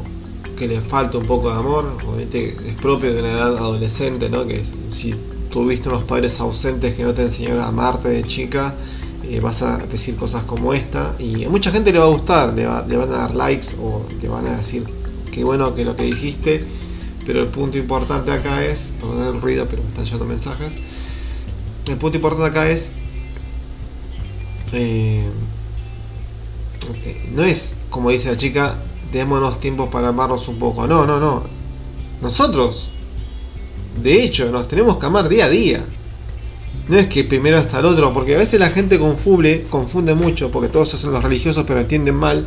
que 0.57 0.67
le 0.67 0.81
falta 0.81 1.19
un 1.19 1.27
poco 1.27 1.51
de 1.51 1.59
amor. 1.59 1.95
Obviamente 2.07 2.57
es 2.67 2.73
propio 2.81 3.13
de 3.13 3.19
una 3.19 3.31
edad 3.31 3.55
adolescente, 3.55 4.31
¿no? 4.31 4.47
Que 4.47 4.63
si 4.89 5.13
tuviste 5.51 5.89
unos 5.89 6.05
padres 6.05 6.39
ausentes 6.39 6.95
que 6.95 7.03
no 7.03 7.13
te 7.13 7.21
enseñaron 7.21 7.61
a 7.61 7.67
amarte 7.67 8.09
de 8.09 8.23
chica, 8.23 8.73
eh, 9.23 9.39
vas 9.39 9.61
a 9.61 9.77
decir 9.77 10.15
cosas 10.15 10.43
como 10.45 10.73
esta. 10.73 11.13
Y 11.19 11.45
a 11.45 11.49
mucha 11.49 11.69
gente 11.69 11.93
le 11.93 11.99
va 11.99 12.05
a 12.05 12.09
gustar, 12.09 12.55
le, 12.55 12.63
le 12.63 12.97
van 12.97 13.13
a 13.13 13.17
dar 13.17 13.35
likes 13.35 13.75
o 13.79 14.07
le 14.19 14.27
van 14.27 14.47
a 14.47 14.57
decir 14.57 14.85
qué 15.31 15.43
bueno 15.43 15.75
que 15.75 15.85
lo 15.85 15.95
que 15.95 16.01
dijiste. 16.01 16.65
Pero 17.27 17.41
el 17.41 17.47
punto 17.49 17.77
importante 17.77 18.31
acá 18.31 18.65
es, 18.65 18.93
perdón 18.99 19.35
el 19.35 19.39
ruido, 19.39 19.67
pero 19.69 19.83
me 19.83 19.89
están 19.89 20.05
llegando 20.05 20.25
mensajes. 20.25 20.77
El 21.87 21.97
punto 21.97 22.17
importante 22.17 22.49
acá 22.49 22.67
es 22.71 22.91
eh, 24.75 25.25
no 27.33 27.43
es 27.43 27.75
como 27.95 28.09
dice 28.09 28.27
la 28.27 28.35
chica, 28.35 28.75
démonos 29.13 29.61
tiempos 29.61 29.87
para 29.87 30.09
amarnos 30.09 30.49
un 30.49 30.59
poco. 30.59 30.85
No, 30.85 31.05
no, 31.05 31.17
no. 31.17 31.43
Nosotros, 32.21 32.91
de 34.03 34.21
hecho, 34.21 34.51
nos 34.51 34.67
tenemos 34.67 34.97
que 34.97 35.05
amar 35.05 35.29
día 35.29 35.45
a 35.45 35.49
día. 35.49 35.85
No 36.89 36.97
es 36.97 37.07
que 37.07 37.23
primero 37.23 37.57
hasta 37.57 37.79
el 37.79 37.85
otro, 37.85 38.13
porque 38.13 38.35
a 38.35 38.37
veces 38.37 38.59
la 38.59 38.69
gente 38.69 38.99
confunde, 38.99 40.13
mucho, 40.13 40.51
porque 40.51 40.67
todos 40.67 40.89
son 40.89 41.13
los 41.13 41.23
religiosos, 41.23 41.63
pero 41.65 41.79
entienden 41.79 42.15
mal, 42.15 42.45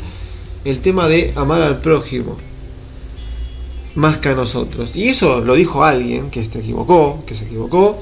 el 0.66 0.80
tema 0.80 1.08
de 1.08 1.32
amar 1.34 1.62
al 1.62 1.80
prójimo. 1.80 2.36
Más 3.94 4.18
que 4.18 4.28
a 4.28 4.34
nosotros. 4.34 4.96
Y 4.96 5.08
eso 5.08 5.40
lo 5.40 5.54
dijo 5.54 5.82
alguien 5.82 6.30
que 6.30 6.44
se 6.44 6.58
equivocó, 6.58 7.24
que 7.26 7.34
se 7.34 7.46
equivocó. 7.46 7.98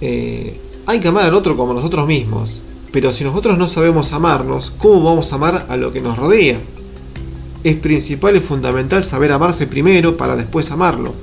Eh, 0.00 0.56
hay 0.86 1.00
que 1.00 1.08
amar 1.08 1.24
al 1.24 1.34
otro 1.34 1.56
como 1.56 1.74
nosotros 1.74 2.06
mismos. 2.06 2.62
Pero 2.92 3.10
si 3.10 3.24
nosotros 3.24 3.58
no 3.58 3.66
sabemos 3.68 4.12
amarnos, 4.12 4.70
¿cómo 4.76 5.02
vamos 5.02 5.32
a 5.32 5.36
amar 5.36 5.66
a 5.68 5.76
lo 5.76 5.92
que 5.92 6.02
nos 6.02 6.18
rodea? 6.18 6.60
Es 7.64 7.76
principal 7.76 8.36
y 8.36 8.40
fundamental 8.40 9.02
saber 9.02 9.32
amarse 9.32 9.66
primero 9.66 10.16
para 10.16 10.36
después 10.36 10.70
amarlo. 10.70 11.14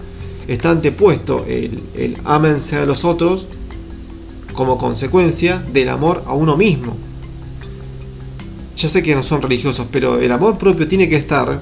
Está 0.48 0.72
antepuesto 0.72 1.46
el, 1.48 1.80
el 1.96 2.18
a 2.26 2.86
los 2.86 3.06
otros 3.06 3.48
como 4.54 4.80
consecuencia 4.80 5.64
del 5.72 5.90
amor 5.90 6.24
a 6.26 6.34
uno 6.34 6.58
mismo. 6.58 6.98
Ya 8.76 8.90
sé 8.90 9.04
que 9.04 9.14
no 9.14 9.22
son 9.22 9.42
religiosos, 9.42 9.86
pero 9.92 10.20
el 10.20 10.32
amor 10.32 10.58
propio 10.58 10.88
tiene 10.88 11.08
que 11.08 11.18
estar 11.18 11.62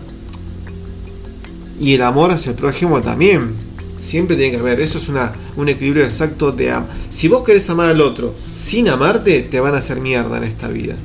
y 1.79 1.93
el 1.93 2.01
amor 2.01 2.31
hacia 2.31 2.51
el 2.51 2.55
prójimo 2.55 3.01
también. 3.01 3.66
Siempre 3.99 4.35
tiene 4.35 4.51
que 4.51 4.57
haber, 4.57 4.79
eso 4.79 4.97
es 4.97 5.09
una, 5.09 5.33
un 5.55 5.69
equilibrio 5.69 6.03
exacto 6.03 6.51
de 6.51 6.71
am 6.71 6.85
Si 7.09 7.27
vos 7.27 7.43
querés 7.43 7.69
amar 7.69 7.89
al 7.89 8.01
otro 8.01 8.33
sin 8.53 8.89
amarte, 8.89 9.41
te 9.41 9.59
van 9.59 9.73
a 9.73 9.77
hacer 9.77 10.01
mierda 10.01 10.37
en 10.37 10.43
esta 10.43 10.67
vida. 10.67 10.95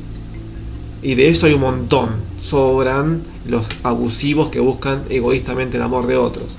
Y 1.03 1.14
de 1.14 1.28
esto 1.28 1.47
hay 1.47 1.55
un 1.55 1.62
montón. 1.62 2.11
Sobran 2.38 3.22
los 3.49 3.66
abusivos 3.82 4.51
que 4.51 4.61
buscan 4.61 5.03
egoístamente 5.11 5.76
el 5.76 5.82
amor 5.82 6.07
de 6.07 6.16
otros. 6.16 6.57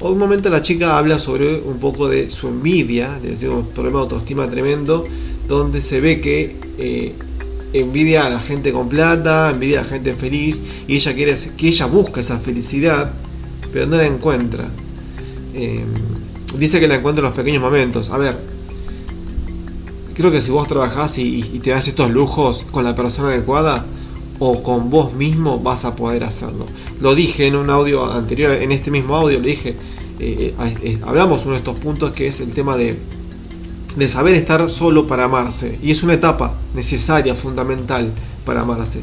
Hoy 0.00 0.12
un 0.12 0.18
momento 0.18 0.50
la 0.50 0.60
chica 0.60 0.98
habla 0.98 1.18
sobre 1.18 1.60
un 1.60 1.78
poco 1.78 2.08
de 2.08 2.30
su 2.30 2.48
envidia, 2.48 3.18
de 3.20 3.48
un 3.48 3.66
problema 3.68 3.98
de 3.98 4.04
autoestima 4.04 4.48
tremendo, 4.48 5.04
donde 5.48 5.80
se 5.80 6.00
ve 6.00 6.20
que 6.20 6.56
eh, 6.78 7.14
envidia 7.72 8.26
a 8.26 8.30
la 8.30 8.40
gente 8.40 8.72
con 8.72 8.88
plata, 8.88 9.50
envidia 9.50 9.80
a 9.80 9.82
la 9.84 9.88
gente 9.88 10.14
feliz, 10.14 10.60
y 10.86 10.96
ella 10.96 11.14
quiere 11.14 11.34
que 11.56 11.68
ella 11.68 11.86
busca 11.86 12.20
esa 12.20 12.38
felicidad, 12.38 13.10
pero 13.72 13.86
no 13.86 13.96
la 13.96 14.06
encuentra. 14.06 14.68
Em, 15.56 15.88
dice 16.58 16.78
que 16.80 16.86
la 16.86 16.96
encuentra 16.96 17.20
en 17.20 17.30
los 17.30 17.36
pequeños 17.36 17.62
momentos. 17.62 18.10
A 18.10 18.18
ver, 18.18 18.36
creo 20.14 20.30
que 20.30 20.42
si 20.42 20.50
vos 20.50 20.68
trabajás 20.68 21.16
y, 21.16 21.40
te 21.62 21.70
das 21.70 21.88
estos 21.88 22.10
lujos 22.10 22.66
con 22.70 22.84
la 22.84 22.94
persona 22.94 23.28
adecuada 23.28 23.86
o 24.38 24.62
con 24.62 24.90
vos 24.90 25.14
mismo 25.14 25.58
vas 25.58 25.86
a 25.86 25.96
poder 25.96 26.24
hacerlo. 26.24 26.66
Lo 27.00 27.14
dije 27.14 27.46
en 27.46 27.56
un 27.56 27.70
audio 27.70 28.12
anterior, 28.12 28.52
en 28.52 28.70
este 28.70 28.90
mismo 28.90 29.16
audio, 29.16 29.40
le 29.40 29.48
dije, 29.48 29.70
eh, 30.20 30.54
eh, 30.58 30.74
eh, 30.82 30.98
hablamos 31.06 31.44
uno 31.44 31.52
de 31.52 31.58
estos 31.58 31.78
puntos 31.78 32.12
que 32.12 32.28
es 32.28 32.40
el 32.40 32.52
tema 32.52 32.76
de, 32.76 32.98
de 33.96 34.08
saber 34.08 34.34
estar 34.34 34.68
solo 34.68 35.06
para 35.06 35.24
amarse. 35.24 35.78
Y 35.82 35.90
es 35.90 36.02
una 36.02 36.12
etapa 36.12 36.54
necesaria, 36.74 37.34
fundamental 37.34 38.12
para 38.44 38.60
amarse. 38.60 39.00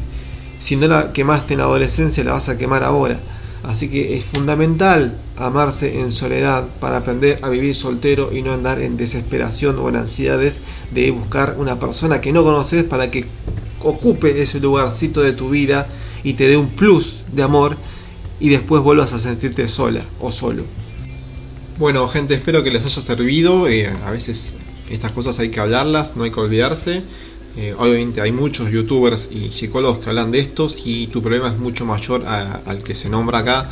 Si 0.60 0.76
no 0.76 0.86
la 0.86 1.12
quemaste 1.12 1.54
en 1.54 1.58
la 1.58 1.64
adolescencia, 1.64 2.22
la 2.22 2.32
vas 2.32 2.48
a 2.48 2.56
quemar 2.56 2.84
ahora. 2.84 3.18
Así 3.64 3.88
que 3.88 4.16
es 4.16 4.24
fundamental 4.24 5.16
amarse 5.36 6.00
en 6.00 6.12
soledad 6.12 6.68
para 6.80 6.98
aprender 6.98 7.38
a 7.42 7.48
vivir 7.48 7.74
soltero 7.74 8.30
y 8.30 8.42
no 8.42 8.52
andar 8.52 8.80
en 8.80 8.98
desesperación 8.98 9.78
o 9.78 9.88
en 9.88 9.96
ansiedades 9.96 10.60
de 10.92 11.10
buscar 11.10 11.56
una 11.58 11.78
persona 11.78 12.20
que 12.20 12.32
no 12.32 12.44
conoces 12.44 12.84
para 12.84 13.10
que 13.10 13.24
ocupe 13.80 14.42
ese 14.42 14.60
lugarcito 14.60 15.22
de 15.22 15.32
tu 15.32 15.48
vida 15.48 15.88
y 16.22 16.34
te 16.34 16.46
dé 16.46 16.56
un 16.58 16.68
plus 16.68 17.24
de 17.32 17.42
amor 17.42 17.76
y 18.38 18.50
después 18.50 18.82
vuelvas 18.82 19.14
a 19.14 19.18
sentirte 19.18 19.66
sola 19.66 20.02
o 20.20 20.30
solo. 20.30 20.64
Bueno 21.78 22.06
gente, 22.08 22.34
espero 22.34 22.62
que 22.62 22.70
les 22.70 22.84
haya 22.84 23.00
servido. 23.00 23.66
Eh, 23.66 23.88
a 23.88 24.10
veces 24.10 24.54
estas 24.90 25.12
cosas 25.12 25.38
hay 25.38 25.48
que 25.48 25.60
hablarlas, 25.60 26.16
no 26.16 26.24
hay 26.24 26.30
que 26.30 26.40
olvidarse. 26.40 27.02
Eh, 27.56 27.74
obviamente 27.78 28.20
hay 28.20 28.32
muchos 28.32 28.70
youtubers 28.70 29.28
y 29.30 29.50
psicólogos 29.50 29.98
que 29.98 30.10
hablan 30.10 30.30
de 30.30 30.40
esto. 30.40 30.68
Si 30.68 31.06
tu 31.06 31.22
problema 31.22 31.48
es 31.48 31.58
mucho 31.58 31.84
mayor 31.84 32.24
al 32.26 32.82
que 32.82 32.94
se 32.94 33.08
nombra 33.08 33.40
acá, 33.40 33.68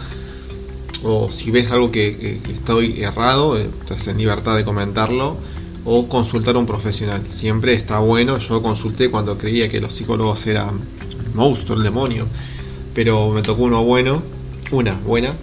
o 1.02 1.30
si 1.32 1.50
ves 1.50 1.70
algo 1.70 1.90
que, 1.90 2.38
estoy 2.52 3.02
errado, 3.02 3.58
eh, 3.58 3.68
estás 3.80 4.06
en 4.06 4.18
libertad 4.18 4.56
de 4.56 4.64
comentarlo, 4.64 5.36
o 5.84 6.08
consultar 6.08 6.54
a 6.54 6.58
un 6.58 6.66
profesional. 6.66 7.26
Siempre 7.26 7.72
está 7.72 7.98
bueno. 7.98 8.38
Yo 8.38 8.62
consulté 8.62 9.10
cuando 9.10 9.36
creía 9.36 9.68
que 9.68 9.80
los 9.80 9.92
psicólogos 9.92 10.46
eran 10.46 10.80
monstruo, 11.34 11.76
el 11.76 11.82
demonio, 11.82 12.26
pero 12.94 13.30
me 13.30 13.42
tocó 13.42 13.62
uno 13.62 13.84
bueno, 13.84 14.22
una 14.70 14.94
buena, 14.94 15.34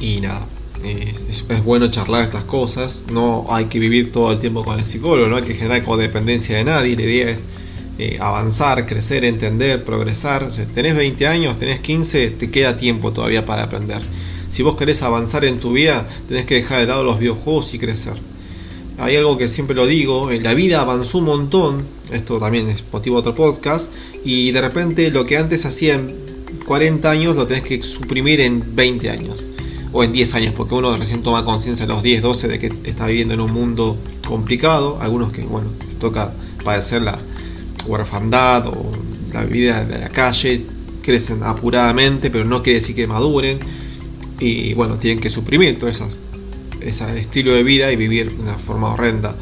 y 0.00 0.20
nada, 0.20 0.46
es, 0.84 1.64
bueno 1.64 1.90
charlar 1.90 2.22
estas 2.22 2.44
cosas, 2.44 3.04
no 3.10 3.46
hay 3.48 3.66
que 3.66 3.78
vivir 3.78 4.12
todo 4.12 4.32
el 4.32 4.38
tiempo 4.38 4.64
con 4.64 4.78
el 4.78 4.84
psicólogo, 4.84 5.28
no 5.28 5.36
hay 5.36 5.42
que 5.42 5.54
generar 5.54 5.84
codependencia 5.84 6.56
de 6.56 6.64
nadie, 6.64 6.96
la 6.96 7.02
idea 7.02 7.30
es 7.30 7.46
eh, 7.98 8.18
avanzar, 8.20 8.86
crecer, 8.86 9.24
entender, 9.24 9.84
progresar. 9.84 10.50
Si 10.50 10.62
tenés 10.62 10.96
20 10.96 11.26
años, 11.26 11.58
tenés 11.58 11.80
15, 11.80 12.30
te 12.30 12.50
queda 12.50 12.76
tiempo 12.76 13.12
todavía 13.12 13.44
para 13.44 13.64
aprender. 13.64 14.02
Si 14.48 14.62
vos 14.62 14.76
querés 14.76 15.02
avanzar 15.02 15.44
en 15.44 15.58
tu 15.58 15.72
vida, 15.72 16.06
tenés 16.28 16.46
que 16.46 16.56
dejar 16.56 16.80
de 16.80 16.86
lado 16.86 17.04
los 17.04 17.18
videojuegos 17.18 17.74
y 17.74 17.78
crecer. 17.78 18.14
Hay 18.98 19.16
algo 19.16 19.38
que 19.38 19.48
siempre 19.48 19.74
lo 19.74 19.86
digo, 19.86 20.30
la 20.30 20.54
vida 20.54 20.80
avanzó 20.80 21.18
un 21.18 21.24
montón, 21.24 21.84
esto 22.12 22.38
también 22.38 22.68
es 22.68 22.84
motivo 22.92 23.16
de 23.16 23.30
otro 23.30 23.34
podcast, 23.34 23.90
y 24.24 24.50
de 24.52 24.60
repente 24.60 25.10
lo 25.10 25.24
que 25.24 25.38
antes 25.38 25.64
hacía 25.64 25.94
en 25.94 26.14
40 26.66 27.10
años 27.10 27.34
lo 27.34 27.46
tenés 27.46 27.64
que 27.64 27.82
suprimir 27.82 28.40
en 28.40 28.76
20 28.76 29.10
años 29.10 29.48
o 29.92 30.02
en 30.02 30.12
10 30.12 30.34
años, 30.34 30.54
porque 30.56 30.74
uno 30.74 30.96
recién 30.96 31.22
toma 31.22 31.44
conciencia 31.44 31.84
a 31.84 31.88
los 31.88 32.02
10, 32.02 32.22
12 32.22 32.48
de 32.48 32.58
que 32.58 32.72
está 32.84 33.06
viviendo 33.06 33.34
en 33.34 33.40
un 33.40 33.52
mundo 33.52 33.96
complicado, 34.26 34.98
algunos 35.00 35.32
que, 35.32 35.42
bueno, 35.42 35.70
les 35.86 35.98
toca 35.98 36.32
padecer 36.64 37.02
la 37.02 37.18
huerfandad 37.86 38.68
o 38.68 38.90
la 39.32 39.44
vida 39.44 39.84
de 39.84 39.98
la 39.98 40.08
calle, 40.08 40.64
crecen 41.02 41.42
apuradamente, 41.42 42.30
pero 42.30 42.44
no 42.44 42.62
quiere 42.62 42.80
decir 42.80 42.96
que 42.96 43.06
maduren, 43.06 43.60
y 44.38 44.74
bueno, 44.74 44.96
tienen 44.96 45.20
que 45.20 45.30
suprimir 45.30 45.78
todo 45.78 45.90
esas, 45.90 46.20
ese 46.80 47.20
estilo 47.20 47.52
de 47.52 47.62
vida 47.62 47.92
y 47.92 47.96
vivir 47.96 48.34
de 48.34 48.42
una 48.42 48.58
forma 48.58 48.92
horrenda 48.92 49.36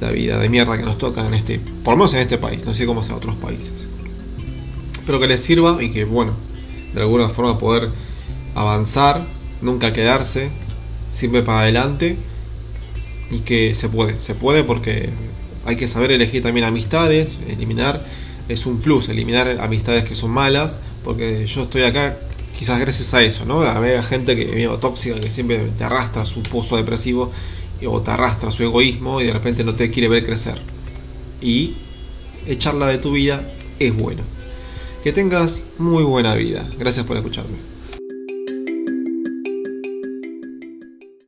la 0.00 0.10
vida 0.10 0.38
de 0.38 0.48
mierda 0.48 0.76
que 0.76 0.84
nos 0.84 0.98
toca 0.98 1.26
en 1.26 1.34
este, 1.34 1.60
por 1.82 1.94
lo 1.94 1.98
menos 1.98 2.14
en 2.14 2.20
este 2.20 2.38
país, 2.38 2.64
no 2.64 2.74
sé 2.74 2.86
cómo 2.86 3.02
sea 3.02 3.14
en 3.14 3.18
otros 3.18 3.36
países. 3.36 3.88
Espero 4.92 5.20
que 5.20 5.26
les 5.26 5.40
sirva 5.40 5.82
y 5.82 5.90
que, 5.90 6.04
bueno, 6.04 6.32
de 6.94 7.00
alguna 7.00 7.28
forma 7.28 7.58
poder 7.58 7.90
avanzar 8.54 9.26
nunca 9.60 9.92
quedarse, 9.92 10.50
siempre 11.10 11.42
para 11.42 11.60
adelante 11.60 12.16
y 13.30 13.40
que 13.40 13.74
se 13.74 13.88
puede, 13.88 14.20
se 14.20 14.34
puede 14.34 14.64
porque 14.64 15.10
hay 15.64 15.76
que 15.76 15.88
saber 15.88 16.12
elegir 16.12 16.42
también 16.42 16.66
amistades, 16.66 17.36
eliminar 17.48 18.04
es 18.48 18.64
un 18.66 18.80
plus, 18.80 19.08
eliminar 19.08 19.58
amistades 19.60 20.04
que 20.04 20.14
son 20.14 20.30
malas, 20.30 20.78
porque 21.04 21.46
yo 21.46 21.62
estoy 21.62 21.82
acá 21.82 22.16
quizás 22.58 22.80
gracias 22.80 23.12
a 23.14 23.22
eso, 23.22 23.44
¿no? 23.44 23.60
A 23.60 23.78
ver 23.78 23.98
a 23.98 24.02
gente 24.02 24.34
que 24.34 24.46
medio 24.46 24.76
tóxica, 24.76 25.20
que 25.20 25.30
siempre 25.30 25.58
te 25.76 25.84
arrastra 25.84 26.24
su 26.24 26.42
pozo 26.42 26.76
depresivo 26.76 27.30
o 27.86 28.00
te 28.00 28.10
arrastra 28.10 28.50
su 28.50 28.64
egoísmo 28.64 29.20
y 29.20 29.26
de 29.26 29.32
repente 29.32 29.62
no 29.62 29.74
te 29.74 29.90
quiere 29.90 30.08
ver 30.08 30.24
crecer. 30.24 30.58
Y 31.40 31.74
echarla 32.46 32.88
de 32.88 32.98
tu 32.98 33.12
vida 33.12 33.48
es 33.78 33.94
bueno. 33.94 34.22
Que 35.04 35.12
tengas 35.12 35.66
muy 35.78 36.02
buena 36.02 36.34
vida. 36.34 36.68
Gracias 36.78 37.06
por 37.06 37.16
escucharme. 37.16 37.67